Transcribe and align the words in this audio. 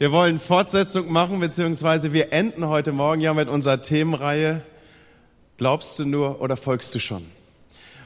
Wir 0.00 0.12
wollen 0.12 0.38
Fortsetzung 0.38 1.10
machen, 1.10 1.40
beziehungsweise 1.40 2.12
wir 2.12 2.32
enden 2.32 2.68
heute 2.68 2.92
Morgen 2.92 3.20
ja 3.20 3.34
mit 3.34 3.48
unserer 3.48 3.82
Themenreihe 3.82 4.62
Glaubst 5.56 5.98
du 5.98 6.04
nur 6.04 6.40
oder 6.40 6.56
folgst 6.56 6.94
du 6.94 7.00
schon? 7.00 7.26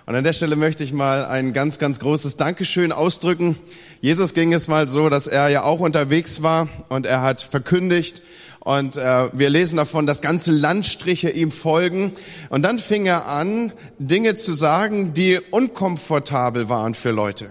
Und 0.06 0.14
an 0.14 0.24
der 0.24 0.32
Stelle 0.32 0.56
möchte 0.56 0.84
ich 0.84 0.94
mal 0.94 1.26
ein 1.26 1.52
ganz, 1.52 1.78
ganz 1.78 2.00
großes 2.00 2.38
Dankeschön 2.38 2.92
ausdrücken. 2.92 3.58
Jesus 4.00 4.32
ging 4.32 4.54
es 4.54 4.68
mal 4.68 4.88
so, 4.88 5.10
dass 5.10 5.26
er 5.26 5.50
ja 5.50 5.64
auch 5.64 5.80
unterwegs 5.80 6.42
war 6.42 6.66
und 6.88 7.04
er 7.04 7.20
hat 7.20 7.42
verkündigt 7.42 8.22
und 8.64 8.96
äh, 8.96 9.28
wir 9.36 9.50
lesen 9.50 9.76
davon, 9.76 10.06
dass 10.06 10.22
ganze 10.22 10.52
Landstriche 10.52 11.30
ihm 11.30 11.50
folgen. 11.50 12.12
Und 12.48 12.62
dann 12.62 12.78
fing 12.78 13.06
er 13.06 13.26
an, 13.26 13.72
Dinge 13.98 14.36
zu 14.36 14.54
sagen, 14.54 15.14
die 15.14 15.40
unkomfortabel 15.50 16.68
waren 16.68 16.94
für 16.94 17.10
Leute. 17.10 17.50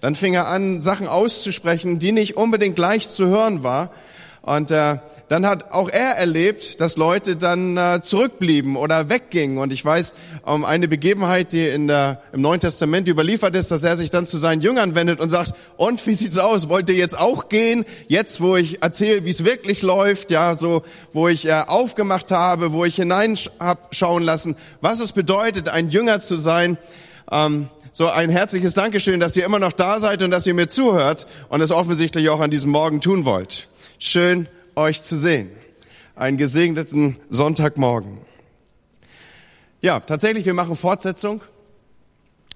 Dann 0.00 0.14
fing 0.14 0.34
er 0.34 0.48
an, 0.48 0.80
Sachen 0.82 1.06
auszusprechen, 1.06 1.98
die 1.98 2.12
nicht 2.12 2.36
unbedingt 2.36 2.78
leicht 2.78 3.10
zu 3.10 3.26
hören 3.26 3.62
war. 3.62 3.90
Und 4.42 4.70
äh, 4.70 4.96
dann 5.28 5.46
hat 5.46 5.72
auch 5.72 5.90
er 5.90 6.16
erlebt, 6.16 6.80
dass 6.80 6.96
Leute 6.96 7.36
dann 7.36 7.76
äh, 7.76 8.00
zurückblieben 8.02 8.74
oder 8.76 9.10
weggingen. 9.10 9.58
Und 9.58 9.70
ich 9.72 9.84
weiß 9.84 10.14
um 10.42 10.64
eine 10.64 10.88
Begebenheit, 10.88 11.52
die 11.52 11.68
in 11.68 11.88
der, 11.88 12.22
im 12.32 12.40
Neuen 12.40 12.58
Testament 12.58 13.06
überliefert 13.06 13.54
ist, 13.54 13.70
dass 13.70 13.84
er 13.84 13.98
sich 13.98 14.08
dann 14.08 14.24
zu 14.24 14.38
seinen 14.38 14.62
Jüngern 14.62 14.94
wendet 14.94 15.20
und 15.20 15.28
sagt, 15.28 15.52
und 15.76 16.04
wie 16.06 16.14
sieht's 16.14 16.38
aus? 16.38 16.70
Wollt 16.70 16.88
ihr 16.88 16.96
jetzt 16.96 17.18
auch 17.18 17.50
gehen? 17.50 17.84
Jetzt, 18.08 18.40
wo 18.40 18.56
ich 18.56 18.82
erzähle, 18.82 19.26
wie 19.26 19.30
es 19.30 19.44
wirklich 19.44 19.82
läuft, 19.82 20.30
ja, 20.30 20.54
so, 20.54 20.82
wo 21.12 21.28
ich 21.28 21.46
äh, 21.46 21.62
aufgemacht 21.66 22.30
habe, 22.32 22.72
wo 22.72 22.86
ich 22.86 22.96
hineinschauen 22.96 24.22
lassen, 24.22 24.56
was 24.80 25.00
es 25.00 25.12
bedeutet, 25.12 25.68
ein 25.68 25.90
Jünger 25.90 26.18
zu 26.18 26.38
sein. 26.38 26.78
Ähm, 27.30 27.68
so 27.92 28.08
ein 28.08 28.30
herzliches 28.30 28.74
Dankeschön, 28.74 29.20
dass 29.20 29.36
ihr 29.36 29.44
immer 29.44 29.58
noch 29.58 29.72
da 29.72 29.98
seid 29.98 30.22
und 30.22 30.30
dass 30.30 30.46
ihr 30.46 30.54
mir 30.54 30.68
zuhört 30.68 31.26
und 31.48 31.60
es 31.60 31.72
offensichtlich 31.72 32.28
auch 32.28 32.40
an 32.40 32.50
diesem 32.50 32.70
Morgen 32.70 33.00
tun 33.00 33.24
wollt. 33.24 33.68
Schön, 33.98 34.48
euch 34.76 35.02
zu 35.02 35.18
sehen. 35.18 35.50
Einen 36.14 36.36
gesegneten 36.36 37.16
Sonntagmorgen. 37.30 38.20
Ja, 39.80 40.00
tatsächlich, 40.00 40.46
wir 40.46 40.54
machen 40.54 40.76
Fortsetzung 40.76 41.40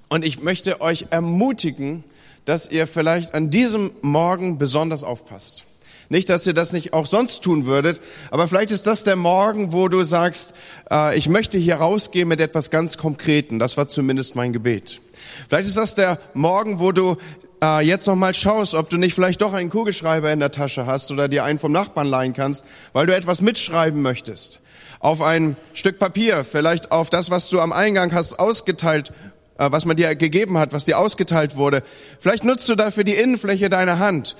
und 0.08 0.24
ich 0.24 0.40
möchte 0.40 0.80
euch 0.80 1.06
ermutigen, 1.10 2.05
dass 2.44 2.70
ihr 2.70 2.86
vielleicht 2.86 3.34
an 3.34 3.50
diesem 3.50 3.90
Morgen 4.02 4.58
besonders 4.58 5.02
aufpasst. 5.02 5.64
Nicht, 6.10 6.28
dass 6.28 6.46
ihr 6.46 6.52
das 6.52 6.72
nicht 6.72 6.92
auch 6.92 7.06
sonst 7.06 7.42
tun 7.42 7.64
würdet, 7.64 8.00
aber 8.30 8.46
vielleicht 8.46 8.70
ist 8.70 8.86
das 8.86 9.05
der 9.05 9.16
Morgen, 9.16 9.72
wo 9.72 9.88
du 9.88 10.02
sagst, 10.02 10.55
äh, 10.90 11.16
ich 11.16 11.30
möchte 11.30 11.58
hier 11.58 11.77
rausgehen 11.77 12.28
mit 12.28 12.40
etwas 12.40 12.70
ganz 12.70 12.98
Konkreten. 12.98 13.58
Das 13.58 13.78
war 13.78 13.88
zumindest 13.88 14.36
mein 14.36 14.52
Gebet. 14.52 15.00
Vielleicht 15.48 15.69
ist 15.69 15.77
das 15.77 15.94
der 15.94 16.19
Morgen, 16.34 16.78
wo 16.78 16.92
du 16.92 17.17
äh, 17.62 17.84
jetzt 17.84 18.06
noch 18.06 18.17
mal 18.17 18.34
schaust, 18.34 18.75
ob 18.75 18.91
du 18.91 18.97
nicht 18.97 19.14
vielleicht 19.14 19.41
doch 19.41 19.53
einen 19.53 19.70
Kugelschreiber 19.70 20.33
in 20.33 20.41
der 20.41 20.50
Tasche 20.50 20.86
hast 20.86 21.11
oder 21.11 21.28
dir 21.28 21.44
einen 21.44 21.58
vom 21.58 21.72
Nachbarn 21.72 22.06
leihen 22.06 22.33
kannst, 22.33 22.64
weil 22.92 23.06
du 23.06 23.14
etwas 23.14 23.41
mitschreiben 23.41 24.02
möchtest. 24.02 24.61
Auf 24.98 25.22
ein 25.22 25.56
Stück 25.72 25.98
Papier, 25.98 26.45
vielleicht 26.45 26.92
auf 26.92 27.11
das, 27.11 27.30
was 27.30 27.48
du 27.48 27.61
am 27.61 27.72
Eingang 27.72 28.12
hast 28.12 28.39
ausgeteilt, 28.39 29.12
äh, 29.58 29.70
was 29.70 29.84
man 29.84 29.97
dir 29.97 30.14
gegeben 30.14 30.58
hat, 30.58 30.72
was 30.72 30.84
dir 30.84 30.98
ausgeteilt 30.98 31.56
wurde. 31.56 31.83
Vielleicht 32.20 32.45
nutzt 32.45 32.69
du 32.69 32.75
dafür 32.75 33.05
die 33.05 33.14
Innenfläche 33.14 33.69
deiner 33.69 33.98
Hand. 33.98 34.36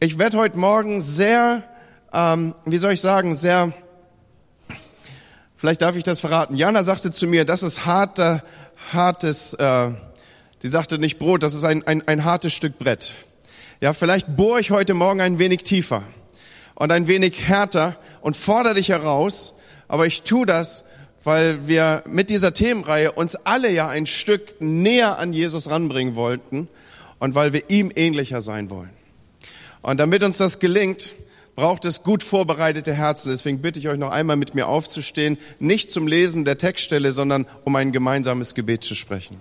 Ich 0.00 0.18
werde 0.18 0.38
heute 0.38 0.58
Morgen 0.58 1.00
sehr, 1.00 1.62
ähm, 2.12 2.54
wie 2.64 2.78
soll 2.78 2.92
ich 2.92 3.00
sagen, 3.00 3.36
sehr, 3.36 3.72
vielleicht 5.56 5.82
darf 5.82 5.96
ich 5.96 6.04
das 6.04 6.20
verraten. 6.20 6.56
Jana 6.56 6.82
sagte 6.84 7.10
zu 7.10 7.26
mir, 7.26 7.44
das 7.44 7.62
ist 7.62 7.86
harter, 7.86 8.42
hartes 8.92 9.54
äh, 9.54 9.90
Sie 10.62 10.68
sagte 10.68 10.98
nicht 10.98 11.18
Brot, 11.18 11.42
das 11.42 11.54
ist 11.54 11.64
ein, 11.64 11.86
ein, 11.86 12.06
ein 12.08 12.24
hartes 12.24 12.54
Stück 12.54 12.78
Brett. 12.78 13.14
Ja, 13.80 13.92
vielleicht 13.92 14.36
bohre 14.36 14.58
ich 14.58 14.70
heute 14.70 14.94
Morgen 14.94 15.20
ein 15.20 15.38
wenig 15.38 15.64
tiefer 15.64 16.02
und 16.74 16.90
ein 16.90 17.08
wenig 17.08 17.46
härter 17.46 17.96
und 18.22 18.38
fordere 18.38 18.74
dich 18.74 18.88
heraus, 18.88 19.54
aber 19.86 20.06
ich 20.06 20.22
tue 20.22 20.46
das, 20.46 20.84
weil 21.24 21.68
wir 21.68 22.02
mit 22.06 22.30
dieser 22.30 22.54
Themenreihe 22.54 23.12
uns 23.12 23.36
alle 23.36 23.70
ja 23.70 23.88
ein 23.88 24.06
Stück 24.06 24.60
näher 24.60 25.18
an 25.18 25.34
Jesus 25.34 25.68
ranbringen 25.68 26.14
wollten 26.14 26.68
und 27.18 27.34
weil 27.34 27.52
wir 27.52 27.68
ihm 27.68 27.92
ähnlicher 27.94 28.40
sein 28.40 28.70
wollen. 28.70 28.90
Und 29.82 29.98
damit 29.98 30.22
uns 30.22 30.38
das 30.38 30.58
gelingt, 30.58 31.12
braucht 31.54 31.84
es 31.84 32.02
gut 32.02 32.22
vorbereitete 32.22 32.94
Herzen. 32.94 33.30
Deswegen 33.30 33.60
bitte 33.60 33.78
ich 33.78 33.88
euch 33.88 33.98
noch 33.98 34.10
einmal 34.10 34.36
mit 34.36 34.54
mir 34.54 34.68
aufzustehen, 34.68 35.36
nicht 35.58 35.90
zum 35.90 36.06
Lesen 36.06 36.44
der 36.44 36.56
Textstelle, 36.56 37.12
sondern 37.12 37.46
um 37.64 37.76
ein 37.76 37.92
gemeinsames 37.92 38.54
Gebet 38.54 38.84
zu 38.84 38.94
sprechen. 38.94 39.38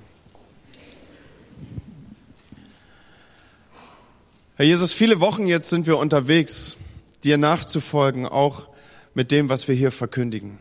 Herr 4.58 4.66
Jesus, 4.66 4.94
viele 4.94 5.20
Wochen 5.20 5.48
jetzt 5.48 5.70
sind 5.70 5.86
wir 5.86 5.98
unterwegs, 5.98 6.78
dir 7.26 7.38
nachzufolgen, 7.38 8.26
auch 8.26 8.70
mit 9.14 9.30
dem, 9.32 9.50
was 9.50 9.68
wir 9.68 9.76
hier 9.76 9.92
verkündigen. 9.92 10.60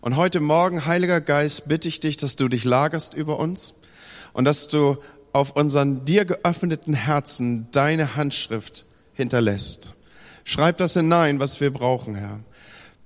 Und 0.00 0.14
heute 0.14 0.38
Morgen, 0.38 0.86
Heiliger 0.86 1.20
Geist, 1.20 1.66
bitte 1.66 1.88
ich 1.88 1.98
dich, 1.98 2.16
dass 2.16 2.36
du 2.36 2.46
dich 2.46 2.62
lagerst 2.62 3.14
über 3.14 3.40
uns 3.40 3.74
und 4.32 4.44
dass 4.44 4.68
du 4.68 4.96
auf 5.32 5.56
unseren 5.56 6.04
dir 6.04 6.24
geöffneten 6.24 6.94
Herzen 6.94 7.66
deine 7.72 8.14
Handschrift 8.14 8.84
hinterlässt. 9.12 9.92
Schreib 10.44 10.76
das 10.76 10.92
hinein, 10.92 11.40
was 11.40 11.60
wir 11.60 11.72
brauchen, 11.72 12.14
Herr. 12.14 12.38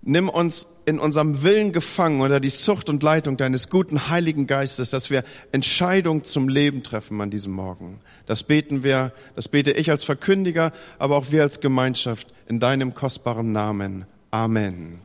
Nimm 0.09 0.29
uns 0.29 0.69
in 0.85 1.01
unserem 1.01 1.43
Willen 1.43 1.73
gefangen 1.73 2.21
unter 2.21 2.39
die 2.39 2.53
Zucht 2.53 2.89
und 2.89 3.03
Leitung 3.03 3.37
deines 3.37 3.71
guten 3.71 4.09
Heiligen 4.09 4.47
Geistes, 4.47 4.91
dass 4.91 5.11
wir 5.11 5.25
Entscheidungen 5.51 6.23
zum 6.23 6.49
Leben 6.49 6.85
treffen 6.85 7.21
an 7.21 7.29
diesem 7.29 7.53
Morgen. 7.53 7.99
Das 8.25 8.45
beten 8.45 8.85
wir, 8.85 9.13
das 9.35 9.49
bete 9.49 9.73
ich 9.73 9.91
als 9.91 10.05
Verkündiger, 10.05 10.73
aber 11.01 11.17
auch 11.17 11.33
wir 11.33 11.43
als 11.43 11.59
Gemeinschaft 11.59 12.33
in 12.47 12.61
deinem 12.61 12.95
kostbaren 12.95 13.51
Namen. 13.51 14.05
Amen. 14.31 15.01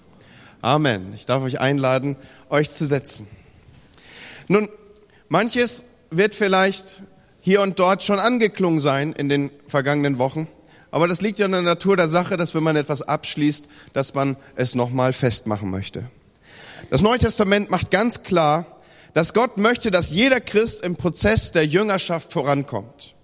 Amen. 0.62 1.14
Ich 1.16 1.26
darf 1.26 1.42
euch 1.42 1.60
einladen, 1.60 2.16
euch 2.52 2.70
zu 2.70 2.86
setzen. 2.86 3.26
Nun, 4.48 4.70
manches 5.30 5.84
wird 6.12 6.36
vielleicht 6.36 7.02
hier 7.42 7.62
und 7.62 7.80
dort 7.80 8.04
schon 8.04 8.20
angeklungen 8.20 8.80
sein 8.80 9.14
in 9.14 9.30
den 9.30 9.50
vergangenen 9.66 10.20
Wochen. 10.20 10.48
Aber 10.92 11.08
das 11.08 11.22
liegt 11.22 11.40
ja 11.40 11.46
in 11.46 11.54
der 11.54 11.62
Natur 11.62 11.96
der 11.96 12.10
Sache, 12.10 12.38
dass 12.38 12.54
wenn 12.54 12.64
man 12.64 12.76
etwas 12.76 13.02
abschließt, 13.02 13.66
dass 13.94 14.14
man 14.14 14.36
es 14.56 14.76
nochmal 14.76 15.14
festmachen 15.14 15.72
möchte. 15.72 16.04
Das 16.90 17.02
Neue 17.02 17.20
Testament 17.20 17.70
macht 17.70 17.92
ganz 17.92 18.24
klar, 18.24 18.66
dass 19.14 19.34
Gott 19.34 19.58
möchte, 19.58 19.92
dass 19.92 20.10
jeder 20.10 20.42
Christ 20.42 20.84
im 20.84 20.96
Prozess 20.98 21.52
der 21.52 21.66
Jüngerschaft 21.66 22.34
vorankommt. 22.34 23.16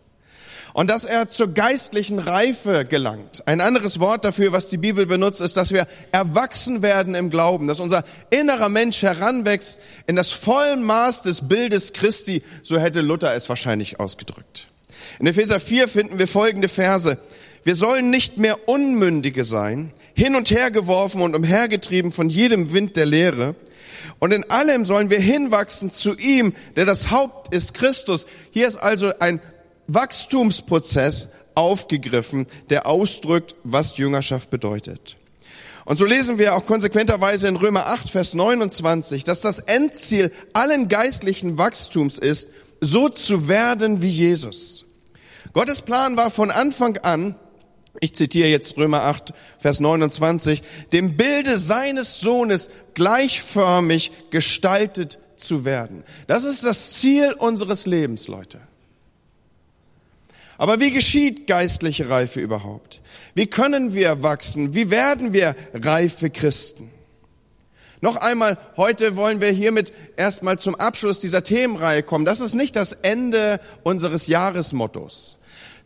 Und 0.73 0.91
dass 0.91 1.05
er 1.05 1.27
zur 1.27 1.53
geistlichen 1.55 2.19
Reife 2.19 2.85
gelangt. 2.85 3.41
Ein 3.47 3.61
anderes 3.61 3.99
Wort 3.99 4.23
dafür, 4.23 4.51
was 4.51 4.69
die 4.69 4.77
Bibel 4.77 5.07
benutzt, 5.07 5.41
ist, 5.41 5.57
dass 5.57 5.71
wir 5.71 5.87
erwachsen 6.11 6.83
werden 6.83 7.15
im 7.15 7.31
Glauben, 7.31 7.67
dass 7.67 7.79
unser 7.79 8.03
innerer 8.29 8.69
Mensch 8.69 9.01
heranwächst 9.01 9.81
in 10.05 10.15
das 10.15 10.31
vollen 10.31 10.83
Maß 10.83 11.23
des 11.23 11.47
Bildes 11.47 11.93
Christi, 11.93 12.43
so 12.61 12.77
hätte 12.77 13.01
Luther 13.01 13.33
es 13.33 13.49
wahrscheinlich 13.49 13.99
ausgedrückt. 13.99 14.67
In 15.19 15.25
Epheser 15.25 15.59
4 15.59 15.87
finden 15.87 16.19
wir 16.19 16.27
folgende 16.27 16.67
Verse. 16.67 17.17
Wir 17.67 17.75
sollen 17.75 18.09
nicht 18.09 18.37
mehr 18.37 18.69
Unmündige 18.69 19.43
sein, 19.43 19.91
hin 20.13 20.37
und 20.37 20.51
her 20.51 20.71
geworfen 20.71 21.19
und 21.19 21.35
umhergetrieben 21.35 22.13
von 22.13 22.29
jedem 22.29 22.71
Wind 22.71 22.95
der 22.95 23.05
Lehre. 23.05 23.55
Und 24.19 24.31
in 24.31 24.49
allem 24.49 24.85
sollen 24.85 25.09
wir 25.09 25.19
hinwachsen 25.19 25.91
zu 25.91 26.15
ihm, 26.15 26.53
der 26.77 26.85
das 26.85 27.11
Haupt 27.11 27.53
ist, 27.53 27.73
Christus. 27.73 28.25
Hier 28.51 28.69
ist 28.69 28.77
also 28.77 29.11
ein 29.19 29.41
Wachstumsprozess 29.87 31.27
aufgegriffen, 31.55 32.47
der 32.69 32.87
ausdrückt, 32.87 33.55
was 33.65 33.97
Jüngerschaft 33.97 34.49
bedeutet. 34.49 35.17
Und 35.83 35.97
so 35.97 36.05
lesen 36.05 36.37
wir 36.37 36.55
auch 36.55 36.65
konsequenterweise 36.65 37.49
in 37.49 37.57
Römer 37.57 37.87
8, 37.87 38.09
Vers 38.09 38.33
29, 38.33 39.25
dass 39.25 39.41
das 39.41 39.59
Endziel 39.59 40.31
allen 40.53 40.87
geistlichen 40.87 41.57
Wachstums 41.57 42.17
ist, 42.17 42.47
so 42.79 43.09
zu 43.09 43.49
werden 43.49 44.01
wie 44.01 44.09
Jesus. 44.09 44.85
Gottes 45.51 45.81
Plan 45.81 46.15
war 46.15 46.31
von 46.31 46.49
Anfang 46.49 46.95
an, 46.99 47.35
ich 47.99 48.13
zitiere 48.13 48.47
jetzt 48.47 48.77
Römer 48.77 49.03
8, 49.03 49.33
Vers 49.57 49.79
29, 49.79 50.63
dem 50.93 51.17
Bilde 51.17 51.57
seines 51.57 52.19
Sohnes 52.19 52.69
gleichförmig 52.93 54.11
gestaltet 54.29 55.19
zu 55.35 55.65
werden. 55.65 56.03
Das 56.27 56.43
ist 56.43 56.63
das 56.63 56.93
Ziel 56.93 57.33
unseres 57.33 57.85
Lebens, 57.85 58.27
Leute. 58.27 58.59
Aber 60.57 60.79
wie 60.79 60.91
geschieht 60.91 61.47
geistliche 61.47 62.09
Reife 62.09 62.39
überhaupt? 62.39 63.01
Wie 63.35 63.47
können 63.47 63.93
wir 63.93 64.23
wachsen? 64.23 64.73
Wie 64.73 64.89
werden 64.89 65.33
wir 65.33 65.55
reife 65.73 66.29
Christen? 66.29 66.89
Noch 68.01 68.15
einmal, 68.15 68.57
heute 68.75 69.15
wollen 69.15 69.41
wir 69.41 69.49
hiermit 69.49 69.91
erstmal 70.17 70.59
zum 70.59 70.75
Abschluss 70.75 71.19
dieser 71.19 71.43
Themenreihe 71.43 72.03
kommen. 72.03 72.25
Das 72.25 72.41
ist 72.41 72.53
nicht 72.53 72.75
das 72.75 72.93
Ende 72.93 73.59
unseres 73.83 74.27
Jahresmottos. 74.27 75.36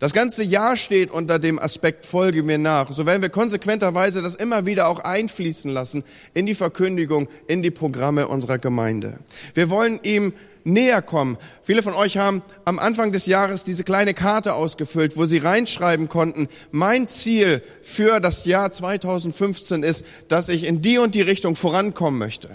Das 0.02 0.14
ganze 0.14 0.44
Jahr 0.44 0.78
steht 0.78 1.12
unter 1.12 1.38
dem 1.38 1.60
Aspekt 1.60 2.08
Folge 2.08 2.42
mir 2.42 2.58
nach. 2.58 2.92
So 2.92 3.06
werden 3.06 3.22
wir 3.22 3.30
konsequenterweise 3.30 4.24
das 4.24 4.34
immer 4.34 4.66
wieder 4.66 4.88
auch 4.88 4.98
einfließen 4.98 5.70
lassen 5.70 6.04
in 6.34 6.48
die 6.48 6.56
Verkündigung, 6.56 7.28
in 7.46 7.62
die 7.62 7.70
Programme 7.70 8.28
unserer 8.28 8.58
Gemeinde. 8.58 9.20
Wir 9.54 9.70
wollen 9.70 10.00
ihm 10.02 10.34
näher 10.64 11.04
kommen. 11.04 11.38
Viele 11.62 11.84
von 11.84 11.94
euch 11.94 12.18
haben 12.18 12.42
am 12.66 12.80
Anfang 12.80 13.12
des 13.12 13.28
Jahres 13.28 13.64
diese 13.64 13.84
kleine 13.84 14.16
Karte 14.16 14.56
ausgefüllt, 14.56 15.18
wo 15.18 15.26
sie 15.26 15.38
reinschreiben 15.38 16.10
konnten, 16.10 16.50
mein 16.72 17.08
Ziel 17.08 17.62
für 17.84 18.20
das 18.20 18.46
Jahr 18.46 18.72
2015 18.72 19.84
ist, 19.84 20.04
dass 20.28 20.50
ich 20.50 20.64
in 20.64 20.82
die 20.82 20.98
und 20.98 21.14
die 21.14 21.22
Richtung 21.22 21.56
vorankommen 21.56 22.18
möchte. 22.18 22.50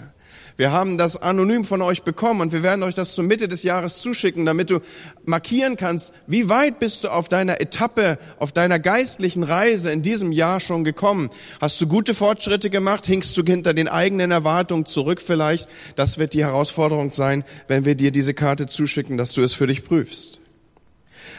Wir 0.57 0.71
haben 0.71 0.97
das 0.97 1.15
anonym 1.15 1.65
von 1.65 1.83
euch 1.83 2.01
bekommen 2.01 2.41
und 2.41 2.51
wir 2.51 2.63
werden 2.63 2.81
euch 2.81 2.95
das 2.95 3.13
zur 3.13 3.23
Mitte 3.23 3.47
des 3.47 3.61
Jahres 3.61 4.01
zuschicken, 4.01 4.43
damit 4.43 4.71
du 4.71 4.79
markieren 5.23 5.77
kannst, 5.77 6.13
wie 6.25 6.49
weit 6.49 6.79
bist 6.79 7.03
du 7.03 7.09
auf 7.09 7.29
deiner 7.29 7.61
Etappe, 7.61 8.17
auf 8.39 8.51
deiner 8.51 8.79
geistlichen 8.79 9.43
Reise 9.43 9.91
in 9.91 10.01
diesem 10.01 10.31
Jahr 10.31 10.59
schon 10.59 10.83
gekommen. 10.83 11.29
Hast 11.61 11.79
du 11.79 11.87
gute 11.87 12.15
Fortschritte 12.15 12.71
gemacht? 12.71 13.05
Hinkst 13.05 13.37
du 13.37 13.43
hinter 13.43 13.75
den 13.75 13.87
eigenen 13.87 14.31
Erwartungen 14.31 14.87
zurück 14.87 15.21
vielleicht? 15.21 15.69
Das 15.95 16.17
wird 16.17 16.33
die 16.33 16.43
Herausforderung 16.43 17.11
sein, 17.11 17.45
wenn 17.67 17.85
wir 17.85 17.93
dir 17.93 18.09
diese 18.09 18.33
Karte 18.33 18.65
zuschicken, 18.65 19.15
dass 19.15 19.33
du 19.33 19.43
es 19.43 19.53
für 19.53 19.67
dich 19.67 19.85
prüfst. 19.85 20.39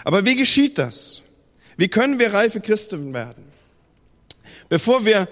Aber 0.04 0.24
wie 0.26 0.36
geschieht 0.36 0.78
das? 0.78 1.22
Wie 1.76 1.88
können 1.88 2.20
wir 2.20 2.32
reife 2.32 2.60
Christen 2.60 3.12
werden? 3.14 3.44
Bevor 4.68 5.04
wir 5.04 5.28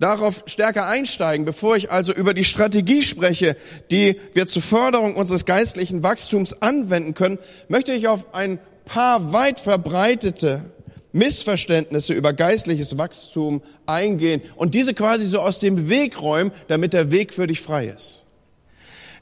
darauf 0.00 0.42
stärker 0.46 0.88
einsteigen, 0.88 1.44
bevor 1.44 1.76
ich 1.76 1.92
also 1.92 2.12
über 2.12 2.34
die 2.34 2.44
Strategie 2.44 3.02
spreche, 3.02 3.56
die 3.90 4.18
wir 4.32 4.46
zur 4.46 4.62
Förderung 4.62 5.14
unseres 5.14 5.44
geistlichen 5.44 6.02
Wachstums 6.02 6.62
anwenden 6.62 7.14
können, 7.14 7.38
möchte 7.68 7.92
ich 7.92 8.08
auf 8.08 8.34
ein 8.34 8.58
paar 8.86 9.32
weit 9.32 9.60
verbreitete 9.60 10.64
Missverständnisse 11.12 12.14
über 12.14 12.32
geistliches 12.32 12.96
Wachstum 12.96 13.62
eingehen 13.86 14.42
und 14.56 14.74
diese 14.74 14.94
quasi 14.94 15.26
so 15.26 15.38
aus 15.40 15.58
dem 15.58 15.88
Weg 15.88 16.20
räumen, 16.20 16.50
damit 16.68 16.92
der 16.92 17.10
Weg 17.10 17.34
für 17.34 17.46
dich 17.46 17.60
frei 17.60 17.86
ist. 17.86 18.24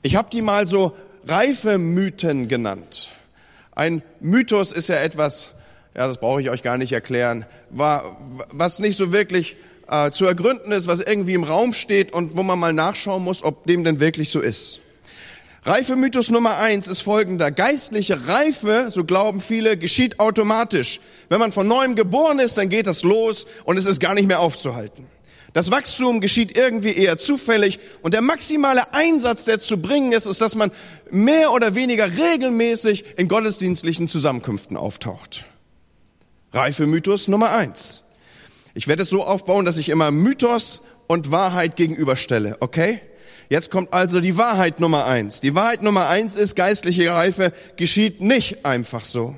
Ich 0.02 0.14
habe 0.14 0.30
die 0.30 0.42
mal 0.42 0.66
so 0.66 0.94
reife 1.26 1.78
Mythen 1.78 2.46
genannt. 2.48 3.10
Ein 3.72 4.02
Mythos 4.20 4.72
ist 4.72 4.88
ja 4.88 4.96
etwas, 4.96 5.50
ja, 5.96 6.06
das 6.06 6.18
brauche 6.18 6.40
ich 6.40 6.50
euch 6.50 6.62
gar 6.62 6.78
nicht 6.78 6.92
erklären, 6.92 7.46
was 7.70 8.78
nicht 8.78 8.96
so 8.96 9.12
wirklich 9.12 9.56
äh, 9.88 10.10
zu 10.10 10.26
ergründen 10.26 10.72
ist, 10.72 10.86
was 10.86 11.00
irgendwie 11.00 11.34
im 11.34 11.44
Raum 11.44 11.72
steht 11.72 12.12
und 12.12 12.36
wo 12.36 12.42
man 12.42 12.58
mal 12.58 12.72
nachschauen 12.72 13.22
muss, 13.22 13.42
ob 13.42 13.66
dem 13.66 13.84
denn 13.84 14.00
wirklich 14.00 14.30
so 14.30 14.40
ist. 14.40 14.80
Reifemythos 15.64 16.30
Nummer 16.30 16.58
eins 16.58 16.88
ist 16.88 17.02
folgender. 17.02 17.50
Geistliche 17.50 18.28
Reife, 18.28 18.88
so 18.90 19.04
glauben 19.04 19.40
viele, 19.40 19.76
geschieht 19.76 20.20
automatisch. 20.20 21.00
Wenn 21.28 21.40
man 21.40 21.52
von 21.52 21.66
neuem 21.66 21.94
geboren 21.94 22.38
ist, 22.38 22.56
dann 22.56 22.68
geht 22.68 22.86
das 22.86 23.02
los 23.02 23.46
und 23.64 23.76
es 23.76 23.84
ist 23.84 24.00
gar 24.00 24.14
nicht 24.14 24.28
mehr 24.28 24.40
aufzuhalten. 24.40 25.06
Das 25.52 25.70
Wachstum 25.70 26.20
geschieht 26.20 26.56
irgendwie 26.56 26.94
eher 26.94 27.18
zufällig 27.18 27.80
und 28.02 28.14
der 28.14 28.20
maximale 28.22 28.94
Einsatz, 28.94 29.44
der 29.44 29.58
zu 29.58 29.80
bringen 29.80 30.12
ist, 30.12 30.26
ist, 30.26 30.40
dass 30.40 30.54
man 30.54 30.70
mehr 31.10 31.52
oder 31.52 31.74
weniger 31.74 32.06
regelmäßig 32.16 33.04
in 33.16 33.28
gottesdienstlichen 33.28 34.08
Zusammenkünften 34.08 34.76
auftaucht. 34.76 35.46
Reifemythos 36.52 37.28
Nummer 37.28 37.50
eins. 37.50 38.02
Ich 38.78 38.86
werde 38.86 39.02
es 39.02 39.10
so 39.10 39.24
aufbauen, 39.24 39.64
dass 39.64 39.76
ich 39.76 39.88
immer 39.88 40.12
Mythos 40.12 40.82
und 41.08 41.32
Wahrheit 41.32 41.74
gegenüberstelle, 41.74 42.58
okay? 42.60 43.00
Jetzt 43.48 43.72
kommt 43.72 43.92
also 43.92 44.20
die 44.20 44.36
Wahrheit 44.36 44.78
Nummer 44.78 45.04
eins. 45.04 45.40
Die 45.40 45.56
Wahrheit 45.56 45.82
Nummer 45.82 46.08
eins 46.08 46.36
ist, 46.36 46.54
geistliche 46.54 47.10
Reife 47.10 47.52
geschieht 47.74 48.20
nicht 48.20 48.64
einfach 48.64 49.02
so. 49.02 49.34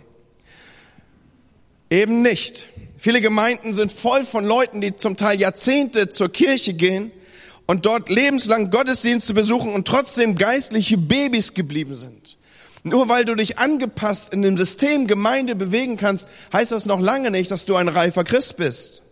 Eben 1.88 2.20
nicht. 2.20 2.66
Viele 2.98 3.22
Gemeinden 3.22 3.72
sind 3.72 3.92
voll 3.92 4.26
von 4.26 4.44
Leuten, 4.44 4.82
die 4.82 4.94
zum 4.96 5.16
Teil 5.16 5.40
Jahrzehnte 5.40 6.10
zur 6.10 6.30
Kirche 6.30 6.74
gehen 6.74 7.10
und 7.66 7.86
dort 7.86 8.10
lebenslang 8.10 8.70
Gottesdienste 8.70 9.32
besuchen 9.32 9.72
und 9.72 9.88
trotzdem 9.88 10.34
geistliche 10.34 10.98
Babys 10.98 11.54
geblieben 11.54 11.94
sind. 11.94 12.36
Nur 12.82 13.08
weil 13.08 13.24
du 13.24 13.34
dich 13.34 13.58
angepasst 13.58 14.34
in 14.34 14.42
dem 14.42 14.58
System 14.58 15.06
Gemeinde 15.06 15.56
bewegen 15.56 15.96
kannst, 15.96 16.28
heißt 16.52 16.72
das 16.72 16.84
noch 16.84 17.00
lange 17.00 17.30
nicht, 17.30 17.50
dass 17.50 17.64
du 17.64 17.76
ein 17.76 17.88
reifer 17.88 18.24
Christ 18.24 18.58
bist. 18.58 19.02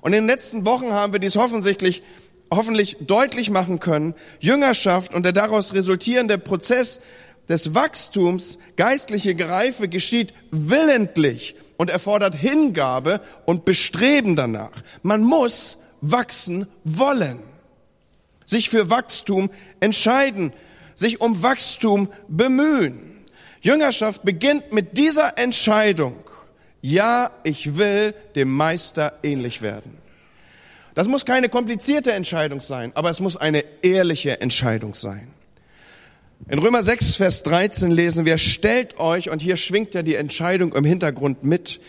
Und 0.00 0.12
in 0.12 0.22
den 0.22 0.26
letzten 0.26 0.66
Wochen 0.66 0.92
haben 0.92 1.12
wir 1.12 1.20
dies 1.20 1.36
offensichtlich, 1.36 2.02
hoffentlich 2.50 2.96
deutlich 3.00 3.50
machen 3.50 3.80
können. 3.80 4.14
Jüngerschaft 4.40 5.14
und 5.14 5.24
der 5.24 5.32
daraus 5.32 5.74
resultierende 5.74 6.38
Prozess 6.38 7.00
des 7.48 7.74
Wachstums, 7.74 8.58
geistliche 8.76 9.36
Reife 9.38 9.88
geschieht 9.88 10.32
willentlich 10.50 11.56
und 11.76 11.90
erfordert 11.90 12.34
Hingabe 12.34 13.20
und 13.44 13.64
Bestreben 13.64 14.36
danach. 14.36 14.82
Man 15.02 15.22
muss 15.22 15.78
wachsen 16.00 16.66
wollen, 16.84 17.42
sich 18.46 18.70
für 18.70 18.88
Wachstum 18.88 19.50
entscheiden, 19.80 20.52
sich 20.94 21.20
um 21.20 21.42
Wachstum 21.42 22.08
bemühen. 22.28 23.24
Jüngerschaft 23.62 24.22
beginnt 24.22 24.72
mit 24.72 24.96
dieser 24.96 25.36
Entscheidung. 25.38 26.29
Ja, 26.82 27.30
ich 27.44 27.76
will 27.76 28.14
dem 28.34 28.50
Meister 28.52 29.18
ähnlich 29.22 29.62
werden. 29.62 29.98
Das 30.94 31.06
muss 31.06 31.24
keine 31.24 31.48
komplizierte 31.48 32.12
Entscheidung 32.12 32.60
sein, 32.60 32.92
aber 32.94 33.10
es 33.10 33.20
muss 33.20 33.36
eine 33.36 33.64
ehrliche 33.82 34.40
Entscheidung 34.40 34.94
sein. 34.94 35.28
In 36.48 36.58
Römer 36.58 36.82
6, 36.82 37.16
Vers 37.16 37.42
13 37.42 37.90
lesen 37.90 38.24
wir, 38.24 38.38
stellt 38.38 38.98
euch, 38.98 39.30
und 39.30 39.40
hier 39.40 39.56
schwingt 39.56 39.94
ja 39.94 40.02
die 40.02 40.14
Entscheidung 40.14 40.72
im 40.74 40.84
Hintergrund 40.84 41.44
mit, 41.44 41.80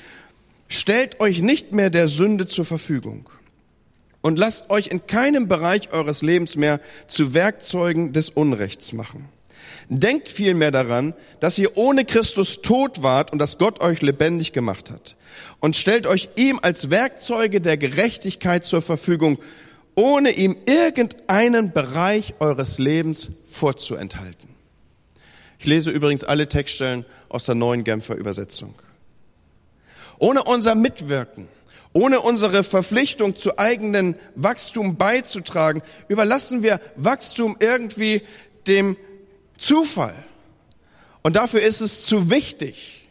stellt 0.68 1.20
euch 1.20 1.42
nicht 1.42 1.72
mehr 1.72 1.90
der 1.90 2.08
Sünde 2.08 2.46
zur 2.46 2.66
Verfügung 2.66 3.30
und 4.22 4.38
lasst 4.38 4.70
euch 4.70 4.88
in 4.88 5.08
keinem 5.08 5.48
Bereich 5.48 5.92
eures 5.94 6.22
Lebens 6.22 6.56
mehr 6.56 6.80
zu 7.08 7.34
Werkzeugen 7.34 8.14
des 8.14 8.30
Unrechts 8.30 8.94
machen. 8.94 9.30
Denkt 9.90 10.30
vielmehr 10.30 10.72
daran, 10.72 11.14
dass 11.40 11.58
ihr 11.58 11.78
ohne 11.78 12.06
Christus 12.06 12.62
tot 12.62 13.04
wart 13.04 13.32
und 13.32 13.40
dass 13.40 13.58
Gott 13.58 13.82
euch 13.82 14.02
lebendig 14.02 14.54
gemacht 14.54 14.90
hat. 14.90 15.16
Und 15.60 15.76
stellt 15.76 16.08
euch 16.08 16.30
ihm 16.36 16.60
als 16.62 16.90
Werkzeuge 16.90 17.62
der 17.62 17.78
Gerechtigkeit 17.78 18.64
zur 18.64 18.82
Verfügung, 18.82 19.40
ohne 19.96 20.32
ihm 20.32 20.56
irgendeinen 20.66 21.74
Bereich 21.74 22.36
eures 22.40 22.80
Lebens 22.80 23.32
vorzuenthalten. 23.46 24.50
Ich 25.60 25.66
lese 25.66 25.92
übrigens 25.92 26.24
alle 26.24 26.48
Textstellen 26.48 27.06
aus 27.30 27.46
der 27.46 27.56
neuen 27.56 27.84
Genfer 27.84 28.16
Übersetzung. 28.16 28.74
Ohne 30.18 30.44
unser 30.44 30.76
Mitwirken, 30.76 31.48
ohne 31.94 32.22
unsere 32.22 32.64
Verpflichtung 32.64 33.36
zu 33.36 33.60
eigenen 33.60 34.16
Wachstum 34.36 34.96
beizutragen, 34.96 35.82
überlassen 36.08 36.64
wir 36.64 36.80
Wachstum 36.96 37.58
irgendwie 37.60 38.24
dem 38.66 38.98
Zufall. 39.62 40.16
Und 41.22 41.36
dafür 41.36 41.62
ist 41.62 41.82
es 41.82 42.06
zu 42.06 42.32
wichtig, 42.32 43.08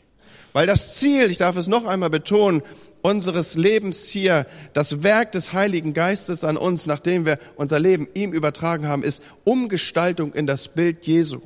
weil 0.53 0.67
das 0.67 0.97
Ziel, 0.97 1.31
ich 1.31 1.39
darf 1.39 1.57
es 1.57 1.69
noch 1.69 1.85
einmal 1.85 2.11
betonen, 2.11 2.63
unseres 3.03 3.55
Lebens 3.55 4.09
hier, 4.09 4.47
das 4.73 5.05
Werk 5.05 5.31
des 5.33 5.53
Heiligen 5.53 5.95
Geistes 5.95 6.43
an 6.43 6.57
uns, 6.57 6.87
nachdem 6.87 7.25
wir 7.25 7.39
unser 7.55 7.79
Leben 7.79 8.09
ihm 8.15 8.33
übertragen 8.33 8.89
haben, 8.89 9.05
ist 9.05 9.23
Umgestaltung 9.45 10.35
in 10.35 10.49
das 10.49 10.69
Bild 10.69 11.07
Jesu. 11.07 11.41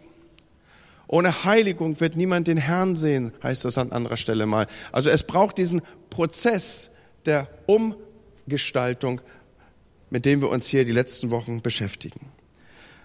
Ohne 1.06 1.44
Heiligung 1.44 2.00
wird 2.00 2.16
niemand 2.16 2.48
den 2.48 2.56
Herrn 2.56 2.96
sehen, 2.96 3.32
heißt 3.42 3.66
es 3.66 3.76
an 3.76 3.92
anderer 3.92 4.16
Stelle 4.16 4.46
mal. 4.46 4.66
Also 4.90 5.10
es 5.10 5.22
braucht 5.24 5.58
diesen 5.58 5.82
Prozess 6.08 6.90
der 7.26 7.46
Umgestaltung, 7.66 9.20
mit 10.08 10.24
dem 10.24 10.40
wir 10.40 10.48
uns 10.48 10.66
hier 10.66 10.86
die 10.86 10.92
letzten 10.92 11.30
Wochen 11.30 11.60
beschäftigen. 11.60 12.33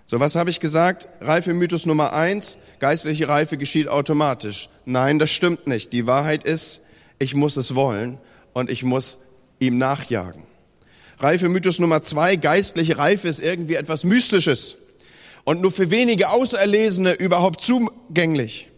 So, 0.10 0.20
was 0.20 0.34
habe 0.34 0.50
ich 0.50 0.60
gesagt? 0.60 1.08
Reife 1.22 1.54
Mythos 1.54 1.86
Nummer 1.86 2.13
eins, 2.13 2.58
geistliche 2.80 3.28
Reife 3.28 3.58
geschieht 3.58 3.88
automatisch. 3.88 4.68
Nein, 4.84 5.20
das 5.20 5.30
stimmt 5.30 5.68
nicht. 5.68 5.94
Die 5.94 6.08
Wahrheit 6.08 6.44
ist, 6.44 6.82
ich 7.20 7.36
muss 7.36 7.58
es 7.58 7.75
wollen 7.75 8.18
und 8.54 8.72
ich 8.72 8.82
muss 8.82 9.20
ihm 9.60 9.78
nachjagen. 9.78 10.46
Reife 11.20 11.48
Mythos 11.48 11.78
Nummer 11.78 12.01
zwei, 12.01 12.38
geistliche 12.38 12.98
Reife 12.98 13.28
ist 13.28 13.39
irgendwie 13.39 13.75
etwas 13.75 14.04
Mystisches 14.04 14.78
und 15.44 15.62
nur 15.62 15.72
für 15.72 15.92
wenige 15.92 16.30
Auserlesene 16.30 17.13
überhaupt 17.13 17.62
zugänglich. 17.62 18.70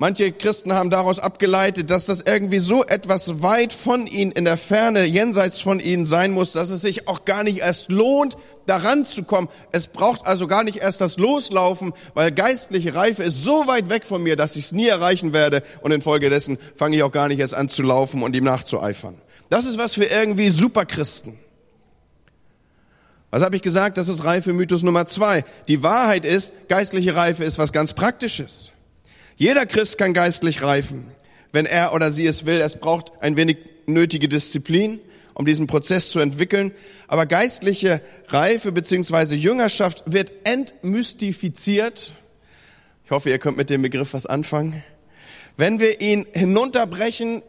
Manche 0.00 0.32
Christen 0.32 0.72
haben 0.72 0.88
daraus 0.88 1.18
abgeleitet, 1.18 1.90
dass 1.90 2.06
das 2.06 2.22
irgendwie 2.22 2.60
so 2.60 2.86
etwas 2.86 3.42
weit 3.42 3.74
von 3.74 4.06
ihnen, 4.06 4.32
in 4.32 4.46
der 4.46 4.56
Ferne, 4.56 5.04
jenseits 5.04 5.60
von 5.60 5.78
ihnen 5.78 6.06
sein 6.06 6.32
muss, 6.32 6.52
dass 6.52 6.70
es 6.70 6.80
sich 6.80 7.06
auch 7.06 7.26
gar 7.26 7.44
nicht 7.44 7.58
erst 7.58 7.90
lohnt, 7.90 8.38
daran 8.66 9.04
zu 9.04 9.24
kommen. 9.24 9.48
Es 9.72 9.86
braucht 9.86 10.26
also 10.26 10.46
gar 10.46 10.64
nicht 10.64 10.78
erst 10.78 11.00
das 11.00 11.18
Loslaufen, 11.18 11.92
weil 12.14 12.32
geistliche 12.32 12.94
Reife 12.94 13.22
ist 13.22 13.42
so 13.42 13.66
weit 13.66 13.90
weg 13.90 14.04
von 14.04 14.22
mir, 14.22 14.36
dass 14.36 14.56
ich 14.56 14.66
es 14.66 14.72
nie 14.72 14.86
erreichen 14.86 15.32
werde 15.32 15.62
und 15.82 15.92
infolgedessen 15.92 16.58
fange 16.76 16.96
ich 16.96 17.02
auch 17.02 17.12
gar 17.12 17.28
nicht 17.28 17.40
erst 17.40 17.54
an 17.54 17.68
zu 17.68 17.82
laufen 17.82 18.22
und 18.22 18.36
ihm 18.36 18.44
nachzueifern. 18.44 19.20
Das 19.48 19.64
ist 19.64 19.78
was 19.78 19.94
für 19.94 20.04
irgendwie 20.04 20.50
Superchristen. 20.50 21.38
Was 23.30 23.42
habe 23.42 23.56
ich 23.56 23.62
gesagt? 23.62 23.96
Das 23.96 24.08
ist 24.08 24.24
Reife 24.24 24.52
Mythos 24.52 24.82
Nummer 24.82 25.06
zwei. 25.06 25.44
Die 25.68 25.82
Wahrheit 25.82 26.24
ist, 26.24 26.52
geistliche 26.68 27.14
Reife 27.14 27.44
ist 27.44 27.58
was 27.58 27.72
ganz 27.72 27.94
Praktisches. 27.94 28.72
Jeder 29.36 29.66
Christ 29.66 29.98
kann 29.98 30.12
geistlich 30.12 30.62
reifen, 30.62 31.12
wenn 31.52 31.64
er 31.64 31.94
oder 31.94 32.10
sie 32.10 32.26
es 32.26 32.44
will. 32.44 32.60
Es 32.60 32.76
braucht 32.76 33.12
ein 33.20 33.36
wenig 33.36 33.58
nötige 33.86 34.28
Disziplin, 34.28 35.00
um 35.40 35.46
diesen 35.46 35.66
Prozess 35.66 36.10
zu 36.10 36.20
entwickeln. 36.20 36.72
Aber 37.08 37.24
geistliche 37.24 38.02
Reife 38.28 38.72
beziehungsweise 38.72 39.34
Jüngerschaft 39.34 40.02
wird 40.04 40.30
entmystifiziert 40.44 42.12
Ich 43.06 43.10
hoffe, 43.10 43.30
ihr 43.30 43.38
könnt 43.38 43.56
mit 43.56 43.70
dem 43.70 43.80
Begriff 43.80 44.12
was 44.12 44.26
anfangen. 44.26 44.84
Wenn 45.56 45.80
wir 45.80 46.02
ihn 46.02 46.26
hinunterbrechen 46.32 47.42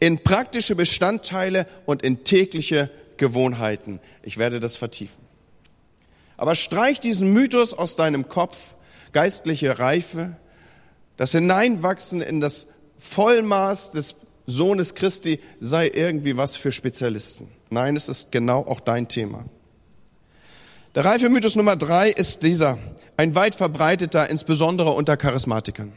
in 0.00 0.18
praktische 0.24 0.74
Bestandteile 0.74 1.68
und 1.86 2.02
in 2.02 2.24
tägliche 2.24 2.90
Gewohnheiten. 3.16 4.00
Ich 4.24 4.36
werde 4.36 4.58
das 4.58 4.76
vertiefen. 4.76 5.24
Aber 6.36 6.56
streich 6.56 7.00
diesen 7.00 7.32
Mythos 7.32 7.74
aus 7.74 7.94
deinem 7.94 8.28
Kopf, 8.28 8.74
geistliche 9.12 9.78
Reife, 9.78 10.36
das 11.16 11.30
Hineinwachsen 11.30 12.22
in 12.22 12.40
das 12.40 12.68
Vollmaß 12.98 13.92
des 13.92 14.16
Sohnes 14.50 14.94
Christi 14.94 15.40
sei 15.60 15.90
irgendwie 15.92 16.36
was 16.36 16.56
für 16.56 16.72
Spezialisten. 16.72 17.48
Nein, 17.70 17.96
es 17.96 18.08
ist 18.08 18.32
genau 18.32 18.66
auch 18.66 18.80
dein 18.80 19.08
Thema. 19.08 19.44
Der 20.94 21.04
reife 21.04 21.28
Mythos 21.28 21.54
Nummer 21.54 21.76
drei 21.76 22.10
ist 22.10 22.42
dieser, 22.42 22.78
ein 23.16 23.34
weit 23.34 23.54
verbreiteter, 23.54 24.28
insbesondere 24.28 24.90
unter 24.90 25.16
Charismatikern. 25.16 25.92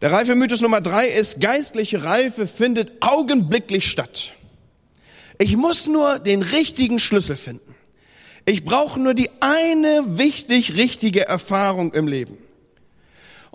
Der 0.00 0.12
reife 0.12 0.34
Mythos 0.34 0.60
Nummer 0.60 0.80
drei 0.80 1.06
ist, 1.06 1.40
geistliche 1.40 2.04
Reife 2.04 2.46
findet 2.46 2.92
augenblicklich 3.00 3.88
statt. 3.88 4.32
Ich 5.38 5.56
muss 5.56 5.86
nur 5.86 6.18
den 6.18 6.42
richtigen 6.42 6.98
Schlüssel 6.98 7.36
finden. 7.36 7.74
Ich 8.44 8.64
brauche 8.64 8.98
nur 8.98 9.14
die 9.14 9.30
eine 9.40 10.18
wichtig 10.18 10.76
richtige 10.76 11.26
Erfahrung 11.26 11.92
im 11.92 12.08
Leben. 12.08 12.38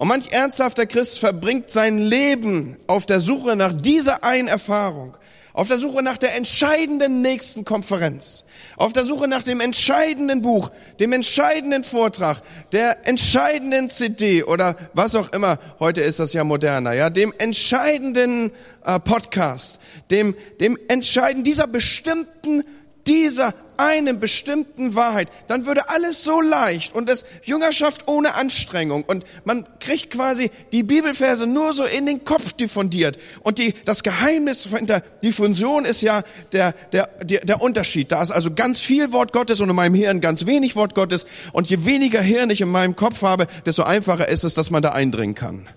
Und 0.03 0.10
manch 0.10 0.33
ernsthafter 0.33 0.86
Christ 0.86 1.19
verbringt 1.19 1.69
sein 1.69 1.98
Leben 1.98 2.75
auf 2.88 3.05
der 3.05 3.22
Suche 3.22 3.55
nach 3.55 3.72
dieser 3.72 4.25
einen 4.25 4.50
Erfahrung, 4.50 5.15
auf 5.53 5.69
der 5.69 5.77
Suche 5.77 6.03
nach 6.03 6.17
der 6.17 6.36
entscheidenden 6.36 7.22
nächsten 7.22 7.63
Konferenz, 7.63 8.43
auf 8.75 8.91
der 8.91 9.05
Suche 9.05 9.29
nach 9.29 9.43
dem 9.43 9.62
entscheidenden 9.62 10.41
Buch, 10.41 10.72
dem 11.00 11.13
entscheidenden 11.13 11.86
Vortrag, 11.86 12.41
der 12.74 13.07
entscheidenden 13.07 13.89
CD 13.89 14.43
oder 14.43 14.75
was 14.93 15.15
auch 15.15 15.31
immer, 15.31 15.57
heute 15.79 16.01
ist 16.01 16.19
das 16.19 16.33
ja 16.33 16.43
moderner, 16.43 16.91
ja, 16.91 17.10
dem 17.10 17.33
entscheidenden 17.38 18.51
äh, 18.83 19.00
Podcast, 19.00 19.79
dem, 20.12 20.36
dem 20.60 20.77
entscheidenden, 20.89 21.45
dieser 21.45 21.67
bestimmten 21.67 22.65
dieser 23.07 23.53
einen 23.77 24.19
bestimmten 24.19 24.95
Wahrheit, 24.95 25.27
dann 25.48 25.65
würde 25.65 25.89
alles 25.89 26.24
so 26.24 26.41
leicht 26.41 26.93
und 26.93 27.10
es 27.10 27.25
Jüngerschaft 27.43 28.07
ohne 28.07 28.36
Anstrengung 28.36 29.03
und 29.03 29.25
man 29.45 29.65
kriegt 29.79 30.12
quasi 30.12 30.51
die 30.72 30.83
Bibelverse 30.83 31.48
nur 31.48 31.74
so 31.74 31.83
in 31.83 32.05
den 32.05 32.24
Kopf 32.24 32.53
diffundiert 32.53 33.17
und 33.41 33.57
die, 33.57 33.74
das 33.86 34.03
Geheimnis 34.03 34.67
von 34.67 34.86
der 34.86 35.01
Diffusion 35.24 35.86
ist 35.86 36.01
ja 36.01 36.24
der, 36.51 36.74
der, 36.91 37.07
der, 37.24 37.45
der 37.45 37.62
Unterschied. 37.62 38.12
Da 38.12 38.22
ist 38.22 38.31
also 38.31 38.53
ganz 38.53 38.79
viel 38.79 39.12
Wort 39.12 39.33
Gottes 39.33 39.60
und 39.62 39.69
in 39.69 39.75
meinem 39.75 39.95
Hirn 39.95 40.22
ganz 40.22 40.45
wenig 40.45 40.75
Wort 40.75 40.95
Gottes 40.95 41.25
und 41.51 41.69
je 41.69 41.86
weniger 41.86 42.22
Hirn 42.22 42.50
ich 42.50 42.62
in 42.62 42.69
meinem 42.69 42.95
Kopf 42.95 43.22
habe, 43.22 43.48
desto 43.65 43.83
einfacher 43.83 44.27
ist 44.27 44.43
es, 44.43 44.53
dass 44.53 44.69
man 44.69 44.83
da 44.83 44.89
eindringen 44.89 45.36
kann. 45.36 45.67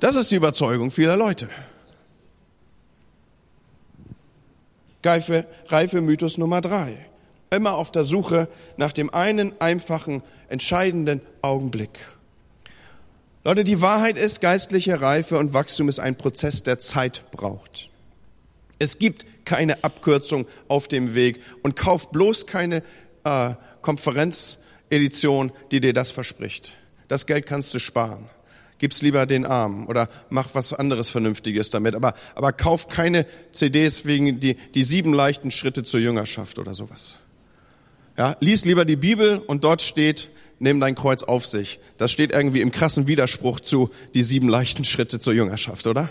Das 0.00 0.16
ist 0.16 0.30
die 0.30 0.36
Überzeugung 0.36 0.90
vieler 0.90 1.16
Leute. 1.16 1.48
Reife, 5.06 5.46
reife 5.68 6.00
Mythos 6.00 6.38
Nummer 6.38 6.60
drei. 6.60 6.96
Immer 7.50 7.74
auf 7.74 7.92
der 7.92 8.04
Suche 8.04 8.48
nach 8.76 8.92
dem 8.92 9.12
einen 9.14 9.58
einfachen, 9.60 10.22
entscheidenden 10.48 11.20
Augenblick. 11.42 11.98
Leute, 13.44 13.64
die 13.64 13.80
Wahrheit 13.80 14.18
ist, 14.18 14.40
geistliche 14.40 15.00
Reife 15.00 15.38
und 15.38 15.54
Wachstum 15.54 15.88
ist 15.88 16.00
ein 16.00 16.16
Prozess, 16.16 16.64
der 16.64 16.80
Zeit 16.80 17.30
braucht. 17.30 17.88
Es 18.78 18.98
gibt 18.98 19.24
keine 19.44 19.84
Abkürzung 19.84 20.46
auf 20.68 20.88
dem 20.88 21.14
Weg 21.14 21.40
und 21.62 21.76
kauf 21.76 22.10
bloß 22.10 22.46
keine 22.46 22.82
äh, 23.24 23.54
Konferenzedition, 23.82 25.52
die 25.70 25.80
dir 25.80 25.92
das 25.92 26.10
verspricht. 26.10 26.72
Das 27.06 27.26
Geld 27.26 27.46
kannst 27.46 27.72
du 27.72 27.78
sparen 27.78 28.28
gib's 28.78 29.02
lieber 29.02 29.26
den 29.26 29.46
Armen 29.46 29.86
oder 29.86 30.08
mach 30.28 30.54
was 30.54 30.72
anderes 30.72 31.08
Vernünftiges 31.08 31.70
damit. 31.70 31.94
Aber, 31.94 32.14
aber 32.34 32.52
kauf 32.52 32.88
keine 32.88 33.26
CDs 33.52 34.04
wegen 34.04 34.40
die, 34.40 34.56
die 34.74 34.84
sieben 34.84 35.12
leichten 35.12 35.50
Schritte 35.50 35.84
zur 35.84 36.00
Jüngerschaft 36.00 36.58
oder 36.58 36.74
sowas. 36.74 37.18
Ja, 38.18 38.36
lies 38.40 38.64
lieber 38.64 38.84
die 38.84 38.96
Bibel 38.96 39.38
und 39.38 39.64
dort 39.64 39.82
steht, 39.82 40.30
nimm 40.58 40.80
dein 40.80 40.94
Kreuz 40.94 41.22
auf 41.22 41.46
sich. 41.46 41.80
Das 41.98 42.10
steht 42.10 42.32
irgendwie 42.32 42.60
im 42.60 42.70
krassen 42.70 43.06
Widerspruch 43.06 43.60
zu 43.60 43.90
die 44.14 44.22
sieben 44.22 44.48
leichten 44.48 44.84
Schritte 44.84 45.20
zur 45.20 45.34
Jüngerschaft, 45.34 45.86
oder? 45.86 46.10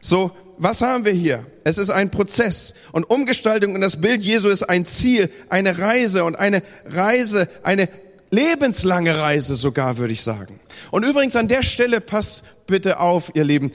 So, 0.00 0.32
was 0.58 0.82
haben 0.82 1.04
wir 1.04 1.12
hier? 1.12 1.46
Es 1.64 1.78
ist 1.78 1.90
ein 1.90 2.10
Prozess 2.10 2.74
und 2.92 3.04
Umgestaltung 3.04 3.74
in 3.74 3.80
das 3.80 4.00
Bild 4.00 4.22
Jesu 4.22 4.48
ist 4.48 4.62
ein 4.62 4.84
Ziel, 4.84 5.30
eine 5.48 5.78
Reise 5.78 6.24
und 6.24 6.36
eine 6.36 6.62
Reise, 6.84 7.48
eine 7.62 7.88
lebenslange 8.30 9.18
Reise 9.18 9.54
sogar, 9.54 9.98
würde 9.98 10.12
ich 10.12 10.22
sagen. 10.22 10.60
Und 10.90 11.04
übrigens 11.04 11.36
an 11.36 11.48
der 11.48 11.62
Stelle 11.62 12.00
passt 12.00 12.44
bitte 12.66 13.00
auf, 13.00 13.30
ihr 13.34 13.44
Lieben. 13.44 13.72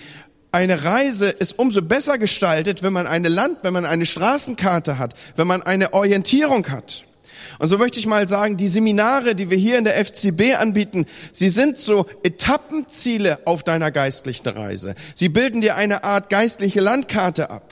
Eine 0.52 0.84
Reise 0.84 1.30
ist 1.30 1.58
umso 1.58 1.82
besser 1.82 2.18
gestaltet, 2.18 2.84
wenn 2.84 2.92
man 2.92 3.08
eine 3.08 3.30
Land, 3.30 3.60
wenn 3.62 3.74
man 3.74 3.86
eine 3.86 4.06
Straßenkarte 4.06 4.98
hat, 4.98 5.14
wenn 5.38 5.48
man 5.48 5.64
eine 5.64 5.94
Orientierung 5.94 6.68
hat. 6.70 7.06
Und 7.60 7.68
so 7.68 7.78
möchte 7.78 8.00
ich 8.00 8.08
mal 8.08 8.28
sagen, 8.28 8.58
die 8.58 8.68
Seminare, 8.68 9.36
die 9.36 9.50
wir 9.50 9.58
hier 9.58 9.78
in 9.78 9.84
der 9.84 10.04
FCB 10.04 10.56
anbieten, 10.58 11.06
sie 11.32 11.48
sind 11.48 11.78
so 11.78 12.06
Etappenziele 12.24 13.40
auf 13.46 13.64
deiner 13.64 13.92
geistlichen 13.92 14.48
Reise. 14.48 14.96
Sie 15.16 15.30
bilden 15.30 15.62
dir 15.62 15.76
eine 15.76 16.04
Art 16.04 16.30
geistliche 16.30 16.82
Landkarte 16.82 17.50
ab. 17.50 17.71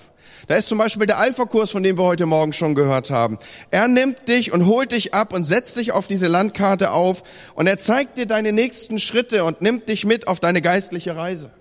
Da 0.50 0.56
ist 0.56 0.68
zum 0.68 0.80
Beispiel 0.80 1.06
der 1.06 1.20
Alpha-Kurs, 1.20 1.70
von 1.70 1.84
dem 1.84 2.00
wir 2.00 2.06
heute 2.06 2.26
Morgen 2.26 2.54
schon 2.54 2.74
gehört 2.74 3.12
haben. 3.12 3.38
Er 3.70 3.88
nimmt 3.88 4.28
dich 4.28 4.52
und 4.52 4.66
holt 4.66 4.94
dich 4.94 5.14
ab 5.14 5.32
und 5.32 5.44
setzt 5.44 5.78
dich 5.78 5.92
auf 5.92 6.08
diese 6.08 6.26
Landkarte 6.26 6.90
auf 6.90 7.22
und 7.54 7.68
er 7.68 7.78
zeigt 7.78 8.18
dir 8.18 8.26
deine 8.26 8.52
nächsten 8.52 8.98
Schritte 8.98 9.44
und 9.44 9.62
nimmt 9.62 9.90
dich 9.90 10.06
mit 10.06 10.28
auf 10.28 10.40
deine 10.40 10.64
geistliche 10.64 11.16
Reise. 11.16 11.52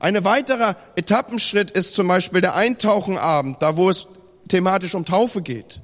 Ein 0.00 0.24
weiterer 0.24 0.76
Etappenschritt 0.96 1.72
ist 1.72 1.92
zum 1.92 2.08
Beispiel 2.08 2.40
der 2.40 2.54
Eintauchenabend, 2.54 3.60
da 3.60 3.76
wo 3.76 3.90
es 3.90 4.06
thematisch 4.48 4.94
um 4.94 5.04
Taufe 5.04 5.42
geht. 5.42 5.82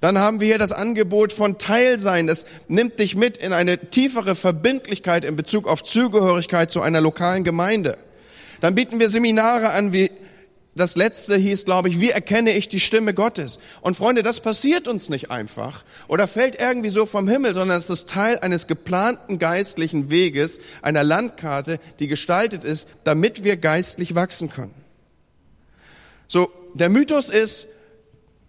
Dann 0.00 0.18
haben 0.18 0.40
wir 0.40 0.46
hier 0.46 0.58
das 0.58 0.72
Angebot 0.72 1.34
von 1.34 1.58
Teilsein. 1.58 2.26
Das 2.26 2.46
nimmt 2.68 2.98
dich 2.98 3.14
mit 3.14 3.36
in 3.36 3.52
eine 3.52 3.76
tiefere 3.76 4.36
Verbindlichkeit 4.36 5.26
in 5.26 5.36
Bezug 5.36 5.68
auf 5.68 5.84
Zugehörigkeit 5.84 6.70
zu 6.70 6.80
einer 6.80 7.02
lokalen 7.02 7.44
Gemeinde. 7.44 7.98
Dann 8.62 8.74
bieten 8.74 9.00
wir 9.00 9.10
Seminare 9.10 9.68
an 9.70 9.92
wie 9.92 10.10
das 10.80 10.96
letzte 10.96 11.36
hieß, 11.36 11.64
glaube 11.64 11.88
ich, 11.88 12.00
wie 12.00 12.10
erkenne 12.10 12.52
ich 12.52 12.68
die 12.68 12.80
Stimme 12.80 13.14
Gottes? 13.14 13.60
Und 13.82 13.96
Freunde, 13.96 14.22
das 14.22 14.40
passiert 14.40 14.88
uns 14.88 15.08
nicht 15.08 15.30
einfach 15.30 15.84
oder 16.08 16.26
fällt 16.26 16.60
irgendwie 16.60 16.88
so 16.88 17.06
vom 17.06 17.28
Himmel, 17.28 17.54
sondern 17.54 17.78
es 17.78 17.90
ist 17.90 18.08
Teil 18.08 18.38
eines 18.40 18.66
geplanten 18.66 19.38
geistlichen 19.38 20.10
Weges, 20.10 20.60
einer 20.82 21.04
Landkarte, 21.04 21.78
die 21.98 22.08
gestaltet 22.08 22.64
ist, 22.64 22.88
damit 23.04 23.44
wir 23.44 23.56
geistlich 23.56 24.14
wachsen 24.14 24.50
können. 24.50 24.74
So, 26.26 26.50
der 26.74 26.88
Mythos 26.88 27.28
ist, 27.28 27.66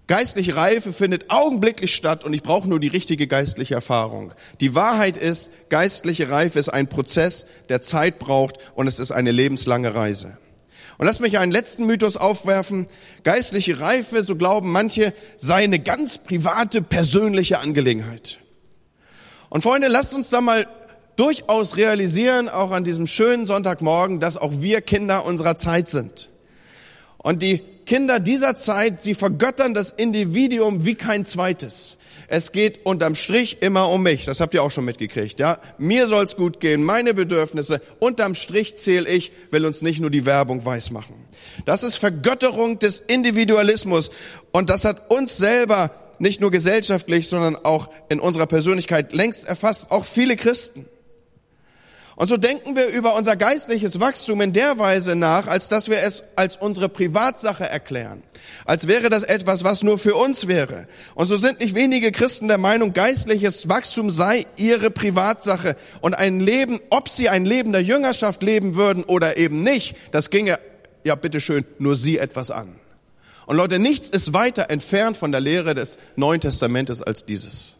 geistliche 0.07 0.55
Reife 0.55 0.93
findet 0.93 1.29
augenblicklich 1.31 1.95
statt 1.95 2.23
und 2.23 2.33
ich 2.33 2.43
brauche 2.43 2.67
nur 2.67 2.79
die 2.79 2.87
richtige 2.87 3.27
geistliche 3.27 3.75
Erfahrung. 3.75 4.33
Die 4.59 4.75
Wahrheit 4.75 5.17
ist, 5.17 5.49
geistliche 5.69 6.29
Reife 6.29 6.59
ist 6.59 6.69
ein 6.69 6.87
Prozess, 6.87 7.45
der 7.69 7.81
Zeit 7.81 8.19
braucht 8.19 8.57
und 8.75 8.87
es 8.87 8.99
ist 8.99 9.11
eine 9.11 9.31
lebenslange 9.31 9.95
Reise. 9.95 10.37
Und 11.01 11.07
lass 11.07 11.19
mich 11.19 11.39
einen 11.39 11.51
letzten 11.51 11.87
Mythos 11.87 12.15
aufwerfen. 12.15 12.85
Geistliche 13.23 13.79
Reife, 13.79 14.21
so 14.21 14.35
glauben 14.35 14.71
manche, 14.71 15.15
sei 15.35 15.63
eine 15.63 15.79
ganz 15.79 16.19
private, 16.19 16.83
persönliche 16.83 17.57
Angelegenheit. 17.57 18.37
Und 19.49 19.63
Freunde, 19.63 19.87
lasst 19.87 20.13
uns 20.13 20.29
da 20.29 20.41
mal 20.41 20.67
durchaus 21.15 21.75
realisieren, 21.75 22.49
auch 22.49 22.69
an 22.69 22.83
diesem 22.83 23.07
schönen 23.07 23.47
Sonntagmorgen, 23.47 24.19
dass 24.19 24.37
auch 24.37 24.51
wir 24.57 24.81
Kinder 24.81 25.25
unserer 25.25 25.57
Zeit 25.57 25.89
sind. 25.89 26.29
Und 27.17 27.41
die 27.41 27.63
Kinder 27.87 28.19
dieser 28.19 28.55
Zeit, 28.55 29.01
sie 29.01 29.15
vergöttern 29.15 29.73
das 29.73 29.89
Individuum 29.89 30.85
wie 30.85 30.93
kein 30.93 31.25
zweites. 31.25 31.97
Es 32.33 32.53
geht 32.53 32.85
unterm 32.85 33.15
Strich 33.15 33.57
immer 33.59 33.89
um 33.89 34.03
mich. 34.03 34.23
Das 34.23 34.39
habt 34.39 34.53
ihr 34.53 34.63
auch 34.63 34.71
schon 34.71 34.85
mitgekriegt, 34.85 35.37
ja? 35.41 35.59
Mir 35.77 36.07
soll's 36.07 36.37
gut 36.37 36.61
gehen, 36.61 36.81
meine 36.81 37.13
Bedürfnisse. 37.13 37.81
Unterm 37.99 38.35
Strich 38.35 38.77
zähle 38.77 39.09
ich, 39.09 39.33
will 39.51 39.65
uns 39.65 39.81
nicht 39.81 39.99
nur 39.99 40.09
die 40.09 40.25
Werbung 40.25 40.63
weismachen. 40.63 41.15
Das 41.65 41.83
ist 41.83 41.97
Vergötterung 41.97 42.79
des 42.79 43.01
Individualismus. 43.01 44.11
Und 44.53 44.69
das 44.69 44.85
hat 44.85 45.11
uns 45.11 45.35
selber 45.35 45.91
nicht 46.19 46.39
nur 46.39 46.51
gesellschaftlich, 46.51 47.27
sondern 47.27 47.57
auch 47.57 47.89
in 48.07 48.21
unserer 48.21 48.47
Persönlichkeit 48.47 49.11
längst 49.11 49.43
erfasst. 49.45 49.91
Auch 49.91 50.05
viele 50.05 50.37
Christen. 50.37 50.85
Und 52.15 52.27
so 52.27 52.37
denken 52.37 52.75
wir 52.75 52.87
über 52.87 53.15
unser 53.15 53.35
geistliches 53.35 53.99
Wachstum 53.99 54.41
in 54.41 54.53
der 54.53 54.77
Weise 54.77 55.15
nach, 55.15 55.47
als 55.47 55.67
dass 55.67 55.87
wir 55.87 55.99
es 55.99 56.23
als 56.35 56.57
unsere 56.57 56.89
Privatsache 56.89 57.67
erklären. 57.67 58.23
Als 58.65 58.87
wäre 58.87 59.09
das 59.09 59.23
etwas, 59.23 59.63
was 59.63 59.81
nur 59.81 59.97
für 59.97 60.15
uns 60.15 60.47
wäre. 60.47 60.87
Und 61.15 61.27
so 61.27 61.37
sind 61.37 61.59
nicht 61.59 61.73
wenige 61.73 62.11
Christen 62.11 62.47
der 62.47 62.57
Meinung, 62.57 62.93
geistliches 62.93 63.69
Wachstum 63.69 64.09
sei 64.09 64.45
ihre 64.57 64.91
Privatsache. 64.91 65.75
Und 66.01 66.13
ein 66.13 66.39
Leben, 66.39 66.79
ob 66.89 67.09
sie 67.09 67.29
ein 67.29 67.45
Leben 67.45 67.71
der 67.71 67.81
Jüngerschaft 67.81 68.43
leben 68.43 68.75
würden 68.75 69.03
oder 69.03 69.37
eben 69.37 69.63
nicht, 69.63 69.95
das 70.11 70.29
ginge, 70.29 70.59
ja 71.03 71.15
bitteschön, 71.15 71.65
nur 71.79 71.95
sie 71.95 72.17
etwas 72.17 72.51
an. 72.51 72.75
Und 73.45 73.57
Leute, 73.57 73.79
nichts 73.79 74.09
ist 74.09 74.33
weiter 74.33 74.69
entfernt 74.69 75.17
von 75.17 75.31
der 75.31 75.41
Lehre 75.41 75.73
des 75.75 75.97
Neuen 76.15 76.41
Testamentes 76.41 77.01
als 77.01 77.25
dieses. 77.25 77.77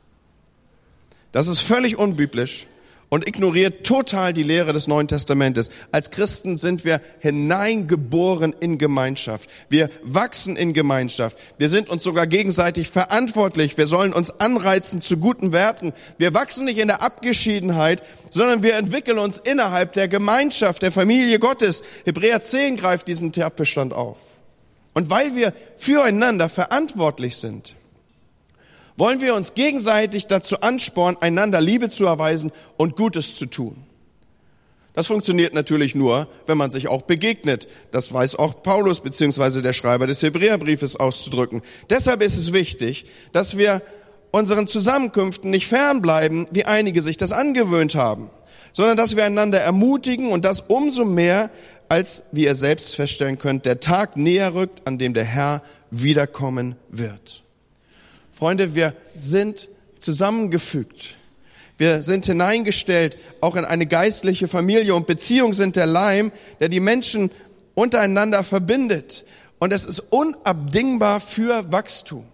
Das 1.32 1.48
ist 1.48 1.60
völlig 1.60 1.98
unbiblisch 1.98 2.68
und 3.12 3.28
ignoriert 3.28 3.86
total 3.86 4.32
die 4.32 4.42
Lehre 4.42 4.72
des 4.72 4.88
Neuen 4.88 5.10
Testamentes. 5.10 5.70
Als 5.92 6.12
Christen 6.12 6.58
sind 6.58 6.86
wir 6.86 7.02
hineingeboren 7.20 8.56
in 8.62 8.78
Gemeinschaft. 8.78 9.50
Wir 9.68 9.90
wachsen 10.02 10.56
in 10.56 10.72
Gemeinschaft. 10.72 11.38
Wir 11.58 11.68
sind 11.68 11.90
uns 11.90 12.04
sogar 12.04 12.26
gegenseitig 12.26 12.90
verantwortlich. 12.90 13.78
Wir 13.78 13.88
sollen 13.88 14.14
uns 14.14 14.40
anreizen 14.40 15.02
zu 15.02 15.18
guten 15.18 15.52
Werten. 15.52 15.92
Wir 16.18 16.34
wachsen 16.34 16.64
nicht 16.64 16.78
in 16.78 16.88
der 16.88 17.02
Abgeschiedenheit, 17.02 18.02
sondern 18.30 18.64
wir 18.64 18.76
entwickeln 18.76 19.20
uns 19.20 19.40
innerhalb 19.40 19.92
der 19.92 20.08
Gemeinschaft, 20.08 20.82
der 20.82 20.94
Familie 20.94 21.38
Gottes. 21.38 21.84
Hebräer 22.06 22.42
10 22.42 22.78
greift 22.78 23.10
diesen 23.10 23.34
Tatbestand 23.34 23.92
auf. 23.92 24.20
Und 24.94 25.10
weil 25.10 25.36
wir 25.36 25.54
füreinander 25.76 26.48
verantwortlich 26.48 27.36
sind, 27.36 27.76
wollen 29.02 29.20
wir 29.20 29.34
uns 29.34 29.56
gegenseitig 29.56 30.28
dazu 30.28 30.62
anspornen, 30.62 31.20
einander 31.24 31.60
Liebe 31.60 31.90
zu 31.90 32.06
erweisen 32.06 32.52
und 32.78 32.96
Gutes 32.96 33.36
zu 33.36 33.48
tun. 33.48 33.76
Das 34.94 35.08
funktioniert 35.08 35.56
natürlich 35.56 35.96
nur, 35.96 36.28
wenn 36.46 36.60
man 36.60 36.70
sich 36.70 36.88
auch 36.88 37.02
begegnet. 37.02 37.68
Das 37.92 38.14
weiß 38.14 38.36
auch 38.36 38.62
Paulus 38.62 39.00
beziehungsweise 39.00 39.64
der 39.64 39.74
Schreiber 39.74 40.06
des 40.06 40.22
Hebräerbriefes 40.22 40.98
auszudrücken. 40.98 41.64
Deshalb 41.90 42.22
ist 42.22 42.38
es 42.38 42.54
wichtig, 42.54 43.08
dass 43.32 43.58
wir 43.58 43.82
unseren 44.30 44.68
Zusammenkünften 44.68 45.50
nicht 45.50 45.66
fernbleiben, 45.66 46.46
wie 46.52 46.66
einige 46.66 47.02
sich 47.02 47.18
das 47.18 47.32
angewöhnt 47.32 47.96
haben, 47.96 48.30
sondern 48.72 48.98
dass 48.98 49.16
wir 49.16 49.26
einander 49.26 49.62
ermutigen 49.62 50.30
und 50.30 50.46
das 50.46 50.62
umso 50.62 51.06
mehr, 51.06 51.50
als, 51.90 52.26
wie 52.34 52.44
ihr 52.44 52.54
selbst 52.54 52.96
feststellen 52.96 53.40
könnt, 53.40 53.66
der 53.66 53.80
Tag 53.80 54.16
näher 54.16 54.54
rückt, 54.54 54.88
an 54.88 55.00
dem 55.00 55.16
der 55.16 55.26
Herr 55.26 55.64
wiederkommen 55.90 56.76
wird. 56.90 57.42
Freunde, 58.42 58.74
wir 58.74 58.96
sind 59.14 59.70
zusammengefügt. 60.00 61.16
Wir 61.78 62.02
sind 62.02 62.26
hineingestellt, 62.26 63.20
auch 63.40 63.56
in 63.56 63.66
eine 63.66 63.86
geistliche 63.86 64.48
Familie 64.48 64.96
und 64.96 65.06
Beziehungen 65.06 65.54
sind 65.54 65.76
der 65.76 65.86
Leim, 65.86 66.32
der 66.60 66.68
die 66.68 66.80
Menschen 66.80 67.30
untereinander 67.76 68.44
verbindet. 68.44 69.26
Und 69.60 69.72
es 69.72 69.86
ist 69.86 70.00
unabdingbar 70.10 71.22
für 71.22 71.72
Wachstum. 71.72 72.26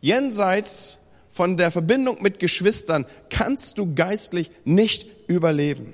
Jenseits 0.00 0.96
von 1.30 1.58
der 1.58 1.70
Verbindung 1.70 2.22
mit 2.22 2.38
Geschwistern 2.38 3.04
kannst 3.28 3.76
du 3.76 3.94
geistlich 3.94 4.50
nicht 4.64 5.08
überleben. 5.26 5.92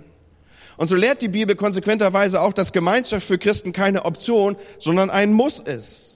Und 0.76 0.86
so 0.86 0.94
lehrt 0.94 1.22
die 1.22 1.28
Bibel 1.28 1.56
konsequenterweise 1.56 2.40
auch, 2.40 2.52
dass 2.52 2.72
Gemeinschaft 2.72 3.26
für 3.26 3.36
Christen 3.36 3.72
keine 3.72 4.04
Option, 4.04 4.54
sondern 4.78 5.10
ein 5.10 5.32
Muss 5.32 5.58
ist. 5.58 6.15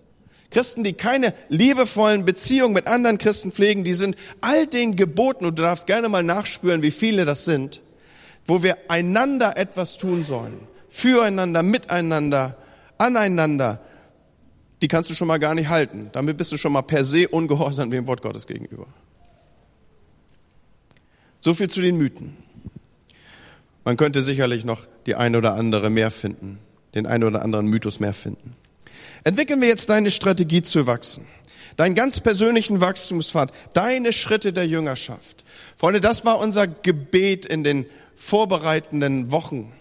Christen, 0.50 0.82
die 0.82 0.94
keine 0.94 1.32
liebevollen 1.48 2.24
Beziehungen 2.24 2.74
mit 2.74 2.88
anderen 2.88 3.18
Christen 3.18 3.52
pflegen, 3.52 3.84
die 3.84 3.94
sind 3.94 4.16
all 4.40 4.66
den 4.66 4.96
Geboten, 4.96 5.46
und 5.46 5.58
du 5.58 5.62
darfst 5.62 5.86
gerne 5.86 6.08
mal 6.08 6.24
nachspüren, 6.24 6.82
wie 6.82 6.90
viele 6.90 7.24
das 7.24 7.44
sind, 7.44 7.80
wo 8.46 8.62
wir 8.62 8.76
einander 8.88 9.56
etwas 9.56 9.96
tun 9.96 10.24
sollen. 10.24 10.66
Füreinander, 10.88 11.62
miteinander, 11.62 12.56
aneinander. 12.98 13.80
Die 14.82 14.88
kannst 14.88 15.08
du 15.10 15.14
schon 15.14 15.28
mal 15.28 15.38
gar 15.38 15.54
nicht 15.54 15.68
halten. 15.68 16.10
Damit 16.12 16.36
bist 16.36 16.50
du 16.50 16.56
schon 16.56 16.72
mal 16.72 16.82
per 16.82 17.04
se 17.04 17.28
ungehorsam 17.28 17.90
dem 17.90 18.06
Wort 18.08 18.22
Gottes 18.22 18.46
gegenüber. 18.46 18.86
So 21.40 21.54
viel 21.54 21.70
zu 21.70 21.80
den 21.80 21.96
Mythen. 21.96 22.36
Man 23.84 23.96
könnte 23.96 24.22
sicherlich 24.22 24.64
noch 24.64 24.86
die 25.06 25.14
eine 25.14 25.38
oder 25.38 25.54
andere 25.54 25.90
mehr 25.90 26.10
finden, 26.10 26.58
den 26.94 27.06
einen 27.06 27.24
oder 27.24 27.42
anderen 27.42 27.66
Mythos 27.66 28.00
mehr 28.00 28.12
finden. 28.12 28.56
Entwickeln 29.24 29.60
wir 29.60 29.68
jetzt 29.68 29.90
deine 29.90 30.10
Strategie 30.10 30.62
zu 30.62 30.86
wachsen. 30.86 31.26
Deinen 31.76 31.94
ganz 31.94 32.20
persönlichen 32.20 32.80
Wachstumspfad, 32.80 33.52
deine 33.72 34.12
Schritte 34.12 34.52
der 34.52 34.66
Jüngerschaft. 34.66 35.44
Freunde, 35.76 36.00
das 36.00 36.24
war 36.24 36.38
unser 36.38 36.66
Gebet 36.66 37.46
in 37.46 37.64
den 37.64 37.86
vorbereitenden 38.16 39.30
Wochen. 39.30 39.72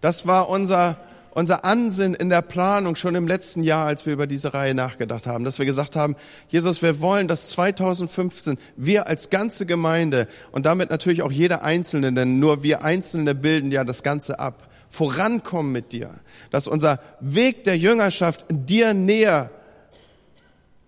Das 0.00 0.26
war 0.26 0.48
unser, 0.48 0.96
unser 1.30 1.64
Ansinn 1.64 2.14
in 2.14 2.30
der 2.30 2.42
Planung 2.42 2.96
schon 2.96 3.14
im 3.14 3.28
letzten 3.28 3.62
Jahr, 3.62 3.86
als 3.86 4.06
wir 4.06 4.12
über 4.12 4.26
diese 4.26 4.54
Reihe 4.54 4.74
nachgedacht 4.74 5.26
haben, 5.26 5.44
dass 5.44 5.58
wir 5.58 5.66
gesagt 5.66 5.94
haben, 5.94 6.16
Jesus, 6.48 6.82
wir 6.82 7.00
wollen, 7.00 7.28
dass 7.28 7.50
2015 7.50 8.58
wir 8.76 9.06
als 9.06 9.30
ganze 9.30 9.66
Gemeinde 9.66 10.28
und 10.50 10.66
damit 10.66 10.90
natürlich 10.90 11.22
auch 11.22 11.32
jeder 11.32 11.62
Einzelne, 11.62 12.12
denn 12.12 12.38
nur 12.38 12.62
wir 12.62 12.82
Einzelne 12.82 13.34
bilden 13.34 13.70
ja 13.70 13.84
das 13.84 14.02
Ganze 14.02 14.40
ab, 14.40 14.68
vorankommen 14.90 15.72
mit 15.72 15.92
dir, 15.92 16.14
dass 16.50 16.68
unser 16.68 17.00
Weg 17.20 17.64
der 17.64 17.76
Jüngerschaft 17.76 18.44
dir 18.48 18.94
näher 18.94 19.50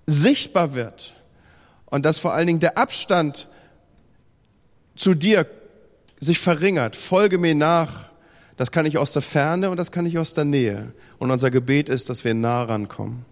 sichtbar 0.07 0.75
wird 0.75 1.15
und 1.87 2.05
dass 2.05 2.19
vor 2.19 2.33
allen 2.33 2.47
Dingen 2.47 2.61
der 2.61 2.79
Abstand 2.79 3.49
zu 4.97 5.15
dir 5.15 5.47
sich 6.21 6.39
verringert. 6.39 6.97
Folge 6.97 7.39
mir 7.39 7.55
nach. 7.55 8.09
Das 8.57 8.73
kann 8.73 8.87
ich 8.87 8.99
aus 8.99 9.13
der 9.13 9.23
Ferne 9.23 9.71
und 9.71 9.77
das 9.77 9.93
kann 9.93 10.05
ich 10.07 10.19
aus 10.19 10.35
der 10.35 10.45
Nähe. 10.45 10.93
Und 11.19 11.31
unser 11.31 11.51
Gebet 11.51 11.89
ist, 11.89 12.11
dass 12.11 12.25
wir 12.25 12.35
nah 12.35 12.63
rankommen. 12.63 13.25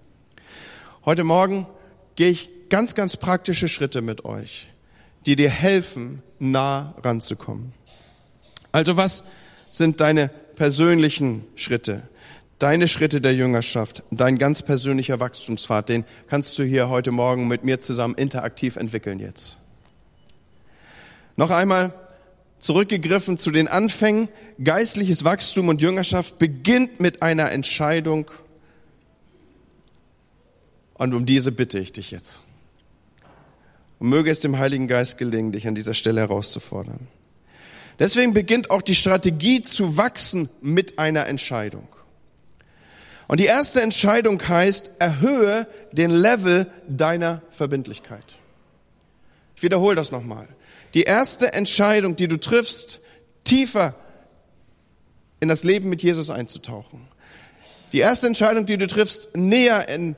Heute 1.05 1.25
Morgen 1.25 1.67
gehe 2.15 2.31
ich 2.31 2.49
ganz, 2.69 2.95
ganz 2.95 3.17
praktische 3.17 3.69
Schritte 3.69 4.03
mit 4.03 4.25
euch, 4.25 4.69
die 5.25 5.37
dir 5.37 5.51
helfen, 5.51 6.23
nah 6.39 6.95
ranzukommen. 7.03 7.73
Also 8.73 8.97
was 8.97 9.25
sind 9.71 10.01
deine 10.01 10.31
persönlichen 10.57 11.45
Schritte, 11.55 12.03
deine 12.59 12.89
Schritte 12.89 13.21
der 13.21 13.35
Jüngerschaft, 13.35 14.03
dein 14.11 14.39
ganz 14.39 14.63
persönlicher 14.63 15.21
Wachstumspfad, 15.21 15.89
den 15.89 16.05
kannst 16.27 16.59
du 16.59 16.65
hier 16.65 16.89
heute 16.89 17.13
Morgen 17.13 17.47
mit 17.47 17.63
mir 17.65 17.79
zusammen 17.79 18.15
interaktiv 18.15 18.77
entwickeln 18.77 19.19
jetzt. 19.21 19.61
Noch 21.37 21.51
einmal 21.51 21.93
zurückgegriffen 22.59 23.37
zu 23.37 23.51
den 23.51 23.69
Anfängen. 23.69 24.29
Geistliches 24.63 25.25
Wachstum 25.25 25.69
und 25.69 25.83
Jüngerschaft 25.83 26.39
beginnt 26.39 26.99
mit 27.01 27.23
einer 27.23 27.53
Entscheidung. 27.53 28.31
Und 30.95 31.13
um 31.13 31.27
diese 31.27 31.53
bitte 31.53 31.79
ich 31.79 31.93
dich 31.93 32.11
jetzt. 32.11 32.41
Und 33.99 34.09
möge 34.09 34.31
es 34.31 34.41
dem 34.41 34.59
Heiligen 34.59 34.89
Geist 34.89 35.19
gelingen, 35.19 35.53
dich 35.53 35.67
an 35.67 35.75
dieser 35.75 35.95
Stelle 35.95 36.21
herauszufordern. 36.23 37.07
Deswegen 37.99 38.35
beginnt 38.35 38.71
auch 38.71 38.83
die 38.83 38.95
Strategie 38.95 39.63
zu 39.63 39.97
wachsen 39.97 40.49
mit 40.61 40.99
einer 40.99 41.27
Entscheidung. 41.27 41.89
Und 43.29 43.41
die 43.41 43.47
erste 43.47 43.81
Entscheidung 43.81 44.41
heißt, 44.47 44.91
erhöhe 44.99 45.67
den 45.93 46.11
Level 46.11 46.71
deiner 46.87 47.43
Verbindlichkeit. 47.51 48.37
Ich 49.57 49.63
wiederhole 49.63 49.97
das 49.97 50.13
nochmal. 50.13 50.47
Die 50.95 51.03
erste 51.03 51.53
Entscheidung, 51.53 52.17
die 52.17 52.29
du 52.29 52.39
triffst, 52.39 53.01
tiefer 53.45 53.95
in 55.41 55.49
das 55.49 55.65
Leben 55.65 55.89
mit 55.89 56.03
Jesus 56.03 56.31
einzutauchen. 56.31 57.09
Die 57.93 58.01
erste 58.01 58.27
Entscheidung, 58.27 58.67
die 58.67 58.77
du 58.77 58.87
triffst, 58.87 59.37
näher 59.37 59.89
in 59.89 60.17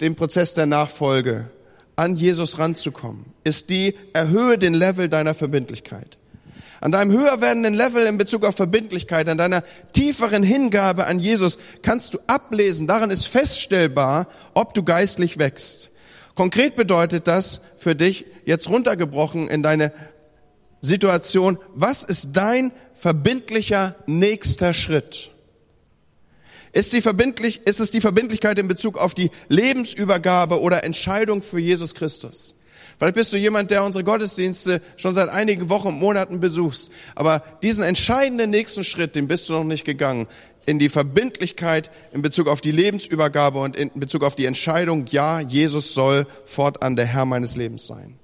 den 0.00 0.14
Prozess 0.14 0.54
der 0.54 0.66
Nachfolge 0.66 1.50
an 1.96 2.16
Jesus 2.16 2.58
ranzukommen, 2.58 3.26
ist 3.44 3.70
die, 3.70 3.94
erhöhe 4.12 4.58
den 4.58 4.74
Level 4.74 5.08
deiner 5.08 5.34
Verbindlichkeit 5.34 6.18
an 6.84 6.92
deinem 6.92 7.12
höher 7.12 7.40
werdenden 7.40 7.72
Level 7.72 8.04
in 8.04 8.18
Bezug 8.18 8.44
auf 8.44 8.56
Verbindlichkeit, 8.56 9.26
an 9.30 9.38
deiner 9.38 9.64
tieferen 9.94 10.42
Hingabe 10.42 11.06
an 11.06 11.18
Jesus, 11.18 11.56
kannst 11.80 12.12
du 12.12 12.18
ablesen, 12.26 12.86
daran 12.86 13.10
ist 13.10 13.26
feststellbar, 13.26 14.28
ob 14.52 14.74
du 14.74 14.82
geistlich 14.82 15.38
wächst. 15.38 15.88
Konkret 16.34 16.76
bedeutet 16.76 17.26
das 17.26 17.62
für 17.78 17.94
dich 17.94 18.26
jetzt 18.44 18.68
runtergebrochen 18.68 19.48
in 19.48 19.62
deine 19.62 19.94
Situation, 20.82 21.58
was 21.74 22.04
ist 22.04 22.32
dein 22.34 22.70
verbindlicher 23.00 23.94
nächster 24.04 24.74
Schritt? 24.74 25.30
Ist, 26.74 26.92
die 26.92 27.00
verbindlich, 27.00 27.62
ist 27.64 27.80
es 27.80 27.92
die 27.92 28.02
Verbindlichkeit 28.02 28.58
in 28.58 28.68
Bezug 28.68 28.98
auf 28.98 29.14
die 29.14 29.30
Lebensübergabe 29.48 30.60
oder 30.60 30.84
Entscheidung 30.84 31.40
für 31.40 31.60
Jesus 31.60 31.94
Christus? 31.94 32.54
Vielleicht 32.98 33.14
bist 33.14 33.32
du 33.32 33.36
jemand, 33.36 33.70
der 33.70 33.84
unsere 33.84 34.04
Gottesdienste 34.04 34.80
schon 34.96 35.14
seit 35.14 35.28
einigen 35.28 35.68
Wochen 35.68 35.92
Monaten 35.94 36.40
besuchst. 36.40 36.92
Aber 37.14 37.42
diesen 37.62 37.84
entscheidenden 37.84 38.50
nächsten 38.50 38.84
Schritt, 38.84 39.16
den 39.16 39.28
bist 39.28 39.48
du 39.48 39.54
noch 39.54 39.64
nicht 39.64 39.84
gegangen. 39.84 40.28
In 40.66 40.78
die 40.78 40.88
Verbindlichkeit 40.88 41.90
in 42.12 42.22
Bezug 42.22 42.48
auf 42.48 42.60
die 42.60 42.70
Lebensübergabe 42.70 43.58
und 43.58 43.76
in 43.76 43.90
Bezug 43.94 44.22
auf 44.22 44.34
die 44.34 44.46
Entscheidung, 44.46 45.06
ja, 45.06 45.40
Jesus 45.40 45.92
soll 45.92 46.26
fortan 46.46 46.96
der 46.96 47.06
Herr 47.06 47.26
meines 47.26 47.56
Lebens 47.56 47.86
sein. 47.86 48.18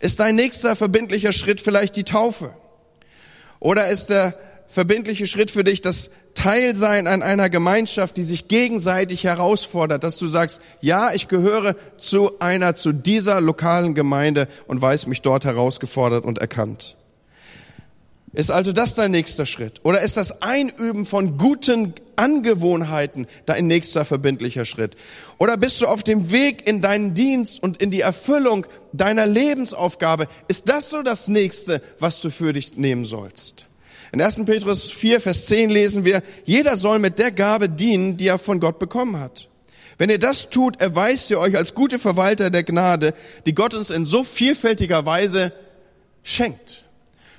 Ist 0.00 0.18
dein 0.18 0.34
nächster 0.34 0.74
verbindlicher 0.74 1.32
Schritt 1.32 1.60
vielleicht 1.60 1.94
die 1.94 2.04
Taufe? 2.04 2.54
Oder 3.60 3.88
ist 3.88 4.06
der 4.06 4.34
verbindliche 4.70 5.26
Schritt 5.26 5.50
für 5.50 5.64
dich 5.64 5.80
das 5.80 6.10
Teil 6.34 6.74
sein 6.74 7.06
an 7.06 7.22
einer 7.22 7.50
Gemeinschaft, 7.50 8.16
die 8.16 8.22
sich 8.22 8.48
gegenseitig 8.48 9.24
herausfordert, 9.24 10.04
dass 10.04 10.16
du 10.16 10.28
sagst, 10.28 10.62
ja, 10.80 11.12
ich 11.12 11.28
gehöre 11.28 11.74
zu 11.98 12.38
einer, 12.38 12.74
zu 12.74 12.92
dieser 12.92 13.40
lokalen 13.40 13.94
Gemeinde 13.94 14.46
und 14.66 14.80
weiß 14.80 15.06
mich 15.06 15.22
dort 15.22 15.44
herausgefordert 15.44 16.24
und 16.24 16.38
erkannt. 16.38 16.96
Ist 18.32 18.52
also 18.52 18.70
das 18.72 18.94
dein 18.94 19.10
nächster 19.10 19.44
Schritt? 19.44 19.80
Oder 19.82 20.02
ist 20.02 20.16
das 20.16 20.40
Einüben 20.40 21.04
von 21.04 21.36
guten 21.36 21.94
Angewohnheiten 22.14 23.26
dein 23.44 23.66
nächster 23.66 24.04
verbindlicher 24.04 24.64
Schritt? 24.64 24.96
Oder 25.38 25.56
bist 25.56 25.80
du 25.80 25.86
auf 25.88 26.04
dem 26.04 26.30
Weg 26.30 26.68
in 26.68 26.80
deinen 26.80 27.14
Dienst 27.14 27.60
und 27.60 27.82
in 27.82 27.90
die 27.90 28.02
Erfüllung 28.02 28.66
deiner 28.92 29.26
Lebensaufgabe? 29.26 30.28
Ist 30.46 30.68
das 30.68 30.90
so 30.90 31.02
das 31.02 31.26
nächste, 31.26 31.82
was 31.98 32.20
du 32.20 32.30
für 32.30 32.52
dich 32.52 32.76
nehmen 32.76 33.04
sollst? 33.04 33.66
In 34.12 34.20
1. 34.20 34.44
Petrus 34.44 34.90
4, 34.90 35.20
Vers 35.20 35.46
10 35.46 35.70
lesen 35.70 36.04
wir, 36.04 36.22
jeder 36.44 36.76
soll 36.76 36.98
mit 36.98 37.18
der 37.18 37.30
Gabe 37.30 37.68
dienen, 37.68 38.16
die 38.16 38.28
er 38.28 38.38
von 38.38 38.58
Gott 38.58 38.78
bekommen 38.78 39.18
hat. 39.18 39.48
Wenn 39.98 40.10
ihr 40.10 40.18
das 40.18 40.50
tut, 40.50 40.80
erweist 40.80 41.30
ihr 41.30 41.38
euch 41.38 41.56
als 41.56 41.74
gute 41.74 41.98
Verwalter 41.98 42.50
der 42.50 42.64
Gnade, 42.64 43.14
die 43.46 43.54
Gott 43.54 43.74
uns 43.74 43.90
in 43.90 44.06
so 44.06 44.24
vielfältiger 44.24 45.04
Weise 45.04 45.52
schenkt. 46.22 46.84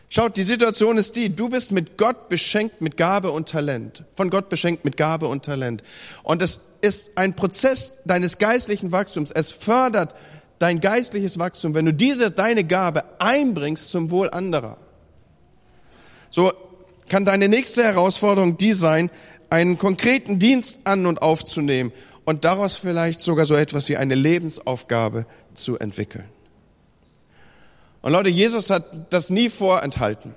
Schaut, 0.09 0.37
die 0.37 0.43
Situation 0.43 0.97
ist 0.97 1.15
die, 1.15 1.33
du 1.33 1.49
bist 1.49 1.71
mit 1.71 1.97
Gott 1.97 2.29
beschenkt 2.29 2.81
mit 2.81 2.97
Gabe 2.97 3.31
und 3.31 3.49
Talent. 3.49 4.03
Von 4.13 4.29
Gott 4.29 4.49
beschenkt 4.49 4.85
mit 4.85 4.97
Gabe 4.97 5.27
und 5.27 5.45
Talent. 5.45 5.83
Und 6.21 6.41
es 6.41 6.59
ist 6.81 7.17
ein 7.17 7.33
Prozess 7.33 7.93
deines 8.05 8.37
geistlichen 8.37 8.91
Wachstums. 8.91 9.31
Es 9.31 9.51
fördert 9.51 10.13
dein 10.59 10.81
geistliches 10.81 11.39
Wachstum, 11.39 11.73
wenn 11.73 11.85
du 11.85 11.93
diese, 11.93 12.29
deine 12.29 12.63
Gabe 12.63 13.05
einbringst 13.19 13.89
zum 13.89 14.11
Wohl 14.11 14.29
anderer. 14.29 14.77
So 16.31 16.53
kann 17.09 17.25
deine 17.25 17.49
nächste 17.49 17.83
Herausforderung 17.83 18.57
die 18.57 18.73
sein, 18.73 19.11
einen 19.49 19.77
konkreten 19.77 20.39
Dienst 20.39 20.79
an 20.85 21.05
und 21.05 21.21
aufzunehmen 21.21 21.91
und 22.23 22.45
daraus 22.45 22.77
vielleicht 22.77 23.21
sogar 23.21 23.45
so 23.45 23.55
etwas 23.55 23.89
wie 23.89 23.97
eine 23.97 24.15
Lebensaufgabe 24.15 25.25
zu 25.53 25.77
entwickeln. 25.77 26.23
Und 28.01 28.13
Leute, 28.13 28.29
Jesus 28.29 28.69
hat 28.69 29.13
das 29.13 29.29
nie 29.29 29.49
vorenthalten. 29.49 30.33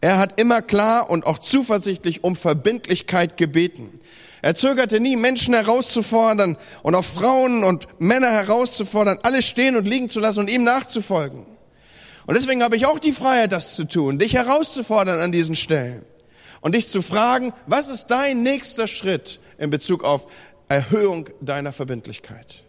Er 0.00 0.18
hat 0.18 0.38
immer 0.38 0.62
klar 0.62 1.10
und 1.10 1.26
auch 1.26 1.38
zuversichtlich 1.38 2.22
um 2.22 2.36
Verbindlichkeit 2.36 3.36
gebeten. 3.36 3.98
Er 4.42 4.54
zögerte 4.54 5.00
nie, 5.00 5.16
Menschen 5.16 5.54
herauszufordern 5.54 6.56
und 6.82 6.94
auch 6.94 7.04
Frauen 7.04 7.64
und 7.64 7.88
Männer 7.98 8.30
herauszufordern, 8.30 9.18
alles 9.22 9.46
stehen 9.46 9.76
und 9.76 9.88
liegen 9.88 10.08
zu 10.08 10.20
lassen 10.20 10.40
und 10.40 10.50
ihm 10.50 10.62
nachzufolgen. 10.62 11.44
Und 12.28 12.34
deswegen 12.34 12.62
habe 12.62 12.76
ich 12.76 12.84
auch 12.84 12.98
die 12.98 13.12
Freiheit, 13.12 13.52
das 13.52 13.74
zu 13.74 13.84
tun, 13.84 14.18
dich 14.18 14.34
herauszufordern 14.34 15.18
an 15.18 15.32
diesen 15.32 15.54
Stellen 15.54 16.04
und 16.60 16.74
dich 16.74 16.86
zu 16.86 17.00
fragen, 17.00 17.54
was 17.66 17.88
ist 17.88 18.08
dein 18.08 18.42
nächster 18.42 18.86
Schritt 18.86 19.40
in 19.56 19.70
Bezug 19.70 20.04
auf 20.04 20.30
Erhöhung 20.68 21.30
deiner 21.40 21.72
Verbindlichkeit? 21.72 22.64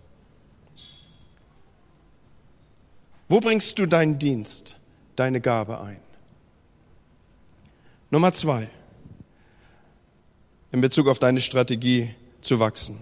Wo 3.27 3.41
bringst 3.41 3.77
du 3.79 3.85
deinen 3.85 4.17
Dienst, 4.17 4.77
deine 5.17 5.41
Gabe 5.41 5.81
ein? 5.81 5.99
Nummer 8.11 8.31
zwei, 8.31 8.69
in 10.71 10.79
Bezug 10.79 11.09
auf 11.09 11.19
deine 11.19 11.41
Strategie 11.41 12.15
zu 12.39 12.61
wachsen. 12.61 13.01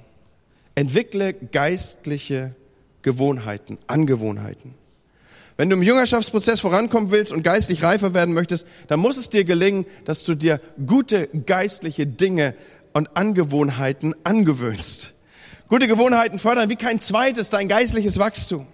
Entwickle 0.73 1.35
geistliche 1.35 2.55
Gewohnheiten, 3.03 3.77
Angewohnheiten. 3.85 4.73
Wenn 5.57 5.71
du 5.71 5.75
im 5.75 5.81
Jüngerschaftsprozess 5.81 6.59
vorankommen 6.59 7.09
willst 7.09 7.31
und 7.31 7.41
geistlich 7.41 7.83
reifer 7.83 8.13
werden 8.13 8.33
möchtest, 8.33 8.67
dann 8.87 8.99
muss 8.99 9.17
es 9.17 9.29
dir 9.29 9.43
gelingen, 9.43 9.87
dass 10.05 10.23
du 10.23 10.35
dir 10.35 10.61
gute 10.85 11.27
geistliche 11.27 12.05
Dinge 12.05 12.53
und 12.93 13.17
Angewohnheiten 13.17 14.15
angewöhnst. 14.23 15.13
Gute 15.67 15.87
Gewohnheiten 15.87 16.37
fördern 16.37 16.69
wie 16.69 16.75
kein 16.75 16.99
zweites 16.99 17.49
dein 17.49 17.67
geistliches 17.67 18.19
Wachstum. 18.19 18.67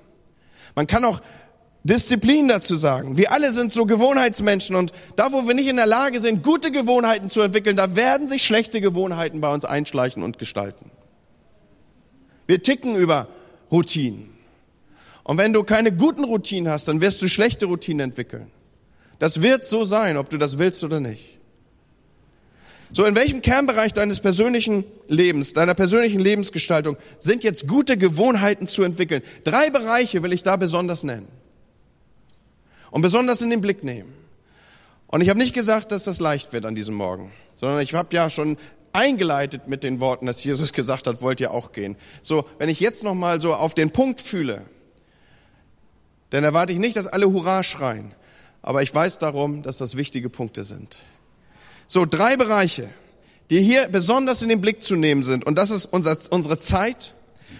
Man 0.75 0.85
kann 0.85 1.05
auch 1.05 1.21
Disziplin 1.83 2.49
dazu 2.49 2.75
sagen. 2.75 3.17
Wir 3.17 3.31
alle 3.31 3.53
sind 3.53 3.71
so 3.71 3.85
Gewohnheitsmenschen 3.85 4.75
und 4.75 4.91
da, 5.15 5.31
wo 5.31 5.47
wir 5.47 5.53
nicht 5.53 5.67
in 5.67 5.77
der 5.77 5.85
Lage 5.85 6.19
sind, 6.19 6.43
gute 6.43 6.71
Gewohnheiten 6.71 7.29
zu 7.29 7.41
entwickeln, 7.41 7.77
da 7.77 7.95
werden 7.95 8.27
sich 8.27 8.43
schlechte 8.43 8.81
Gewohnheiten 8.81 9.41
bei 9.41 9.53
uns 9.53 9.65
einschleichen 9.65 10.21
und 10.21 10.37
gestalten. 10.37 10.91
Wir 12.45 12.61
ticken 12.61 12.95
über 12.95 13.27
Routinen. 13.71 14.32
Und 15.23 15.37
wenn 15.37 15.53
du 15.53 15.63
keine 15.63 15.91
guten 15.91 16.23
Routinen 16.23 16.71
hast, 16.71 16.87
dann 16.87 17.01
wirst 17.01 17.21
du 17.21 17.27
schlechte 17.27 17.65
Routinen 17.65 18.09
entwickeln. 18.09 18.51
Das 19.19 19.41
wird 19.41 19.63
so 19.65 19.85
sein, 19.85 20.17
ob 20.17 20.29
du 20.29 20.37
das 20.37 20.59
willst 20.59 20.83
oder 20.83 20.99
nicht. 20.99 21.39
So, 22.91 23.05
in 23.05 23.15
welchem 23.15 23.41
Kernbereich 23.41 23.93
deines 23.93 24.19
persönlichen 24.19 24.83
Lebens, 25.07 25.53
deiner 25.53 25.73
persönlichen 25.73 26.19
Lebensgestaltung 26.19 26.97
sind 27.17 27.43
jetzt 27.43 27.67
gute 27.67 27.97
Gewohnheiten 27.97 28.67
zu 28.67 28.83
entwickeln? 28.83 29.23
Drei 29.43 29.71
Bereiche 29.71 30.21
will 30.21 30.31
ich 30.31 30.43
da 30.43 30.57
besonders 30.57 31.01
nennen 31.01 31.27
und 32.91 33.01
besonders 33.01 33.41
in 33.41 33.49
den 33.49 33.61
Blick 33.61 33.83
nehmen. 33.83 34.13
Und 35.07 35.21
ich 35.21 35.29
habe 35.29 35.39
nicht 35.39 35.55
gesagt, 35.55 35.91
dass 35.91 36.03
das 36.03 36.19
leicht 36.19 36.53
wird 36.53 36.65
an 36.65 36.75
diesem 36.75 36.93
Morgen, 36.93 37.31
sondern 37.55 37.81
ich 37.81 37.95
habe 37.95 38.15
ja 38.15 38.29
schon 38.29 38.57
eingeleitet 38.93 39.67
mit 39.67 39.83
den 39.83 39.99
Worten, 39.99 40.27
dass 40.27 40.43
Jesus 40.43 40.71
gesagt 40.71 41.07
hat, 41.07 41.21
wollt 41.21 41.39
ihr 41.39 41.49
auch 41.49 41.71
gehen. 41.71 41.97
So, 42.21 42.45
wenn 42.59 42.69
ich 42.69 42.79
jetzt 42.79 43.03
noch 43.03 43.15
mal 43.15 43.41
so 43.41 43.55
auf 43.55 43.73
den 43.73 43.89
Punkt 43.89 44.21
fühle, 44.21 44.61
dann 46.33 46.43
erwarte 46.43 46.73
ich 46.73 46.79
nicht, 46.79 46.95
dass 46.95 47.05
alle 47.05 47.31
Hurra 47.31 47.63
schreien, 47.63 48.15
aber 48.63 48.81
ich 48.81 48.93
weiß 48.93 49.19
darum, 49.19 49.61
dass 49.61 49.77
das 49.77 49.95
wichtige 49.95 50.31
Punkte 50.31 50.63
sind. 50.63 51.03
So, 51.85 52.07
drei 52.07 52.37
Bereiche, 52.37 52.89
die 53.51 53.61
hier 53.61 53.87
besonders 53.87 54.41
in 54.41 54.49
den 54.49 54.59
Blick 54.59 54.81
zu 54.81 54.95
nehmen 54.95 55.23
sind. 55.23 55.45
Und 55.45 55.59
das 55.59 55.69
ist 55.69 55.85
unser, 55.85 56.17
unsere 56.31 56.57
Zeit, 56.57 57.13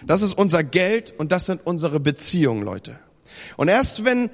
das 0.08 0.24
ist 0.24 0.36
unser 0.36 0.64
Geld 0.64 1.14
und 1.16 1.32
das 1.32 1.46
sind 1.46 1.62
unsere 1.64 2.00
Beziehungen, 2.00 2.64
Leute. 2.64 2.98
Und 3.58 3.68
erst 3.68 4.06
wenn 4.06 4.32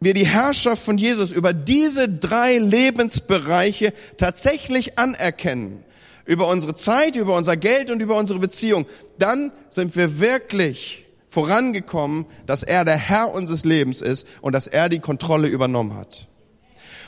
wir 0.00 0.12
die 0.12 0.26
Herrschaft 0.26 0.82
von 0.82 0.98
Jesus 0.98 1.30
über 1.30 1.52
diese 1.52 2.08
drei 2.08 2.58
Lebensbereiche 2.58 3.92
tatsächlich 4.16 4.98
anerkennen, 4.98 5.84
über 6.24 6.48
unsere 6.48 6.74
Zeit, 6.74 7.14
über 7.14 7.36
unser 7.36 7.56
Geld 7.56 7.90
und 7.90 8.02
über 8.02 8.16
unsere 8.16 8.40
Beziehung, 8.40 8.86
dann 9.18 9.52
sind 9.70 9.94
wir 9.94 10.18
wirklich 10.18 11.04
vorangekommen, 11.38 12.26
dass 12.46 12.64
er 12.64 12.84
der 12.84 12.96
Herr 12.96 13.32
unseres 13.32 13.64
Lebens 13.64 14.02
ist 14.02 14.26
und 14.40 14.54
dass 14.54 14.66
er 14.66 14.88
die 14.88 14.98
Kontrolle 14.98 15.46
übernommen 15.46 15.94
hat. 15.94 16.26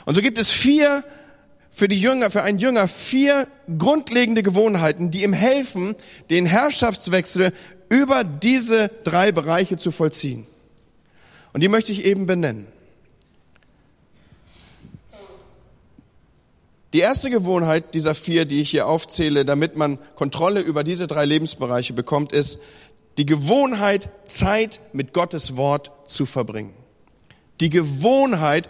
Und 0.05 0.15
so 0.15 0.21
gibt 0.21 0.37
es 0.37 0.49
vier, 0.49 1.03
für 1.69 1.89
die 1.89 1.99
Jünger, 1.99 2.31
für 2.31 2.41
einen 2.41 2.57
Jünger, 2.57 2.87
vier 2.87 3.45
grundlegende 3.77 4.41
Gewohnheiten, 4.41 5.11
die 5.11 5.23
ihm 5.23 5.33
helfen, 5.33 5.95
den 6.29 6.45
Herrschaftswechsel 6.45 7.51
über 7.89 8.23
diese 8.23 8.89
drei 9.03 9.33
Bereiche 9.33 9.75
zu 9.75 9.91
vollziehen. 9.91 10.47
Und 11.51 11.59
die 11.59 11.67
möchte 11.67 11.91
ich 11.91 12.05
eben 12.05 12.25
benennen. 12.25 12.67
Die 16.93 16.99
erste 16.99 17.29
Gewohnheit 17.29 17.93
dieser 17.95 18.15
vier, 18.15 18.45
die 18.45 18.61
ich 18.61 18.69
hier 18.69 18.87
aufzähle, 18.87 19.43
damit 19.43 19.75
man 19.75 19.99
Kontrolle 20.15 20.61
über 20.61 20.85
diese 20.85 21.07
drei 21.07 21.25
Lebensbereiche 21.25 21.91
bekommt, 21.91 22.31
ist 22.31 22.59
die 23.17 23.25
Gewohnheit, 23.25 24.09
Zeit 24.25 24.79
mit 24.93 25.13
Gottes 25.13 25.55
Wort 25.57 25.91
zu 26.05 26.25
verbringen. 26.25 26.73
Die 27.59 27.69
Gewohnheit, 27.69 28.69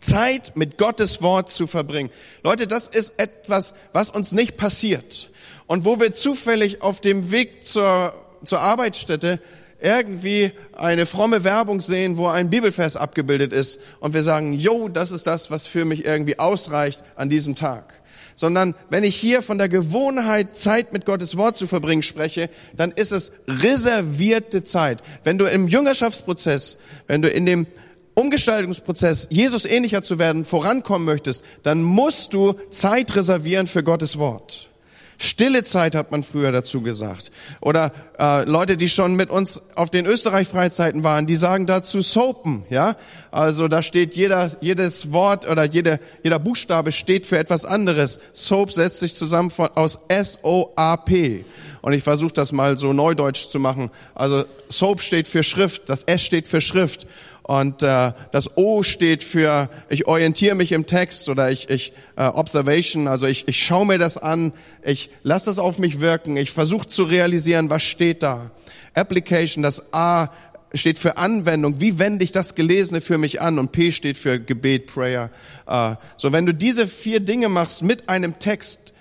Zeit 0.00 0.56
mit 0.56 0.78
Gottes 0.78 1.22
Wort 1.22 1.50
zu 1.50 1.66
verbringen. 1.66 2.10
Leute, 2.42 2.66
das 2.66 2.88
ist 2.88 3.18
etwas, 3.18 3.74
was 3.92 4.10
uns 4.10 4.32
nicht 4.32 4.56
passiert. 4.56 5.30
Und 5.66 5.84
wo 5.84 6.00
wir 6.00 6.12
zufällig 6.12 6.82
auf 6.82 7.00
dem 7.00 7.30
Weg 7.30 7.64
zur, 7.64 8.14
zur 8.44 8.60
Arbeitsstätte 8.60 9.40
irgendwie 9.80 10.52
eine 10.72 11.06
fromme 11.06 11.44
Werbung 11.44 11.80
sehen, 11.80 12.16
wo 12.16 12.28
ein 12.28 12.50
Bibelvers 12.50 12.96
abgebildet 12.96 13.52
ist 13.52 13.78
und 14.00 14.14
wir 14.14 14.22
sagen, 14.22 14.54
jo, 14.54 14.88
das 14.88 15.10
ist 15.10 15.26
das, 15.26 15.50
was 15.50 15.66
für 15.66 15.84
mich 15.84 16.04
irgendwie 16.04 16.38
ausreicht 16.38 17.02
an 17.14 17.28
diesem 17.28 17.54
Tag. 17.54 18.00
Sondern 18.36 18.74
wenn 18.90 19.02
ich 19.02 19.16
hier 19.16 19.42
von 19.42 19.58
der 19.58 19.68
Gewohnheit, 19.68 20.54
Zeit 20.56 20.92
mit 20.92 21.06
Gottes 21.06 21.36
Wort 21.36 21.56
zu 21.56 21.66
verbringen 21.66 22.02
spreche, 22.02 22.50
dann 22.76 22.92
ist 22.92 23.10
es 23.10 23.32
reservierte 23.48 24.62
Zeit. 24.62 25.02
Wenn 25.24 25.38
du 25.38 25.46
im 25.46 25.66
Jüngerschaftsprozess, 25.66 26.78
wenn 27.06 27.22
du 27.22 27.28
in 27.28 27.46
dem 27.46 27.66
Umgestaltungsprozess, 28.14 29.26
Jesus 29.30 29.66
ähnlicher 29.66 30.02
zu 30.02 30.18
werden, 30.18 30.44
vorankommen 30.44 31.04
möchtest, 31.04 31.44
dann 31.62 31.82
musst 31.82 32.32
du 32.32 32.54
Zeit 32.70 33.14
reservieren 33.16 33.66
für 33.66 33.82
Gottes 33.82 34.18
Wort. 34.18 34.70
Stille 35.18 35.62
Zeit 35.62 35.94
hat 35.94 36.10
man 36.10 36.22
früher 36.22 36.52
dazu 36.52 36.82
gesagt. 36.82 37.30
Oder 37.60 37.92
äh, 38.18 38.44
Leute, 38.44 38.76
die 38.76 38.88
schon 38.88 39.14
mit 39.14 39.30
uns 39.30 39.62
auf 39.74 39.90
den 39.90 40.06
Österreich-Freizeiten 40.06 41.04
waren, 41.04 41.26
die 41.26 41.36
sagen 41.36 41.66
dazu 41.66 42.00
Soapen, 42.00 42.64
ja. 42.70 42.96
Also 43.30 43.68
da 43.68 43.82
steht 43.82 44.14
jeder, 44.14 44.52
jedes 44.60 45.12
Wort 45.12 45.48
oder 45.48 45.64
jede, 45.64 46.00
jeder 46.22 46.38
Buchstabe 46.38 46.92
steht 46.92 47.26
für 47.26 47.38
etwas 47.38 47.64
anderes. 47.64 48.20
Soap 48.32 48.72
setzt 48.72 49.00
sich 49.00 49.14
zusammen 49.14 49.50
von, 49.50 49.68
aus 49.74 50.00
S-O-A-P. 50.08 51.44
Und 51.82 51.92
ich 51.92 52.02
versuche 52.02 52.32
das 52.32 52.52
mal 52.52 52.76
so 52.76 52.92
neudeutsch 52.92 53.48
zu 53.48 53.58
machen. 53.58 53.90
Also 54.14 54.44
Soap 54.68 55.02
steht 55.02 55.28
für 55.28 55.42
Schrift, 55.42 55.88
das 55.88 56.02
S 56.04 56.22
steht 56.22 56.48
für 56.48 56.60
Schrift. 56.60 57.06
Und 57.46 57.84
äh, 57.84 58.10
das 58.32 58.56
O 58.56 58.82
steht 58.82 59.22
für, 59.22 59.70
ich 59.88 60.08
orientiere 60.08 60.56
mich 60.56 60.72
im 60.72 60.84
Text 60.84 61.28
oder 61.28 61.48
ich, 61.48 61.70
ich 61.70 61.92
äh, 62.16 62.24
Observation, 62.24 63.06
also 63.06 63.28
ich, 63.28 63.46
ich 63.46 63.64
schaue 63.64 63.86
mir 63.86 63.98
das 63.98 64.18
an, 64.18 64.52
ich 64.82 65.10
lasse 65.22 65.46
das 65.46 65.60
auf 65.60 65.78
mich 65.78 66.00
wirken, 66.00 66.36
ich 66.36 66.50
versuche 66.50 66.88
zu 66.88 67.04
realisieren, 67.04 67.70
was 67.70 67.84
steht 67.84 68.24
da. 68.24 68.50
Application, 68.94 69.62
das 69.62 69.94
A 69.94 70.30
steht 70.74 70.98
für 70.98 71.18
Anwendung, 71.18 71.80
wie 71.80 72.00
wende 72.00 72.24
ich 72.24 72.32
das 72.32 72.56
Gelesene 72.56 73.00
für 73.00 73.16
mich 73.16 73.40
an 73.40 73.60
und 73.60 73.70
P 73.70 73.92
steht 73.92 74.18
für 74.18 74.40
Gebet, 74.40 74.88
Prayer. 74.88 75.30
Äh, 75.68 75.94
so, 76.16 76.32
wenn 76.32 76.46
du 76.46 76.52
diese 76.52 76.88
vier 76.88 77.20
Dinge 77.20 77.48
machst 77.48 77.84
mit 77.84 78.08
einem 78.08 78.40
Text, 78.40 78.92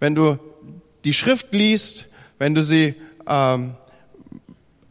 wenn 0.00 0.16
du 0.16 0.36
die 1.04 1.14
Schrift 1.14 1.54
liest, 1.54 2.06
wenn 2.40 2.56
du 2.56 2.62
sie 2.64 2.96
ähm, 3.28 3.74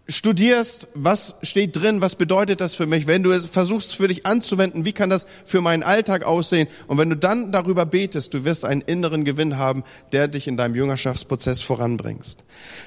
studierst, 0.10 0.88
was 0.94 1.36
steht 1.42 1.76
drin, 1.76 2.02
was 2.02 2.16
bedeutet 2.16 2.62
das 2.62 2.76
für 2.76 2.86
mich, 2.86 3.08
wenn 3.08 3.24
du 3.24 3.32
es 3.32 3.46
versuchst 3.46 3.96
für 3.96 4.08
dich 4.08 4.26
anzuwenden, 4.26 4.86
wie 4.86 4.94
kann 4.94 5.10
das 5.10 5.28
für 5.46 5.62
meinen 5.62 5.84
Alltag 5.84 6.24
aussehen 6.24 6.68
und 6.88 6.98
wenn 6.98 7.10
du 7.10 7.18
dann 7.18 7.52
darüber 7.52 7.86
betest, 7.86 8.34
du 8.34 8.46
wirst 8.46 8.64
einen 8.64 8.82
inneren 8.82 9.26
Gewinn 9.26 9.58
haben, 9.58 9.84
der 10.14 10.28
dich 10.28 10.48
in 10.48 10.56
deinem 10.56 10.76
Jüngerschaftsprozess 10.76 11.62
voranbringst. 11.62 12.44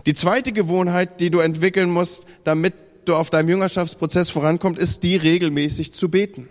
Die 0.07 0.15
zweite 0.15 0.53
Gewohnheit, 0.53 1.21
die 1.21 1.31
du 1.31 1.41
entwickeln 1.41 1.91
musst, 1.91 2.25
damit 2.45 2.75
du 3.05 3.15
auf 3.15 3.29
deinem 3.31 3.51
Jüngerschaftsprozess 3.51 4.31
vorankommst, 4.31 4.81
ist 4.81 5.03
die 5.03 5.17
regelmäßig 5.17 5.93
zu 5.93 6.11
beten. 6.11 6.49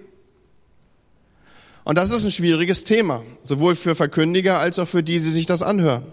Und 1.83 1.97
das 1.97 2.11
ist 2.11 2.23
ein 2.23 2.31
schwieriges 2.31 2.83
Thema, 2.83 3.23
sowohl 3.41 3.75
für 3.75 3.95
Verkündiger 3.95 4.59
als 4.59 4.77
auch 4.77 4.87
für 4.87 5.01
die, 5.01 5.19
die 5.19 5.31
sich 5.31 5.47
das 5.47 5.63
anhören. 5.63 6.03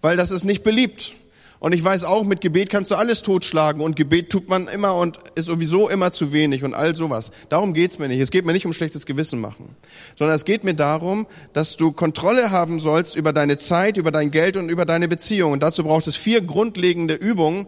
Weil 0.00 0.16
das 0.16 0.32
ist 0.32 0.44
nicht 0.44 0.64
beliebt. 0.64 1.12
Und 1.60 1.74
ich 1.74 1.84
weiß 1.84 2.04
auch, 2.04 2.24
mit 2.24 2.40
Gebet 2.40 2.70
kannst 2.70 2.90
du 2.90 2.94
alles 2.94 3.20
totschlagen 3.20 3.82
und 3.82 3.94
Gebet 3.94 4.30
tut 4.30 4.48
man 4.48 4.66
immer 4.66 4.96
und 4.96 5.18
ist 5.34 5.44
sowieso 5.44 5.90
immer 5.90 6.10
zu 6.10 6.32
wenig 6.32 6.64
und 6.64 6.72
all 6.72 6.94
sowas. 6.94 7.32
Darum 7.50 7.74
geht's 7.74 7.98
mir 7.98 8.08
nicht. 8.08 8.18
Es 8.18 8.30
geht 8.30 8.46
mir 8.46 8.54
nicht 8.54 8.64
um 8.64 8.72
schlechtes 8.72 9.04
Gewissen 9.04 9.42
machen, 9.42 9.76
sondern 10.18 10.34
es 10.34 10.46
geht 10.46 10.64
mir 10.64 10.74
darum, 10.74 11.26
dass 11.52 11.76
du 11.76 11.92
Kontrolle 11.92 12.50
haben 12.50 12.80
sollst 12.80 13.14
über 13.14 13.34
deine 13.34 13.58
Zeit, 13.58 13.98
über 13.98 14.10
dein 14.10 14.30
Geld 14.30 14.56
und 14.56 14.70
über 14.70 14.86
deine 14.86 15.06
Beziehung. 15.06 15.52
Und 15.52 15.62
dazu 15.62 15.84
braucht 15.84 16.06
es 16.06 16.16
vier 16.16 16.40
grundlegende 16.40 17.12
Übungen, 17.12 17.66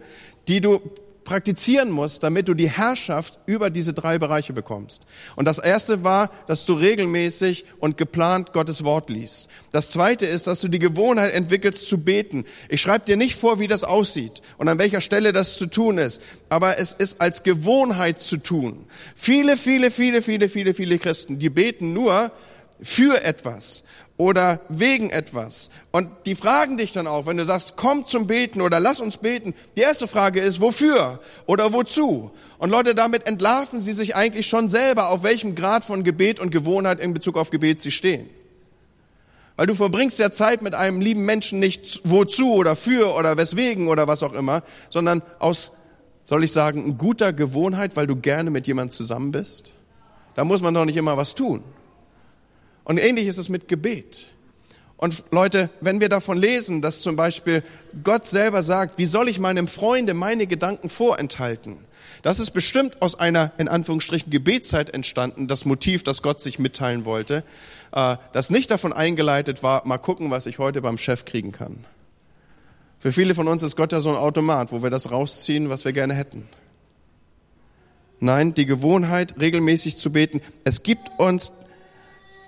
die 0.48 0.62
du 0.62 0.80
praktizieren 1.24 1.90
musst, 1.90 2.22
damit 2.22 2.48
du 2.48 2.54
die 2.54 2.70
Herrschaft 2.70 3.38
über 3.46 3.70
diese 3.70 3.92
drei 3.92 4.18
Bereiche 4.18 4.52
bekommst. 4.52 5.06
Und 5.36 5.46
das 5.46 5.58
erste 5.58 6.04
war, 6.04 6.30
dass 6.46 6.64
du 6.64 6.74
regelmäßig 6.74 7.64
und 7.78 7.96
geplant 7.96 8.52
Gottes 8.52 8.84
Wort 8.84 9.10
liest. 9.10 9.48
Das 9.72 9.90
zweite 9.90 10.26
ist, 10.26 10.46
dass 10.46 10.60
du 10.60 10.68
die 10.68 10.78
Gewohnheit 10.78 11.32
entwickelst 11.32 11.88
zu 11.88 11.98
beten. 11.98 12.44
Ich 12.68 12.80
schreibe 12.80 13.06
dir 13.06 13.16
nicht 13.16 13.36
vor, 13.36 13.58
wie 13.58 13.66
das 13.66 13.84
aussieht 13.84 14.42
und 14.58 14.68
an 14.68 14.78
welcher 14.78 15.00
Stelle 15.00 15.32
das 15.32 15.56
zu 15.56 15.66
tun 15.66 15.98
ist, 15.98 16.20
aber 16.48 16.78
es 16.78 16.92
ist 16.92 17.20
als 17.20 17.42
Gewohnheit 17.42 18.20
zu 18.20 18.36
tun. 18.36 18.86
Viele, 19.14 19.56
viele, 19.56 19.90
viele, 19.90 20.22
viele, 20.22 20.48
viele, 20.48 20.74
viele 20.74 20.98
Christen, 20.98 21.38
die 21.38 21.50
beten 21.50 21.92
nur 21.92 22.32
für 22.80 23.22
etwas 23.22 23.82
oder 24.22 24.60
wegen 24.68 25.10
etwas. 25.10 25.68
Und 25.90 26.08
die 26.26 26.36
fragen 26.36 26.76
dich 26.76 26.92
dann 26.92 27.08
auch, 27.08 27.26
wenn 27.26 27.38
du 27.38 27.44
sagst, 27.44 27.74
komm 27.76 28.04
zum 28.04 28.28
Beten 28.28 28.60
oder 28.60 28.78
lass 28.78 29.00
uns 29.00 29.16
beten. 29.16 29.52
Die 29.76 29.80
erste 29.80 30.06
Frage 30.06 30.40
ist, 30.40 30.60
wofür 30.60 31.18
oder 31.46 31.72
wozu? 31.72 32.30
Und 32.58 32.70
Leute, 32.70 32.94
damit 32.94 33.26
entlarven 33.26 33.80
sie 33.80 33.92
sich 33.92 34.14
eigentlich 34.14 34.46
schon 34.46 34.68
selber, 34.68 35.08
auf 35.10 35.24
welchem 35.24 35.56
Grad 35.56 35.84
von 35.84 36.04
Gebet 36.04 36.38
und 36.38 36.52
Gewohnheit 36.52 37.00
in 37.00 37.12
Bezug 37.14 37.36
auf 37.36 37.50
Gebet 37.50 37.80
sie 37.80 37.90
stehen. 37.90 38.30
Weil 39.56 39.66
du 39.66 39.74
verbringst 39.74 40.20
ja 40.20 40.30
Zeit 40.30 40.62
mit 40.62 40.76
einem 40.76 41.00
lieben 41.00 41.24
Menschen 41.24 41.58
nicht 41.58 42.02
wozu 42.04 42.54
oder 42.54 42.76
für 42.76 43.16
oder 43.16 43.36
weswegen 43.36 43.88
oder 43.88 44.06
was 44.06 44.22
auch 44.22 44.34
immer, 44.34 44.62
sondern 44.88 45.22
aus, 45.40 45.72
soll 46.26 46.44
ich 46.44 46.52
sagen, 46.52 46.96
guter 46.96 47.32
Gewohnheit, 47.32 47.96
weil 47.96 48.06
du 48.06 48.14
gerne 48.14 48.52
mit 48.52 48.68
jemandem 48.68 48.92
zusammen 48.92 49.32
bist. 49.32 49.72
Da 50.36 50.44
muss 50.44 50.62
man 50.62 50.74
doch 50.74 50.84
nicht 50.84 50.96
immer 50.96 51.16
was 51.16 51.34
tun. 51.34 51.64
Und 52.84 52.98
ähnlich 52.98 53.26
ist 53.26 53.38
es 53.38 53.48
mit 53.48 53.68
Gebet. 53.68 54.28
Und 54.96 55.24
Leute, 55.32 55.68
wenn 55.80 56.00
wir 56.00 56.08
davon 56.08 56.38
lesen, 56.38 56.80
dass 56.80 57.00
zum 57.00 57.16
Beispiel 57.16 57.64
Gott 58.04 58.24
selber 58.24 58.62
sagt, 58.62 58.98
wie 58.98 59.06
soll 59.06 59.28
ich 59.28 59.40
meinem 59.40 59.66
Freunde 59.66 60.14
meine 60.14 60.46
Gedanken 60.46 60.88
vorenthalten? 60.88 61.78
Das 62.22 62.38
ist 62.38 62.52
bestimmt 62.52 63.02
aus 63.02 63.18
einer, 63.18 63.50
in 63.58 63.66
Anführungsstrichen, 63.66 64.30
Gebetszeit 64.30 64.94
entstanden, 64.94 65.48
das 65.48 65.64
Motiv, 65.64 66.04
das 66.04 66.22
Gott 66.22 66.40
sich 66.40 66.60
mitteilen 66.60 67.04
wollte, 67.04 67.42
äh, 67.90 68.16
das 68.32 68.50
nicht 68.50 68.70
davon 68.70 68.92
eingeleitet 68.92 69.64
war, 69.64 69.84
mal 69.86 69.98
gucken, 69.98 70.30
was 70.30 70.46
ich 70.46 70.60
heute 70.60 70.80
beim 70.80 70.98
Chef 70.98 71.24
kriegen 71.24 71.50
kann. 71.50 71.84
Für 73.00 73.10
viele 73.10 73.34
von 73.34 73.48
uns 73.48 73.64
ist 73.64 73.74
Gott 73.74 73.90
ja 73.90 74.00
so 74.00 74.10
ein 74.10 74.16
Automat, 74.16 74.70
wo 74.70 74.84
wir 74.84 74.90
das 74.90 75.10
rausziehen, 75.10 75.68
was 75.68 75.84
wir 75.84 75.92
gerne 75.92 76.14
hätten. 76.14 76.48
Nein, 78.20 78.54
die 78.54 78.66
Gewohnheit, 78.66 79.34
regelmäßig 79.40 79.96
zu 79.96 80.12
beten, 80.12 80.40
es 80.62 80.84
gibt 80.84 81.10
uns 81.18 81.52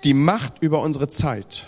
die 0.05 0.13
Macht 0.13 0.61
über 0.61 0.81
unsere 0.81 1.09
Zeit. 1.09 1.67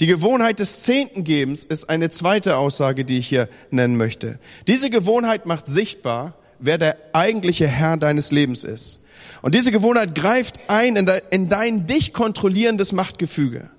Die 0.00 0.06
Gewohnheit 0.06 0.58
des 0.58 0.82
Zehntengebens 0.82 1.64
ist 1.64 1.90
eine 1.90 2.08
zweite 2.08 2.56
Aussage, 2.56 3.04
die 3.04 3.18
ich 3.18 3.28
hier 3.28 3.48
nennen 3.70 3.96
möchte. 3.96 4.38
Diese 4.66 4.90
Gewohnheit 4.90 5.44
macht 5.44 5.66
sichtbar, 5.66 6.34
wer 6.58 6.78
der 6.78 6.96
eigentliche 7.12 7.66
Herr 7.66 7.96
deines 7.96 8.30
Lebens 8.30 8.64
ist. 8.64 9.00
Und 9.42 9.54
diese 9.54 9.72
Gewohnheit 9.72 10.14
greift 10.14 10.58
ein 10.68 10.96
in 10.96 11.48
dein 11.48 11.86
dich 11.86 12.12
kontrollierendes 12.12 12.92
Machtgefüge. 12.92 13.70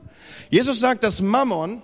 Jesus 0.50 0.80
sagt, 0.80 1.04
dass 1.04 1.22
Mammon 1.22 1.82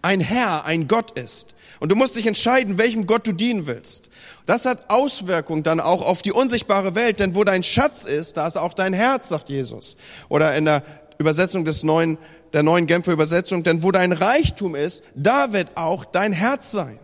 ein 0.00 0.20
Herr, 0.20 0.64
ein 0.64 0.88
Gott 0.88 1.18
ist. 1.18 1.54
Und 1.82 1.88
du 1.88 1.96
musst 1.96 2.14
dich 2.14 2.28
entscheiden, 2.28 2.78
welchem 2.78 3.08
Gott 3.08 3.26
du 3.26 3.32
dienen 3.32 3.66
willst. 3.66 4.08
Das 4.46 4.66
hat 4.66 4.88
Auswirkungen 4.88 5.64
dann 5.64 5.80
auch 5.80 6.00
auf 6.06 6.22
die 6.22 6.30
unsichtbare 6.30 6.94
Welt, 6.94 7.18
denn 7.18 7.34
wo 7.34 7.42
dein 7.42 7.64
Schatz 7.64 8.04
ist, 8.04 8.36
da 8.36 8.46
ist 8.46 8.56
auch 8.56 8.72
dein 8.72 8.92
Herz, 8.92 9.30
sagt 9.30 9.48
Jesus. 9.48 9.96
Oder 10.28 10.54
in 10.54 10.64
der 10.64 10.84
Übersetzung 11.18 11.64
des 11.64 11.82
neuen, 11.82 12.18
der 12.52 12.62
neuen 12.62 12.86
Genfer 12.86 13.10
Übersetzung, 13.10 13.64
denn 13.64 13.82
wo 13.82 13.90
dein 13.90 14.12
Reichtum 14.12 14.76
ist, 14.76 15.02
da 15.16 15.52
wird 15.52 15.76
auch 15.76 16.04
dein 16.04 16.32
Herz 16.32 16.70
sein. 16.70 17.00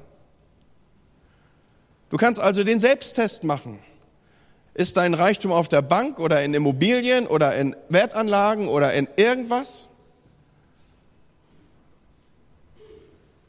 Du 2.11 2.17
kannst 2.17 2.39
also 2.39 2.63
den 2.63 2.79
Selbsttest 2.79 3.43
machen. 3.43 3.81
Ist 4.75 4.97
dein 4.97 5.15
Reichtum 5.15 5.51
auf 5.51 5.67
der 5.67 5.83
Bank 5.83 6.21
oder 6.21 6.45
in 6.45 6.55
Immobilien 6.55 7.27
oder 7.27 7.57
in 7.57 7.75
Wertanlagen 7.89 8.69
oder 8.69 8.95
in 8.95 9.09
irgendwas? 9.17 9.88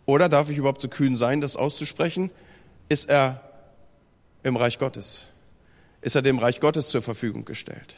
Oder 0.10 0.28
darf 0.28 0.50
ich 0.50 0.58
überhaupt 0.58 0.82
so 0.82 0.88
kühn 0.88 1.16
sein, 1.16 1.40
das 1.40 1.56
auszusprechen? 1.56 2.32
Ist 2.90 3.10
er 3.10 3.44
im 4.42 4.56
Reich 4.56 4.80
Gottes? 4.80 5.28
Ist 6.02 6.16
er 6.16 6.24
dem 6.24 6.40
Reich 6.40 6.60
Gottes 6.60 6.88
zur 6.88 7.04
Verfügung 7.04 7.46
gestellt? 7.46 7.96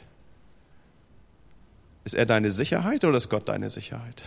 Ist 2.04 2.14
er 2.14 2.26
deine 2.26 2.50
Sicherheit 2.50 3.06
oder 3.06 3.16
ist 3.16 3.30
Gott 3.30 3.48
deine 3.48 3.70
Sicherheit? 3.70 4.24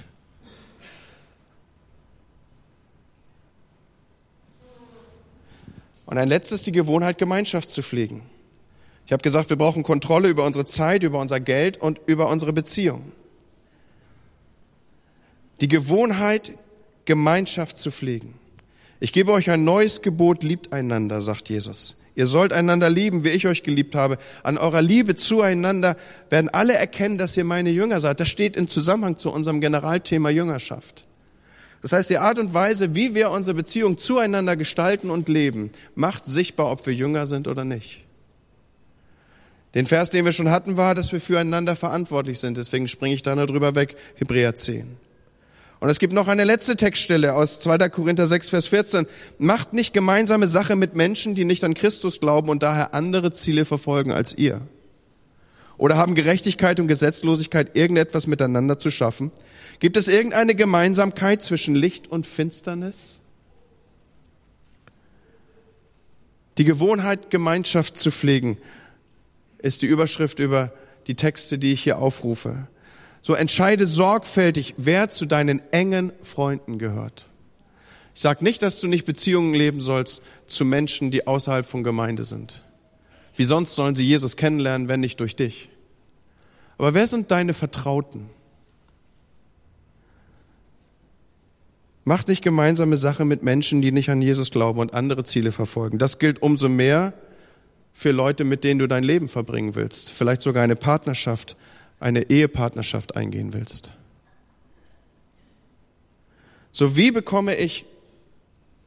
Und 6.08 6.18
ein 6.18 6.28
letztes, 6.28 6.64
die 6.64 6.72
Gewohnheit, 6.72 7.20
Gemeinschaft 7.20 7.70
zu 7.70 7.84
pflegen. 7.84 8.24
Ich 9.06 9.14
habe 9.14 9.22
gesagt, 9.22 9.52
wir 9.52 9.58
brauchen 9.58 9.84
Kontrolle 9.84 10.28
über 10.30 10.44
unsere 10.44 10.66
Zeit, 10.66 11.04
über 11.04 11.20
unser 11.20 11.40
Geld 11.40 11.78
und 11.78 12.02
über 12.08 12.30
unsere 12.30 12.52
Beziehungen. 12.52 13.12
Die 15.62 15.68
Gewohnheit, 15.68 16.54
Gemeinschaft 17.06 17.78
zu 17.78 17.92
pflegen. 17.92 18.34
Ich 19.00 19.14
gebe 19.14 19.32
euch 19.32 19.50
ein 19.50 19.64
neues 19.64 20.02
Gebot, 20.02 20.44
liebt 20.44 20.74
einander, 20.74 21.22
sagt 21.22 21.50
Jesus. 21.50 21.96
Ihr 22.16 22.28
sollt 22.28 22.54
einander 22.54 22.90
lieben, 22.90 23.26
wie 23.26 23.30
ich 23.30 23.46
euch 23.46 23.64
geliebt 23.64 23.94
habe. 23.94 24.18
An 24.42 24.58
eurer 24.58 24.82
Liebe 24.82 25.16
zueinander 25.16 25.98
werden 26.30 26.50
alle 26.50 26.74
erkennen, 26.74 27.18
dass 27.18 27.36
ihr 27.36 27.44
meine 27.44 27.72
Jünger 27.72 28.00
seid. 28.00 28.22
Das 28.22 28.30
steht 28.30 28.56
in 28.56 28.70
Zusammenhang 28.70 29.18
zu 29.18 29.32
unserem 29.32 29.60
Generalthema 29.60 30.30
Jüngerschaft. 30.30 31.06
Das 31.82 31.92
heißt, 31.92 32.10
die 32.10 32.18
Art 32.18 32.40
und 32.40 32.54
Weise, 32.54 32.96
wie 32.96 33.14
wir 33.14 33.30
unsere 33.32 33.54
Beziehung 33.54 33.98
zueinander 33.98 34.56
gestalten 34.56 35.12
und 35.12 35.28
leben, 35.28 35.72
macht 35.94 36.26
sichtbar, 36.26 36.72
ob 36.72 36.86
wir 36.88 36.94
Jünger 36.94 37.28
sind 37.28 37.48
oder 37.48 37.66
nicht. 37.66 38.06
Den 39.76 39.86
Vers, 39.86 40.10
den 40.10 40.24
wir 40.24 40.32
schon 40.32 40.50
hatten, 40.50 40.78
war, 40.78 40.96
dass 40.96 41.12
wir 41.12 41.20
füreinander 41.20 41.76
verantwortlich 41.76 42.40
sind. 42.40 42.58
Deswegen 42.58 42.88
springe 42.88 43.14
ich 43.14 43.24
da 43.24 43.36
nur 43.36 43.46
drüber 43.46 43.76
weg. 43.76 43.98
Hebräer 44.16 44.56
10. 44.56 45.05
Und 45.86 45.92
es 45.92 46.00
gibt 46.00 46.14
noch 46.14 46.28
eine 46.28 46.46
letzte 46.46 46.76
Textstelle 46.76 47.36
aus 47.36 47.60
2. 47.60 47.90
Korinther 47.90 48.28
6, 48.28 48.50
Vers 48.50 48.66
14. 48.66 49.06
Macht 49.38 49.74
nicht 49.74 49.94
gemeinsame 49.94 50.48
Sache 50.48 50.76
mit 50.76 50.96
Menschen, 50.96 51.36
die 51.36 51.46
nicht 51.46 51.64
an 51.64 51.76
Christus 51.76 52.20
glauben 52.20 52.50
und 52.50 52.64
daher 52.64 52.96
andere 52.96 53.32
Ziele 53.32 53.66
verfolgen 53.66 54.12
als 54.12 54.34
ihr. 54.36 54.62
Oder 55.78 55.96
haben 55.96 56.16
Gerechtigkeit 56.16 56.80
und 56.80 56.88
Gesetzlosigkeit 56.88 57.76
irgendetwas 57.78 58.26
miteinander 58.26 58.80
zu 58.80 58.90
schaffen? 58.90 59.32
Gibt 59.78 59.96
es 59.96 60.08
irgendeine 60.08 60.56
Gemeinsamkeit 60.56 61.44
zwischen 61.44 61.76
Licht 61.76 62.08
und 62.08 62.26
Finsternis? 62.26 63.22
Die 66.58 66.66
Gewohnheit, 66.66 67.30
Gemeinschaft 67.30 68.00
zu 68.00 68.10
pflegen, 68.10 68.58
ist 69.60 69.84
die 69.84 69.86
Überschrift 69.86 70.40
über 70.40 70.74
die 71.06 71.16
Texte, 71.16 71.60
die 71.60 71.74
ich 71.74 71.84
hier 71.84 72.00
aufrufe. 72.00 72.70
So 73.26 73.34
entscheide 73.34 73.88
sorgfältig, 73.88 74.76
wer 74.78 75.10
zu 75.10 75.26
deinen 75.26 75.60
engen 75.72 76.12
Freunden 76.22 76.78
gehört. 76.78 77.26
Ich 78.14 78.22
sage 78.22 78.44
nicht, 78.44 78.62
dass 78.62 78.80
du 78.80 78.86
nicht 78.86 79.04
Beziehungen 79.04 79.56
leben 79.56 79.82
sollst 79.82 80.22
zu 80.46 80.64
Menschen, 80.64 81.10
die 81.10 81.26
außerhalb 81.26 81.66
von 81.66 81.84
Gemeinde 81.84 82.24
sind. 82.24 82.62
Wie 83.36 83.44
sonst 83.44 83.74
sollen 83.74 83.96
sie 83.96 84.06
Jesus 84.06 84.38
kennenlernen, 84.38 84.90
wenn 84.90 85.00
nicht 85.00 85.20
durch 85.22 85.36
dich? 85.36 85.72
Aber 86.78 86.94
wer 86.94 87.08
sind 87.08 87.32
deine 87.32 87.56
Vertrauten? 87.56 88.30
Mach 92.04 92.28
nicht 92.28 92.44
gemeinsame 92.44 92.98
Sache 92.98 93.26
mit 93.26 93.42
Menschen, 93.42 93.82
die 93.82 93.92
nicht 93.92 94.12
an 94.12 94.22
Jesus 94.22 94.52
glauben 94.52 94.78
und 94.78 94.94
andere 94.94 95.24
Ziele 95.24 95.52
verfolgen. 95.52 95.98
Das 95.98 96.20
gilt 96.20 96.44
umso 96.44 96.70
mehr 96.70 97.14
für 97.92 98.12
Leute, 98.12 98.44
mit 98.44 98.64
denen 98.64 98.80
du 98.80 98.88
dein 98.88 99.04
Leben 99.04 99.30
verbringen 99.30 99.74
willst. 99.74 100.12
Vielleicht 100.12 100.44
sogar 100.44 100.64
eine 100.64 100.76
Partnerschaft 100.76 101.58
eine 102.06 102.30
Ehepartnerschaft 102.30 103.16
eingehen 103.16 103.52
willst. 103.54 103.92
So 106.72 106.96
wie 106.96 107.10
bekomme 107.10 107.56
ich 107.56 107.86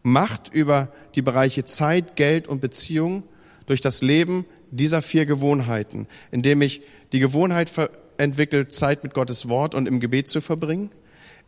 Macht 0.04 0.54
über 0.54 0.92
die 1.16 1.22
Bereiche 1.22 1.64
Zeit, 1.64 2.14
Geld 2.14 2.46
und 2.46 2.60
Beziehung 2.60 3.24
durch 3.66 3.80
das 3.80 4.02
Leben 4.02 4.46
dieser 4.70 5.02
vier 5.02 5.26
Gewohnheiten, 5.26 6.06
indem 6.30 6.62
ich 6.62 6.80
die 7.12 7.18
Gewohnheit 7.18 7.72
entwickle, 8.18 8.68
Zeit 8.68 9.02
mit 9.02 9.14
Gottes 9.14 9.48
Wort 9.48 9.74
und 9.74 9.88
im 9.88 9.98
Gebet 9.98 10.28
zu 10.28 10.40
verbringen, 10.40 10.90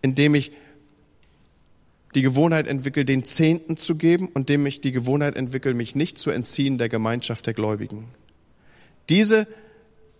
indem 0.02 0.34
ich 0.34 0.50
die 2.16 2.22
Gewohnheit 2.22 2.66
entwickle, 2.66 3.04
den 3.04 3.24
Zehnten 3.24 3.76
zu 3.76 3.94
geben 3.94 4.26
und 4.26 4.50
indem 4.50 4.66
ich 4.66 4.80
die 4.80 4.90
Gewohnheit 4.90 5.36
entwickle, 5.36 5.74
mich 5.74 5.94
nicht 5.94 6.18
zu 6.18 6.30
entziehen 6.30 6.78
der 6.78 6.88
Gemeinschaft 6.88 7.46
der 7.46 7.54
Gläubigen. 7.54 8.08
Diese 9.08 9.46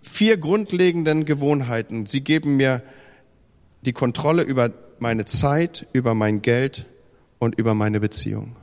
vier 0.03 0.37
grundlegenden 0.37 1.25
Gewohnheiten, 1.25 2.07
sie 2.07 2.23
geben 2.23 2.57
mir 2.57 2.83
die 3.83 3.93
Kontrolle 3.93 4.43
über 4.43 4.71
meine 4.99 5.25
Zeit, 5.25 5.87
über 5.93 6.15
mein 6.15 6.43
Geld 6.43 6.87
und 7.39 7.55
über 7.55 7.75
meine 7.75 8.01
Beziehung. 8.01 8.57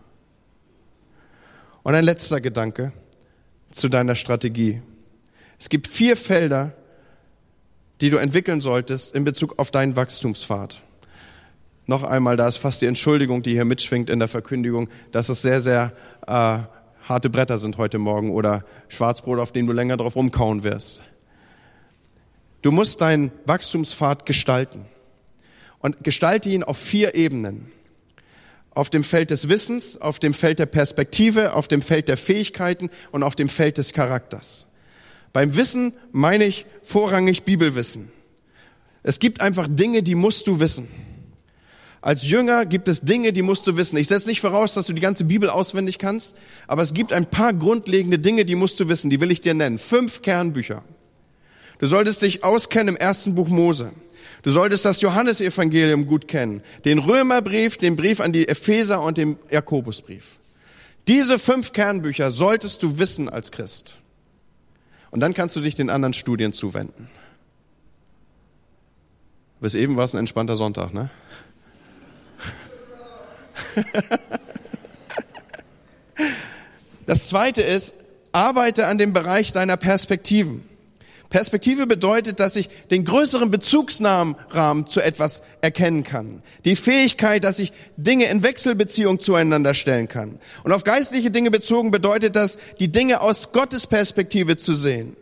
Und 1.84 1.95
ein 1.95 2.04
letzter 2.04 2.41
Gedanke 2.41 2.91
zu 3.71 3.89
deiner 3.89 4.15
Strategie. 4.15 4.82
Es 5.60 5.69
gibt 5.69 5.88
vier 5.88 6.15
Felder, 6.15 6.73
die 8.02 8.10
du 8.10 8.17
entwickeln 8.17 8.62
solltest 8.62 9.15
in 9.15 9.23
Bezug 9.23 9.58
auf 9.58 9.71
deinen 9.71 9.95
Wachstumspfad. 9.95 10.82
Noch 11.88 12.04
einmal, 12.04 12.38
da 12.38 12.47
ist 12.47 12.58
fast 12.58 12.82
die 12.82 12.86
Entschuldigung, 12.86 13.41
die 13.41 13.52
hier 13.52 13.65
mitschwingt 13.65 14.10
in 14.10 14.19
der 14.19 14.28
Verkündigung, 14.28 14.89
dass 15.12 15.30
es 15.30 15.41
sehr, 15.41 15.62
sehr 15.62 15.93
äh, 16.28 16.60
harte 17.08 17.30
Bretter 17.30 17.58
sind 17.58 17.78
heute 17.78 17.97
Morgen 17.97 18.32
oder 18.32 18.65
Schwarzbrot, 18.89 19.39
auf 19.39 19.54
dem 19.54 19.65
du 19.65 19.73
länger 19.73 19.97
drauf 19.97 20.15
rumkauen 20.15 20.63
wirst. 20.63 21.04
Du 22.67 22.73
musst 22.73 22.99
deinen 22.99 23.32
Wachstumspfad 23.45 24.25
gestalten 24.25 24.84
und 25.80 26.03
gestalte 26.03 26.49
ihn 26.49 26.63
auf 26.63 26.77
vier 26.77 27.15
Ebenen. 27.15 27.71
Auf 28.71 28.89
dem 28.89 29.06
Feld 29.06 29.30
des 29.30 29.47
Wissens, 29.47 29.95
auf 30.01 30.19
dem 30.19 30.34
Feld 30.34 30.60
der 30.60 30.65
Perspektive, 30.65 31.53
auf 31.53 31.69
dem 31.69 31.82
Feld 31.82 32.10
der 32.10 32.17
Fähigkeiten 32.17 32.89
und 33.13 33.23
auf 33.23 33.36
dem 33.36 33.47
Feld 33.47 33.77
des 33.77 33.93
Charakters. 33.93 34.67
Beim 35.32 35.56
Wissen 35.56 35.93
meine 36.12 36.43
ich 36.43 36.65
vorrangig 36.84 37.43
Bibelwissen. 37.43 38.12
Es 39.01 39.19
gibt 39.19 39.39
einfach 39.39 39.69
Dinge, 39.69 40.03
die 40.03 40.15
musst 40.15 40.45
du 40.47 40.60
wissen. 40.60 40.89
Als 42.01 42.23
Jünger 42.23 42.65
gibt 42.65 42.89
es 42.89 42.99
Dinge, 42.99 43.32
die 43.32 43.43
musst 43.43 43.65
du 43.65 43.77
wissen. 43.77 43.95
Ich 43.95 44.10
setze 44.10 44.27
nicht 44.27 44.41
voraus, 44.41 44.73
dass 44.73 44.88
du 44.88 44.93
die 44.93 45.01
ganze 45.01 45.23
Bibel 45.23 45.49
auswendig 45.49 45.99
kannst, 45.99 46.36
aber 46.67 46.82
es 46.82 46.93
gibt 46.93 47.13
ein 47.13 47.27
paar 47.27 47.53
grundlegende 47.53 48.19
Dinge, 48.19 48.43
die 48.43 48.56
musst 48.56 48.77
du 48.82 48.89
wissen. 48.89 49.10
Die 49.10 49.21
will 49.21 49.32
ich 49.32 49.39
dir 49.39 49.53
nennen. 49.53 49.77
Fünf 49.77 50.21
Kernbücher. 50.21 50.84
Du 51.79 51.87
solltest 51.87 52.21
dich 52.21 52.43
auskennen 52.43 52.95
im 52.95 52.97
ersten 52.97 53.35
Buch 53.35 53.49
Mose. 53.49 53.91
Du 54.43 54.51
solltest 54.51 54.85
das 54.85 55.01
Johannesevangelium 55.01 56.07
gut 56.07 56.27
kennen, 56.27 56.63
den 56.85 56.99
Römerbrief, 56.99 57.77
den 57.77 57.95
Brief 57.95 58.19
an 58.19 58.33
die 58.33 58.47
Epheser 58.47 59.01
und 59.01 59.17
den 59.17 59.37
Jakobusbrief. 59.49 60.39
Diese 61.07 61.39
fünf 61.39 61.73
Kernbücher 61.73 62.31
solltest 62.31 62.83
du 62.83 62.99
wissen 62.99 63.29
als 63.29 63.51
Christ. 63.51 63.97
Und 65.11 65.21
dann 65.21 65.33
kannst 65.33 65.55
du 65.55 65.61
dich 65.61 65.75
den 65.75 65.89
anderen 65.89 66.13
Studien 66.13 66.53
zuwenden. 66.53 67.09
Bis 69.59 69.73
eben 69.73 69.97
war 69.97 70.05
es 70.05 70.13
ein 70.13 70.19
entspannter 70.19 70.55
Sonntag, 70.55 70.93
ne? 70.93 71.09
Das 77.05 77.27
zweite 77.29 77.61
ist, 77.61 77.95
arbeite 78.33 78.87
an 78.87 78.97
dem 78.97 79.13
Bereich 79.13 79.53
deiner 79.53 79.77
Perspektiven. 79.77 80.67
Perspektive 81.29 81.87
bedeutet, 81.87 82.39
dass 82.39 82.55
ich 82.55 82.69
den 82.89 83.03
größeren 83.03 83.51
Bezugsrahmen 83.51 84.87
zu 84.87 85.01
etwas 85.01 85.43
erkennen 85.61 86.03
kann. 86.03 86.41
Die 86.63 86.75
Fähigkeit, 86.75 87.43
dass 87.43 87.59
ich 87.59 87.73
Dinge 87.97 88.25
in 88.25 88.43
Wechselbeziehung 88.43 89.19
zueinander 89.19 89.73
stellen 89.73 90.07
kann. 90.07 90.39
Und 90.63 90.71
auf 90.71 90.83
geistliche 90.85 91.29
Dinge 91.29 91.51
bezogen 91.51 91.91
bedeutet 91.91 92.35
das, 92.35 92.57
die 92.79 92.91
Dinge 92.91 93.21
aus 93.21 93.51
Gottes 93.51 93.87
Perspektive 93.87 94.55
zu 94.55 94.73
sehen. 94.73 95.17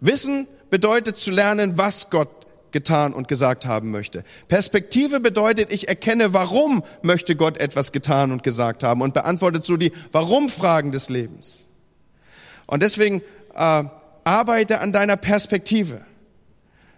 Wissen 0.00 0.46
bedeutet 0.68 1.16
zu 1.16 1.30
lernen, 1.30 1.78
was 1.78 2.10
Gott 2.10 2.28
getan 2.72 3.12
und 3.12 3.28
gesagt 3.28 3.66
haben 3.66 3.90
möchte. 3.90 4.24
Perspektive 4.48 5.20
bedeutet, 5.20 5.72
ich 5.72 5.88
erkenne, 5.88 6.32
warum 6.32 6.82
möchte 7.02 7.36
Gott 7.36 7.58
etwas 7.58 7.92
getan 7.92 8.32
und 8.32 8.42
gesagt 8.42 8.82
haben 8.82 9.02
und 9.02 9.14
beantwortet 9.14 9.64
so 9.64 9.76
die 9.76 9.92
Warum-Fragen 10.10 10.90
des 10.90 11.08
Lebens. 11.08 11.68
Und 12.66 12.82
deswegen 12.82 13.22
äh, 13.54 13.84
arbeite 14.24 14.80
an 14.80 14.92
deiner 14.92 15.16
Perspektive, 15.16 16.00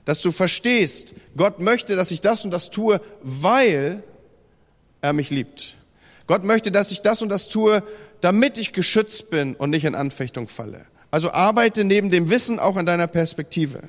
dass 0.05 0.21
du 0.21 0.31
verstehst, 0.31 1.15
Gott 1.37 1.61
möchte, 1.61 1.97
dass 1.97 2.11
ich 2.11 2.21
das 2.21 2.45
und 2.45 2.51
das 2.51 2.71
tue, 2.71 3.01
weil 3.23 4.03
er 5.01 5.13
mich 5.13 5.31
liebt. 5.31 5.77
Gott 6.27 6.45
möchte, 6.45 6.71
dass 6.71 6.91
ich 6.91 7.03
das 7.03 7.23
und 7.23 7.29
das 7.29 7.49
tue, 7.49 7.83
damit 8.21 8.57
ich 8.59 8.73
geschützt 8.73 9.31
bin 9.31 9.55
und 9.55 9.71
nicht 9.71 9.85
in 9.85 9.95
Anfechtung 9.95 10.49
falle. 10.49 10.87
Also 11.11 11.31
arbeite 11.31 11.85
neben 11.85 12.11
dem 12.11 12.31
Wissen 12.31 12.59
auch 12.59 12.77
an 12.77 12.87
deiner 12.87 13.07
Perspektive. 13.07 13.89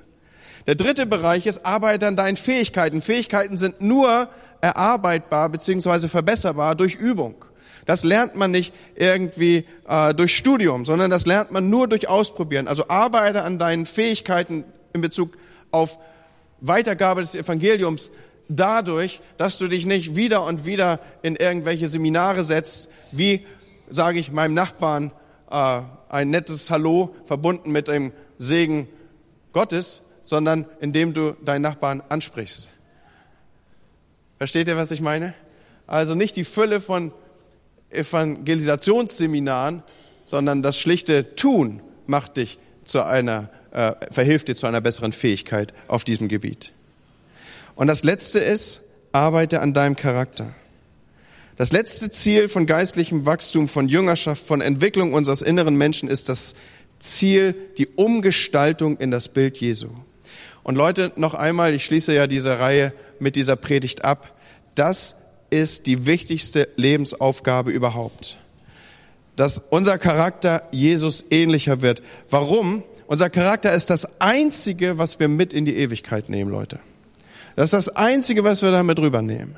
Der 0.68 0.76
dritte 0.76 1.06
Bereich 1.06 1.46
ist, 1.46 1.66
arbeite 1.66 2.08
an 2.08 2.16
deinen 2.16 2.38
Fähigkeiten. 2.38 3.02
Fähigkeiten 3.02 3.58
sind 3.58 3.82
nur 3.82 4.30
erarbeitbar 4.62 5.50
bzw. 5.50 6.08
verbesserbar 6.08 6.76
durch 6.76 6.96
Übung. 6.96 7.46
Das 7.86 8.04
lernt 8.04 8.36
man 8.36 8.52
nicht 8.52 8.74
irgendwie 8.96 9.66
äh, 9.88 10.14
durch 10.14 10.36
Studium, 10.36 10.86
sondern 10.86 11.12
das 11.12 11.26
lernt 11.26 11.52
man 11.52 11.70
nur 11.70 11.88
durch 11.88 12.08
Ausprobieren. 12.08 12.68
Also 12.68 12.88
arbeite 12.88 13.44
an 13.44 13.60
deinen 13.60 13.86
Fähigkeiten 13.86 14.64
in 14.94 15.02
Bezug 15.02 15.38
auf 15.72 16.00
Weitergabe 16.62 17.22
des 17.22 17.36
Evangeliums 17.36 18.12
dadurch, 18.48 19.22
dass 19.38 19.58
du 19.58 19.68
dich 19.68 19.86
nicht 19.86 20.16
wieder 20.16 20.44
und 20.44 20.66
wieder 20.66 21.00
in 21.22 21.36
irgendwelche 21.36 21.88
Seminare 21.88 22.44
setzt, 22.44 22.90
wie, 23.12 23.46
sage 23.90 24.20
ich, 24.20 24.32
meinem 24.32 24.54
Nachbarn 24.54 25.12
äh, 25.50 25.82
ein 26.10 26.30
nettes 26.30 26.70
Hallo 26.72 27.16
verbunden 27.26 27.72
mit 27.72 27.88
dem 27.88 28.12
Segen 28.38 28.88
Gottes, 29.54 30.02
sondern 30.24 30.66
indem 30.80 31.14
du 31.14 31.34
deinen 31.44 31.62
Nachbarn 31.62 32.04
ansprichst. 32.10 32.70
Versteht 34.38 34.68
ihr, 34.68 34.76
was 34.76 34.92
ich 34.92 35.02
meine? 35.02 35.34
Also 35.88 36.16
nicht 36.16 36.36
die 36.36 36.44
Fülle 36.44 36.82
von 36.82 37.12
Evangelisationsseminaren, 37.96 39.84
sondern 40.26 40.64
das 40.64 40.80
schlichte 40.80 41.36
Tun 41.36 41.82
macht 42.08 42.38
dich 42.38 42.58
zu 42.84 43.04
einer, 43.04 43.50
äh, 43.72 43.94
verhilft 44.12 44.48
dir 44.48 44.56
zu 44.56 44.68
einer 44.68 44.82
besseren 44.82 45.12
Fähigkeit 45.12 45.74
auf 45.88 46.04
diesem 46.04 46.28
Gebiet. 46.28 46.72
Und 47.76 47.88
das 47.88 48.04
letzte 48.04 48.40
ist, 48.40 48.82
arbeite 49.12 49.62
an 49.62 49.74
deinem 49.74 49.96
Charakter. 49.96 50.54
Das 51.58 51.72
letzte 51.72 52.10
Ziel 52.10 52.50
von 52.50 52.66
geistlichem 52.66 53.26
Wachstum, 53.26 53.70
von 53.70 53.88
Jüngerschaft, 53.88 54.46
von 54.46 54.60
Entwicklung 54.60 55.14
unseres 55.14 55.42
inneren 55.42 55.76
Menschen 55.76 56.10
ist 56.10 56.28
das 56.28 56.56
Ziel, 57.00 57.56
die 57.78 57.88
Umgestaltung 57.88 58.98
in 58.98 59.12
das 59.12 59.30
Bild 59.30 59.58
Jesu. 59.58 59.90
Und 60.64 60.76
Leute, 60.76 61.14
noch 61.16 61.34
einmal, 61.34 61.74
ich 61.74 61.86
schließe 61.86 62.14
ja 62.14 62.28
diese 62.28 62.60
Reihe 62.60 62.94
mit 63.20 63.36
dieser 63.36 63.56
Predigt 63.56 64.04
ab. 64.04 64.34
Das 64.74 65.16
ist 65.62 65.86
die 65.86 66.06
wichtigste 66.06 66.68
Lebensaufgabe 66.76 67.72
überhaupt. 67.72 68.38
Dass 69.36 69.58
unser 69.58 69.98
Charakter 69.98 70.64
Jesus 70.72 71.26
ähnlicher 71.30 71.82
wird. 71.82 72.02
Warum? 72.30 72.84
Unser 73.08 73.30
Charakter 73.30 73.72
ist 73.74 73.90
das 73.90 74.20
Einzige, 74.20 74.98
was 74.98 75.20
wir 75.20 75.28
mit 75.28 75.54
in 75.54 75.66
die 75.66 75.78
Ewigkeit 75.78 76.30
nehmen, 76.30 76.52
Leute. 76.52 76.80
Das 77.56 77.66
ist 77.66 77.74
das 77.74 77.90
Einzige, 77.96 78.44
was 78.44 78.62
wir 78.62 78.72
damit 78.72 79.00
rübernehmen. 79.00 79.56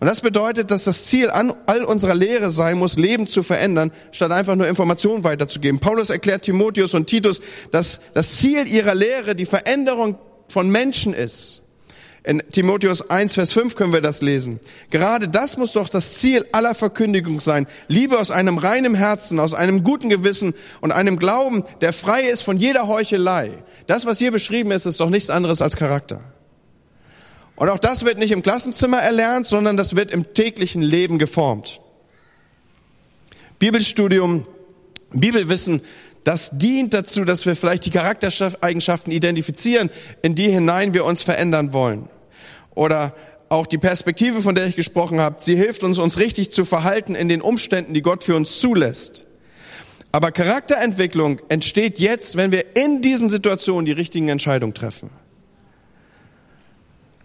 Und 0.00 0.06
das 0.06 0.20
bedeutet, 0.20 0.70
dass 0.70 0.84
das 0.84 1.06
Ziel 1.06 1.28
an 1.28 1.52
all 1.66 1.82
unserer 1.82 2.14
Lehre 2.14 2.50
sein 2.50 2.78
muss, 2.78 2.96
Leben 2.96 3.26
zu 3.26 3.42
verändern, 3.42 3.90
statt 4.12 4.30
einfach 4.30 4.54
nur 4.54 4.68
Informationen 4.68 5.24
weiterzugeben. 5.24 5.80
Paulus 5.80 6.10
erklärt 6.10 6.42
Timotheus 6.42 6.94
und 6.94 7.08
Titus, 7.08 7.40
dass 7.72 8.00
das 8.14 8.36
Ziel 8.36 8.68
ihrer 8.68 8.94
Lehre 8.94 9.34
die 9.34 9.46
Veränderung 9.46 10.16
von 10.46 10.70
Menschen 10.70 11.14
ist. 11.14 11.62
In 12.24 12.42
Timotheus 12.50 13.08
1, 13.10 13.34
Vers 13.34 13.52
5 13.52 13.76
können 13.76 13.92
wir 13.92 14.00
das 14.00 14.22
lesen. 14.22 14.60
Gerade 14.90 15.28
das 15.28 15.56
muss 15.56 15.72
doch 15.72 15.88
das 15.88 16.18
Ziel 16.18 16.44
aller 16.52 16.74
Verkündigung 16.74 17.40
sein. 17.40 17.66
Liebe 17.86 18.18
aus 18.18 18.30
einem 18.30 18.58
reinen 18.58 18.94
Herzen, 18.94 19.38
aus 19.38 19.54
einem 19.54 19.84
guten 19.84 20.08
Gewissen 20.08 20.54
und 20.80 20.92
einem 20.92 21.18
Glauben, 21.18 21.64
der 21.80 21.92
frei 21.92 22.22
ist 22.22 22.42
von 22.42 22.56
jeder 22.56 22.88
Heuchelei. 22.88 23.52
Das, 23.86 24.04
was 24.04 24.18
hier 24.18 24.32
beschrieben 24.32 24.72
ist, 24.72 24.84
ist 24.84 25.00
doch 25.00 25.10
nichts 25.10 25.30
anderes 25.30 25.62
als 25.62 25.76
Charakter. 25.76 26.20
Und 27.56 27.68
auch 27.68 27.78
das 27.78 28.04
wird 28.04 28.18
nicht 28.18 28.30
im 28.30 28.42
Klassenzimmer 28.42 28.98
erlernt, 28.98 29.46
sondern 29.46 29.76
das 29.76 29.96
wird 29.96 30.10
im 30.10 30.34
täglichen 30.34 30.82
Leben 30.82 31.18
geformt. 31.18 31.80
Bibelstudium, 33.58 34.44
Bibelwissen 35.10 35.80
das 36.24 36.50
dient 36.52 36.94
dazu, 36.94 37.24
dass 37.24 37.46
wir 37.46 37.56
vielleicht 37.56 37.86
die 37.86 37.90
Charaktereigenschaften 37.90 39.12
identifizieren, 39.12 39.90
in 40.22 40.34
die 40.34 40.48
hinein 40.48 40.94
wir 40.94 41.04
uns 41.04 41.22
verändern 41.22 41.72
wollen 41.72 42.08
oder 42.74 43.14
auch 43.48 43.66
die 43.66 43.78
Perspektive, 43.78 44.42
von 44.42 44.54
der 44.54 44.66
ich 44.66 44.76
gesprochen 44.76 45.20
habe, 45.20 45.36
sie 45.38 45.56
hilft 45.56 45.82
uns, 45.82 45.98
uns 45.98 46.18
richtig 46.18 46.50
zu 46.50 46.64
verhalten 46.64 47.14
in 47.14 47.28
den 47.28 47.40
Umständen, 47.40 47.94
die 47.94 48.02
Gott 48.02 48.22
für 48.22 48.36
uns 48.36 48.60
zulässt. 48.60 49.24
Aber 50.12 50.32
Charakterentwicklung 50.32 51.40
entsteht 51.48 51.98
jetzt, 51.98 52.36
wenn 52.36 52.52
wir 52.52 52.76
in 52.76 53.02
diesen 53.02 53.28
Situationen 53.28 53.84
die 53.84 53.92
richtigen 53.92 54.28
Entscheidungen 54.28 54.74
treffen. 54.74 55.10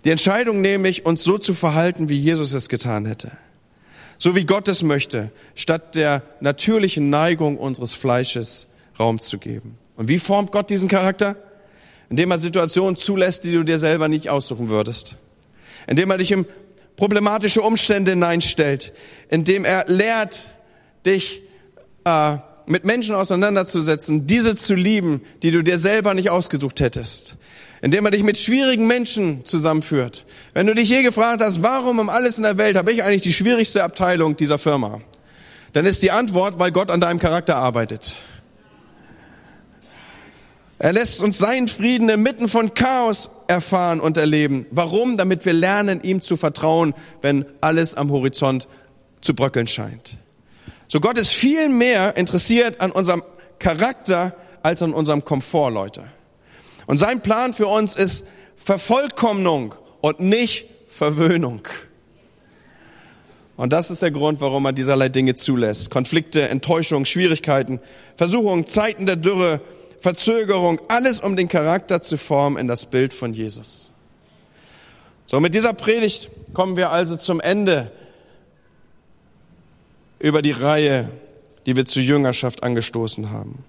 Die 0.05 0.11
Entscheidung 0.11 0.61
nämlich, 0.61 1.05
uns 1.05 1.23
so 1.23 1.37
zu 1.37 1.53
verhalten, 1.53 2.09
wie 2.09 2.19
Jesus 2.19 2.53
es 2.53 2.67
getan 2.67 3.05
hätte. 3.05 3.31
so 4.17 4.35
wie 4.35 4.45
Gott 4.45 4.67
es 4.69 4.83
möchte, 4.83 5.31
statt 5.55 5.95
der 5.95 6.23
natürlichen 6.39 7.09
Neigung 7.09 7.57
unseres 7.57 7.93
Fleisches 7.93 8.67
Raum 8.99 9.19
zu 9.19 9.37
geben. 9.37 9.77
Und 9.95 10.07
wie 10.07 10.19
formt 10.19 10.51
Gott 10.51 10.69
diesen 10.69 10.87
Charakter? 10.87 11.35
Indem 12.09 12.31
er 12.31 12.37
Situationen 12.37 12.95
zulässt, 12.95 13.43
die 13.43 13.53
du 13.53 13.63
dir 13.63 13.79
selber 13.79 14.07
nicht 14.07 14.29
aussuchen 14.29 14.69
würdest. 14.69 15.17
Indem 15.87 16.11
er 16.11 16.17
dich 16.17 16.31
in 16.31 16.45
problematische 16.95 17.61
Umstände 17.61 18.11
hineinstellt. 18.11 18.93
Indem 19.29 19.65
er 19.65 19.85
lehrt, 19.87 20.53
dich 21.05 21.41
äh, 22.05 22.37
mit 22.65 22.85
Menschen 22.85 23.15
auseinanderzusetzen, 23.15 24.27
diese 24.27 24.55
zu 24.55 24.75
lieben, 24.75 25.21
die 25.41 25.51
du 25.51 25.63
dir 25.63 25.77
selber 25.77 26.13
nicht 26.13 26.29
ausgesucht 26.29 26.79
hättest. 26.79 27.35
Indem 27.81 28.05
er 28.05 28.11
dich 28.11 28.23
mit 28.23 28.37
schwierigen 28.37 28.87
Menschen 28.87 29.43
zusammenführt. 29.45 30.25
Wenn 30.53 30.67
du 30.67 30.73
dich 30.73 30.89
je 30.89 31.01
gefragt 31.01 31.41
hast, 31.41 31.61
warum 31.61 31.99
um 31.99 32.09
alles 32.09 32.37
in 32.37 32.43
der 32.43 32.57
Welt 32.57 32.77
habe 32.77 32.91
ich 32.93 33.03
eigentlich 33.03 33.23
die 33.23 33.33
schwierigste 33.33 33.83
Abteilung 33.83 34.37
dieser 34.37 34.57
Firma, 34.57 35.01
dann 35.73 35.85
ist 35.85 36.03
die 36.03 36.11
Antwort, 36.11 36.59
weil 36.59 36.71
Gott 36.71 36.91
an 36.91 37.01
deinem 37.01 37.19
Charakter 37.19 37.55
arbeitet. 37.57 38.15
Er 40.83 40.91
lässt 40.91 41.23
uns 41.23 41.37
seinen 41.37 41.69
Frieden 41.69 42.09
inmitten 42.09 42.49
von 42.49 42.73
Chaos 42.73 43.29
erfahren 43.47 44.01
und 44.01 44.17
erleben. 44.17 44.65
Warum? 44.69 45.15
Damit 45.15 45.45
wir 45.45 45.53
lernen, 45.53 46.03
ihm 46.03 46.21
zu 46.21 46.35
vertrauen, 46.35 46.93
wenn 47.21 47.45
alles 47.61 47.95
am 47.95 48.11
Horizont 48.11 48.67
zu 49.21 49.33
bröckeln 49.33 49.67
scheint. 49.67 50.17
So 50.89 50.99
Gott 50.99 51.17
ist 51.17 51.31
viel 51.31 51.69
mehr 51.69 52.17
interessiert 52.17 52.81
an 52.81 52.91
unserem 52.91 53.23
Charakter 53.59 54.35
als 54.61 54.83
an 54.83 54.93
unserem 54.93 55.23
Komfort, 55.23 55.69
Leute. 55.69 56.03
Und 56.85 56.97
sein 56.97 57.21
Plan 57.21 57.53
für 57.53 57.67
uns 57.67 57.95
ist 57.95 58.25
Vervollkommnung 58.57 59.75
und 60.01 60.19
nicht 60.19 60.65
Verwöhnung. 60.89 61.65
Und 63.55 63.71
das 63.71 63.89
ist 63.89 64.01
der 64.01 64.11
Grund, 64.11 64.41
warum 64.41 64.65
er 64.65 64.73
dieserlei 64.73 65.07
Dinge 65.07 65.35
zulässt. 65.35 65.91
Konflikte, 65.91 66.49
Enttäuschung, 66.49 67.05
Schwierigkeiten, 67.05 67.79
Versuchungen, 68.17 68.67
Zeiten 68.67 69.05
der 69.05 69.15
Dürre, 69.15 69.61
Verzögerung, 70.03 70.81
alles 70.89 71.21
um 71.21 71.37
den 71.37 71.47
Charakter 71.47 72.01
zu 72.01 72.17
formen 72.17 72.57
in 72.57 72.67
das 72.67 72.85
Bild 72.85 73.13
von 73.13 73.33
Jesus. 73.33 73.89
So, 75.25 75.39
mit 75.39 75.55
dieser 75.55 75.73
Predigt 75.73 76.29
kommen 76.53 76.75
wir 76.75 76.91
also 76.91 77.15
zum 77.15 77.39
Ende 77.39 77.89
über 80.19 80.41
die 80.41 80.51
Reihe, 80.51 81.09
die 81.65 81.77
wir 81.77 81.85
zur 81.85 82.03
Jüngerschaft 82.03 82.63
angestoßen 82.63 83.31
haben. 83.31 83.63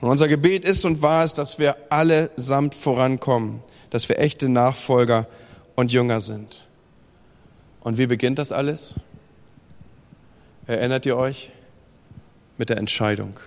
Und 0.00 0.10
unser 0.10 0.26
Gebet 0.26 0.64
ist 0.64 0.84
und 0.84 1.00
war 1.00 1.22
es, 1.22 1.32
dass 1.32 1.60
wir 1.60 1.76
alle 1.90 2.30
samt 2.34 2.74
vorankommen, 2.74 3.62
dass 3.90 4.08
wir 4.08 4.18
echte 4.18 4.48
Nachfolger 4.48 5.28
und 5.76 5.92
Jünger 5.92 6.20
sind. 6.20 6.66
Und 7.78 7.98
wie 7.98 8.08
beginnt 8.08 8.40
das 8.40 8.50
alles? 8.50 8.96
Erinnert 10.66 11.06
ihr 11.06 11.16
euch? 11.16 11.52
Mit 12.58 12.68
der 12.68 12.78
Entscheidung. 12.78 13.38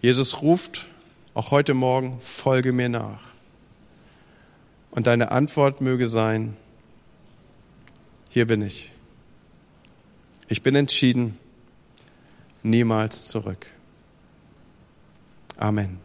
Jesus 0.00 0.42
ruft 0.42 0.88
auch 1.34 1.50
heute 1.50 1.74
Morgen, 1.74 2.20
folge 2.20 2.72
mir 2.72 2.88
nach. 2.88 3.20
Und 4.90 5.06
deine 5.06 5.32
Antwort 5.32 5.80
möge 5.80 6.06
sein, 6.06 6.56
hier 8.28 8.46
bin 8.46 8.62
ich. 8.62 8.92
Ich 10.48 10.62
bin 10.62 10.74
entschieden, 10.74 11.36
niemals 12.62 13.26
zurück. 13.26 13.66
Amen. 15.56 15.98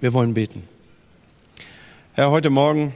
Wir 0.00 0.12
wollen 0.12 0.34
beten. 0.34 0.68
Herr, 2.12 2.30
heute 2.30 2.50
Morgen 2.50 2.92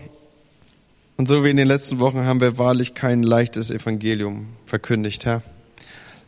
und 1.17 1.27
so 1.27 1.43
wie 1.43 1.51
in 1.51 1.57
den 1.57 1.69
letzten 1.69 1.99
Wochen 1.99 2.25
haben 2.25 2.41
wir 2.41 2.57
wahrlich 2.57 2.95
kein 2.95 3.25
leichtes 3.25 3.71
Evangelium 3.73 4.49
verkündigt, 4.65 5.25
Herr 5.25 5.43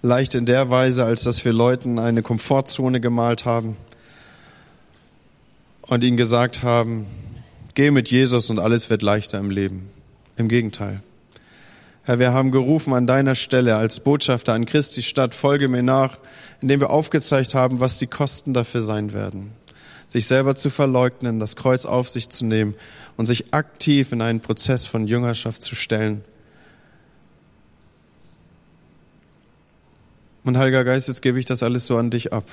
leicht 0.03 0.34
in 0.34 0.46
der 0.46 0.70
Weise, 0.70 1.05
als 1.05 1.24
dass 1.24 1.44
wir 1.44 1.53
Leuten 1.53 1.98
eine 1.98 2.22
Komfortzone 2.22 3.01
gemalt 3.01 3.44
haben 3.44 3.76
und 5.82 6.05
ihnen 6.05 6.16
gesagt 6.16 6.62
haben, 6.62 7.07
geh 7.74 7.90
mit 7.90 8.11
Jesus 8.11 8.51
und 8.51 8.59
alles 8.59 8.90
wird 8.90 9.03
leichter 9.03 9.38
im 9.38 9.51
Leben. 9.51 9.88
Im 10.36 10.48
Gegenteil. 10.48 11.03
Herr, 12.05 12.18
wir 12.18 12.32
haben 12.32 12.51
gerufen 12.51 12.94
an 12.94 13.07
deiner 13.07 13.34
Stelle 13.34 13.76
als 13.76 14.01
Botschafter 14.01 14.55
an 14.55 14.64
Christi 14.64 15.03
Stadt, 15.03 15.34
folge 15.34 15.68
mir 15.68 15.82
nach, 15.82 16.18
indem 16.62 16.80
wir 16.80 16.90
aufgezeigt 16.90 17.55
haben, 17.55 17.80
was 17.80 17.98
die 17.98 18.07
Kosten 18.07 18.55
dafür 18.55 18.80
sein 18.80 19.12
werden. 19.12 19.53
Sich 20.09 20.26
selber 20.26 20.57
zu 20.57 20.70
verleugnen, 20.70 21.38
das 21.38 21.57
Kreuz 21.57 21.84
auf 21.84 22.09
sich 22.09 22.30
zu 22.30 22.46
nehmen 22.46 22.74
und 23.16 23.26
sich 23.26 23.53
aktiv 23.53 24.12
in 24.12 24.22
einen 24.22 24.40
Prozess 24.40 24.86
von 24.86 25.07
Jüngerschaft 25.07 25.62
zu 25.62 25.74
stellen 25.74 26.24
Und 30.51 30.59
Heiliger 30.59 30.82
Geist, 30.82 31.07
jetzt 31.07 31.22
gebe 31.22 31.38
ich 31.38 31.46
das 31.46 31.62
alles 31.62 31.86
so 31.86 31.96
an 31.96 32.11
dich 32.11 32.32
ab. 32.32 32.44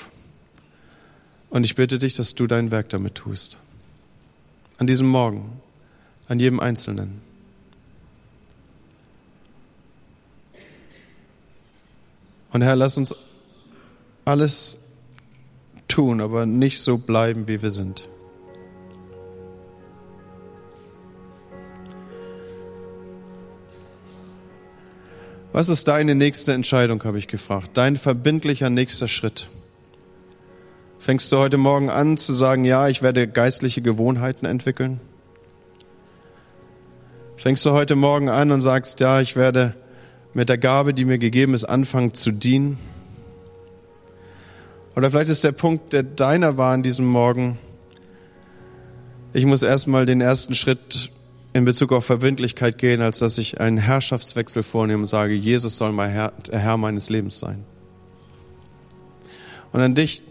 Und 1.50 1.64
ich 1.64 1.74
bitte 1.74 1.98
dich, 1.98 2.14
dass 2.14 2.36
du 2.36 2.46
dein 2.46 2.70
Werk 2.70 2.90
damit 2.90 3.16
tust. 3.16 3.58
An 4.78 4.86
diesem 4.86 5.08
Morgen, 5.08 5.60
an 6.28 6.40
jedem 6.40 6.60
Einzelnen. 6.60 7.22
Und 12.54 12.62
Herr, 12.62 12.76
lass 12.76 13.00
uns 13.00 13.16
alles 14.26 14.78
tun, 15.88 16.22
aber 16.22 16.46
nicht 16.46 16.82
so 16.82 17.00
bleiben, 17.00 17.48
wie 17.48 17.64
wir 17.64 17.72
sind. 17.72 18.08
Was 25.58 25.70
ist 25.70 25.88
deine 25.88 26.14
nächste 26.14 26.54
Entscheidung, 26.54 27.04
habe 27.04 27.18
ich 27.18 27.28
gefragt. 27.28 27.72
Dein 27.74 27.96
verbindlicher 27.96 28.70
nächster 28.70 29.08
Schritt. 29.08 29.48
Fängst 31.00 31.32
du 31.32 31.40
heute 31.40 31.58
Morgen 31.58 31.90
an 31.90 32.18
zu 32.18 32.36
sagen, 32.36 32.64
ja, 32.64 32.90
ich 32.90 33.02
werde 33.02 33.28
geistliche 33.28 33.82
Gewohnheiten 33.82 34.46
entwickeln? 34.46 35.00
Fängst 37.38 37.66
du 37.66 37.72
heute 37.72 37.96
Morgen 37.96 38.30
an 38.30 38.52
und 38.52 38.62
sagst, 38.62 39.00
ja, 39.00 39.20
ich 39.20 39.36
werde 39.36 39.74
mit 40.36 40.48
der 40.48 40.60
Gabe, 40.60 40.94
die 40.94 41.06
mir 41.06 41.18
gegeben 41.18 41.56
ist, 41.56 41.66
anfangen 41.66 42.14
zu 42.14 42.32
dienen? 42.32 42.78
Oder 44.96 45.10
vielleicht 45.10 45.30
ist 45.30 45.44
der 45.44 45.54
Punkt, 45.54 45.92
der 45.92 46.04
deiner 46.04 46.58
war 46.58 46.72
an 46.72 46.84
diesem 46.84 47.08
Morgen, 47.08 47.58
ich 49.34 49.48
muss 49.48 49.64
erstmal 49.64 50.06
den 50.06 50.22
ersten 50.22 50.54
Schritt 50.54 51.10
in 51.58 51.66
Bezug 51.66 51.92
auf 51.92 52.06
Verbindlichkeit 52.06 52.78
gehen, 52.78 53.02
als 53.02 53.18
dass 53.18 53.40
ich 53.40 53.60
einen 53.60 53.80
Herrschaftswechsel 53.80 54.62
vornehme 54.62 55.02
und 55.02 55.08
sage, 55.08 55.34
Jesus 55.34 55.76
soll 55.76 55.92
mein 55.92 56.12
Herr, 56.12 56.32
der 56.52 56.60
Herr 56.60 56.78
meines 56.78 57.10
Lebens 57.10 57.40
sein. 57.40 57.66
Und 59.72 59.82
an 59.82 59.96
dich 59.96 60.22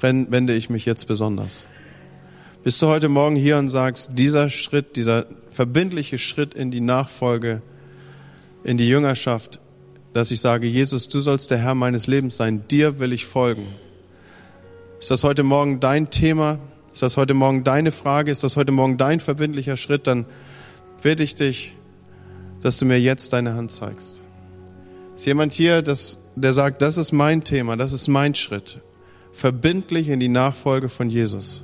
wende 0.00 0.54
ich 0.54 0.70
mich 0.70 0.86
jetzt 0.86 1.06
besonders. 1.06 1.66
Bist 2.64 2.80
du 2.80 2.86
heute 2.86 3.10
Morgen 3.10 3.36
hier 3.36 3.58
und 3.58 3.68
sagst, 3.68 4.12
dieser 4.14 4.48
Schritt, 4.48 4.96
dieser 4.96 5.26
verbindliche 5.50 6.16
Schritt 6.16 6.54
in 6.54 6.70
die 6.70 6.80
Nachfolge, 6.80 7.60
in 8.64 8.78
die 8.78 8.88
Jüngerschaft, 8.88 9.60
dass 10.14 10.30
ich 10.30 10.40
sage, 10.40 10.66
Jesus, 10.66 11.10
du 11.10 11.20
sollst 11.20 11.50
der 11.50 11.58
Herr 11.58 11.74
meines 11.74 12.06
Lebens 12.06 12.38
sein, 12.38 12.66
dir 12.68 12.98
will 12.98 13.12
ich 13.12 13.26
folgen. 13.26 13.66
Ist 14.98 15.10
das 15.10 15.24
heute 15.24 15.42
Morgen 15.42 15.78
dein 15.78 16.08
Thema? 16.08 16.58
Ist 16.98 17.02
das 17.02 17.16
heute 17.16 17.32
Morgen 17.32 17.62
deine 17.62 17.92
Frage? 17.92 18.32
Ist 18.32 18.42
das 18.42 18.56
heute 18.56 18.72
Morgen 18.72 18.98
dein 18.98 19.20
verbindlicher 19.20 19.76
Schritt? 19.76 20.08
Dann 20.08 20.26
bitte 21.00 21.22
ich 21.22 21.36
dich, 21.36 21.76
dass 22.60 22.76
du 22.78 22.86
mir 22.86 23.00
jetzt 23.00 23.32
deine 23.32 23.54
Hand 23.54 23.70
zeigst. 23.70 24.20
Ist 25.14 25.24
jemand 25.24 25.54
hier, 25.54 25.82
das, 25.82 26.18
der 26.34 26.52
sagt, 26.52 26.82
das 26.82 26.96
ist 26.96 27.12
mein 27.12 27.44
Thema, 27.44 27.76
das 27.76 27.92
ist 27.92 28.08
mein 28.08 28.34
Schritt. 28.34 28.80
Verbindlich 29.32 30.08
in 30.08 30.18
die 30.18 30.28
Nachfolge 30.28 30.88
von 30.88 31.08
Jesus. 31.08 31.62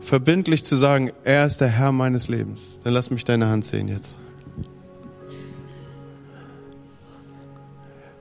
Verbindlich 0.00 0.64
zu 0.64 0.76
sagen, 0.76 1.12
er 1.22 1.44
ist 1.44 1.60
der 1.60 1.68
Herr 1.68 1.92
meines 1.92 2.28
Lebens. 2.28 2.80
Dann 2.84 2.94
lass 2.94 3.10
mich 3.10 3.22
deine 3.22 3.48
Hand 3.48 3.66
sehen 3.66 3.88
jetzt. 3.88 4.16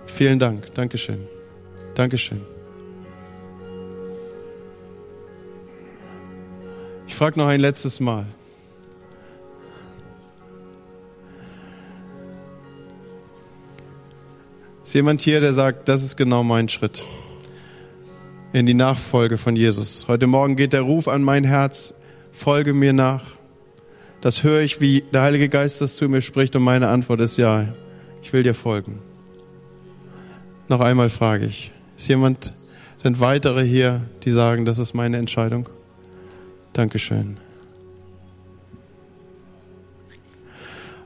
Vielen 0.07 0.39
Dank. 0.39 0.73
Dankeschön. 0.73 1.25
Dankeschön. 1.95 2.50
Ich 7.11 7.17
frage 7.17 7.37
noch 7.37 7.47
ein 7.47 7.59
letztes 7.59 7.99
Mal. 7.99 8.25
Ist 14.81 14.93
jemand 14.93 15.21
hier, 15.21 15.41
der 15.41 15.53
sagt, 15.53 15.89
das 15.89 16.05
ist 16.05 16.15
genau 16.15 16.41
mein 16.41 16.69
Schritt 16.69 17.03
in 18.53 18.65
die 18.65 18.73
Nachfolge 18.73 19.37
von 19.37 19.57
Jesus? 19.57 20.07
Heute 20.07 20.25
Morgen 20.25 20.55
geht 20.55 20.71
der 20.71 20.83
Ruf 20.83 21.09
an 21.09 21.21
mein 21.21 21.43
Herz, 21.43 21.93
folge 22.31 22.73
mir 22.73 22.93
nach. 22.93 23.25
Das 24.21 24.43
höre 24.43 24.61
ich, 24.61 24.79
wie 24.79 25.03
der 25.13 25.21
Heilige 25.21 25.49
Geist 25.49 25.81
das 25.81 25.97
zu 25.97 26.07
mir 26.07 26.21
spricht 26.21 26.55
und 26.55 26.63
meine 26.63 26.87
Antwort 26.87 27.19
ist 27.19 27.37
ja, 27.37 27.67
ich 28.23 28.31
will 28.31 28.41
dir 28.41 28.55
folgen. 28.55 28.99
Noch 30.69 30.79
einmal 30.79 31.09
frage 31.09 31.45
ich, 31.45 31.73
ist 31.97 32.07
jemand, 32.07 32.53
sind 32.97 33.19
weitere 33.19 33.63
hier, 33.63 34.01
die 34.23 34.31
sagen, 34.31 34.63
das 34.63 34.79
ist 34.79 34.93
meine 34.93 35.17
Entscheidung? 35.17 35.67
Dankeschön. 36.73 37.37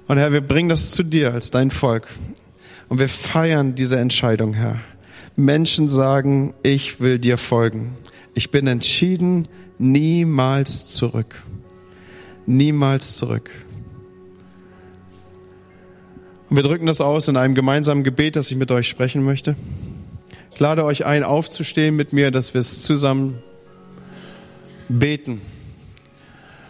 Und 0.07 0.18
Herr, 0.18 0.32
wir 0.32 0.41
bringen 0.41 0.70
das 0.70 0.91
zu 0.91 1.03
dir 1.03 1.34
als 1.34 1.49
dein 1.49 1.72
Volk. 1.72 2.07
Und 2.89 2.99
wir 2.99 3.09
feiern 3.09 3.74
diese 3.74 3.97
Entscheidung, 3.99 4.53
Herr. 4.53 4.80
Menschen 5.36 5.89
sagen, 5.89 6.53
ich 6.61 6.99
will 6.99 7.18
dir 7.18 7.38
folgen. 7.38 7.97
Ich 8.36 8.51
bin 8.51 8.68
entschieden, 8.68 9.47
niemals 9.80 10.88
zurück. 10.88 11.43
Niemals 12.45 13.16
zurück. 13.18 13.49
Und 16.49 16.57
wir 16.57 16.63
drücken 16.63 16.86
das 16.86 17.01
aus 17.01 17.28
in 17.28 17.38
einem 17.38 17.55
gemeinsamen 17.55 18.03
Gebet, 18.03 18.36
das 18.36 18.51
ich 18.51 18.57
mit 18.57 18.72
euch 18.72 18.88
sprechen 18.88 19.24
möchte. 19.24 19.55
Ich 20.53 20.59
lade 20.59 20.86
euch 20.86 21.05
ein, 21.05 21.24
aufzustehen 21.24 21.95
mit 21.95 22.13
mir, 22.13 22.30
dass 22.30 22.53
wir 22.53 22.61
es 22.61 22.84
zusammen 22.84 23.39
beten. 24.88 25.41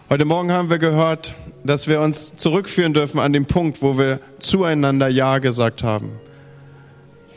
Heute 0.08 0.24
Morgen 0.24 0.52
haben 0.52 0.70
wir 0.70 0.78
gehört, 0.78 1.34
dass 1.64 1.88
wir 1.88 2.00
uns 2.00 2.36
zurückführen 2.36 2.94
dürfen 2.94 3.20
an 3.20 3.34
den 3.34 3.48
Punkt, 3.48 3.82
wo 3.82 3.98
wir 3.98 4.20
zueinander 4.38 5.08
Ja 5.08 5.40
gesagt 5.40 5.82
haben. 5.82 6.12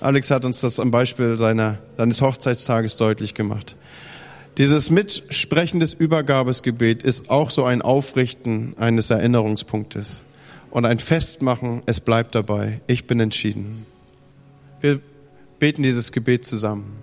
Alex 0.01 0.31
hat 0.31 0.45
uns 0.45 0.61
das 0.61 0.79
am 0.79 0.91
Beispiel 0.91 1.39
seiner, 1.39 1.79
seines 1.97 2.21
Hochzeitstages 2.21 2.97
deutlich 2.97 3.33
gemacht. 3.33 3.75
Dieses 4.59 4.91
Mitsprechen 4.91 5.81
des 5.81 5.95
Übergabesgebet 5.95 7.03
ist 7.03 7.31
auch 7.31 7.49
so 7.49 7.65
ein 7.65 7.81
Aufrichten 7.81 8.75
eines 8.79 9.09
Erinnerungspunktes 9.09 10.21
und 10.69 10.85
ein 10.85 10.99
Festmachen, 10.99 11.81
es 11.87 12.01
bleibt 12.01 12.35
dabei, 12.35 12.83
ich 12.87 13.07
bin 13.07 13.19
entschieden. 13.19 13.87
Wir 14.83 15.01
beten 15.59 15.83
dieses 15.83 16.13
Gebet 16.13 16.45
zusammen. 16.45 16.99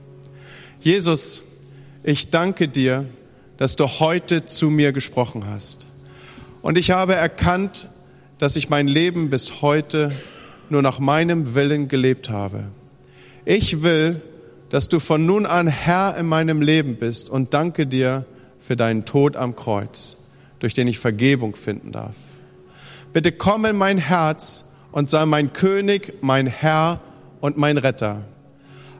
Jesus, 0.79 1.41
ich 2.03 2.29
danke 2.29 2.67
dir, 2.67 3.05
dass 3.57 3.75
du 3.75 3.87
heute 3.87 4.45
zu 4.45 4.69
mir 4.69 4.91
gesprochen 4.91 5.45
hast. 5.47 5.87
Und 6.61 6.77
ich 6.77 6.91
habe 6.91 7.15
erkannt, 7.15 7.87
dass 8.37 8.55
ich 8.55 8.69
mein 8.69 8.87
Leben 8.87 9.29
bis 9.29 9.61
heute 9.61 10.11
nur 10.69 10.81
nach 10.81 10.99
meinem 10.99 11.55
Willen 11.55 11.87
gelebt 11.87 12.29
habe. 12.29 12.65
Ich 13.45 13.83
will, 13.83 14.21
dass 14.69 14.89
du 14.89 14.99
von 14.99 15.25
nun 15.25 15.45
an 15.45 15.67
Herr 15.67 16.17
in 16.17 16.25
meinem 16.25 16.61
Leben 16.61 16.95
bist 16.95 17.29
und 17.29 17.53
danke 17.53 17.85
dir 17.85 18.25
für 18.59 18.75
deinen 18.75 19.05
Tod 19.05 19.37
am 19.37 19.55
Kreuz, 19.55 20.17
durch 20.59 20.73
den 20.73 20.87
ich 20.87 20.97
Vergebung 20.97 21.55
finden 21.55 21.91
darf. 21.91 22.15
Bitte 23.13 23.31
komm 23.31 23.65
in 23.65 23.77
mein 23.77 23.99
Herz 23.99 24.65
und 24.91 25.09
sei 25.09 25.25
mein 25.25 25.53
König, 25.53 26.13
mein 26.21 26.47
Herr 26.47 26.99
und 27.41 27.57
mein 27.57 27.77
Retter. 27.77 28.23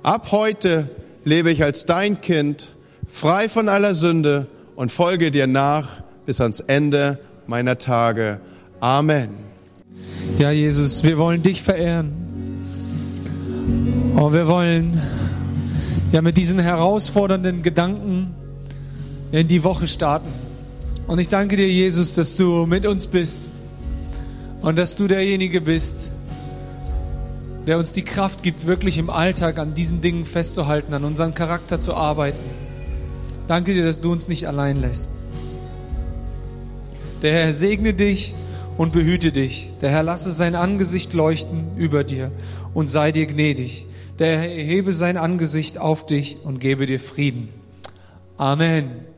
Ab 0.04 0.32
heute 0.32 0.90
lebe 1.24 1.52
ich 1.52 1.64
als 1.64 1.86
dein 1.88 2.22
Kind, 2.22 2.75
frei 3.16 3.48
von 3.48 3.70
aller 3.70 3.94
Sünde 3.94 4.48
und 4.76 4.92
folge 4.92 5.32
dir 5.32 5.48
nach 5.48 6.04
bis 6.26 6.42
ans 6.42 6.60
Ende 6.60 7.18
meiner 7.48 7.78
Tage. 7.78 8.42
Amen. 8.82 9.30
Ja, 10.38 10.52
Jesus, 10.52 11.02
wir 11.02 11.18
wollen 11.18 11.42
dich 11.42 11.62
verehren. 11.62 12.12
Und 14.16 14.34
wir 14.34 14.48
wollen 14.50 15.02
ja 16.12 16.22
mit 16.22 16.36
diesen 16.36 16.60
herausfordernden 16.60 17.64
Gedanken 17.64 18.36
in 19.32 19.48
die 19.48 19.64
Woche 19.64 19.88
starten. 19.88 20.28
Und 21.08 21.20
ich 21.20 21.30
danke 21.30 21.56
dir, 21.56 21.70
Jesus, 21.70 22.16
dass 22.16 22.36
du 22.36 22.66
mit 22.66 22.86
uns 22.86 23.08
bist 23.08 23.50
und 24.62 24.78
dass 24.78 24.98
du 24.98 25.08
derjenige 25.08 25.62
bist, 25.62 26.12
der 27.66 27.78
uns 27.78 27.94
die 27.94 28.04
Kraft 28.04 28.44
gibt, 28.44 28.68
wirklich 28.68 28.98
im 28.98 29.10
Alltag 29.10 29.58
an 29.58 29.74
diesen 29.74 30.02
Dingen 30.02 30.26
festzuhalten, 30.26 30.94
an 30.94 31.06
unserem 31.06 31.34
Charakter 31.34 31.80
zu 31.80 31.94
arbeiten. 31.94 32.65
Danke 33.48 33.74
dir, 33.74 33.84
dass 33.84 34.02
du 34.02 34.12
uns 34.12 34.28
nicht 34.28 34.48
allein 34.48 34.78
lässt. 34.78 35.12
Der 37.22 37.34
Herr 37.34 37.54
segne 37.54 37.94
dich 37.94 38.34
und 38.78 38.94
behüte 38.94 39.32
dich. 39.32 39.72
Der 39.82 39.90
Herr 39.90 40.04
lasse 40.04 40.32
sein 40.32 40.56
Angesicht 40.56 41.14
leuchten 41.14 41.78
über 41.78 42.04
dir 42.04 42.32
und 42.74 42.90
sei 42.90 43.12
dir 43.12 43.26
gnädig. 43.26 43.86
Der 44.20 44.40
Herr 44.40 44.52
erhebe 44.52 44.94
sein 44.94 45.18
Angesicht 45.18 45.78
auf 45.78 46.06
dich 46.06 46.38
und 46.44 46.60
gebe 46.60 46.86
dir 46.86 47.00
Frieden. 47.00 47.50
Amen. 48.38 49.15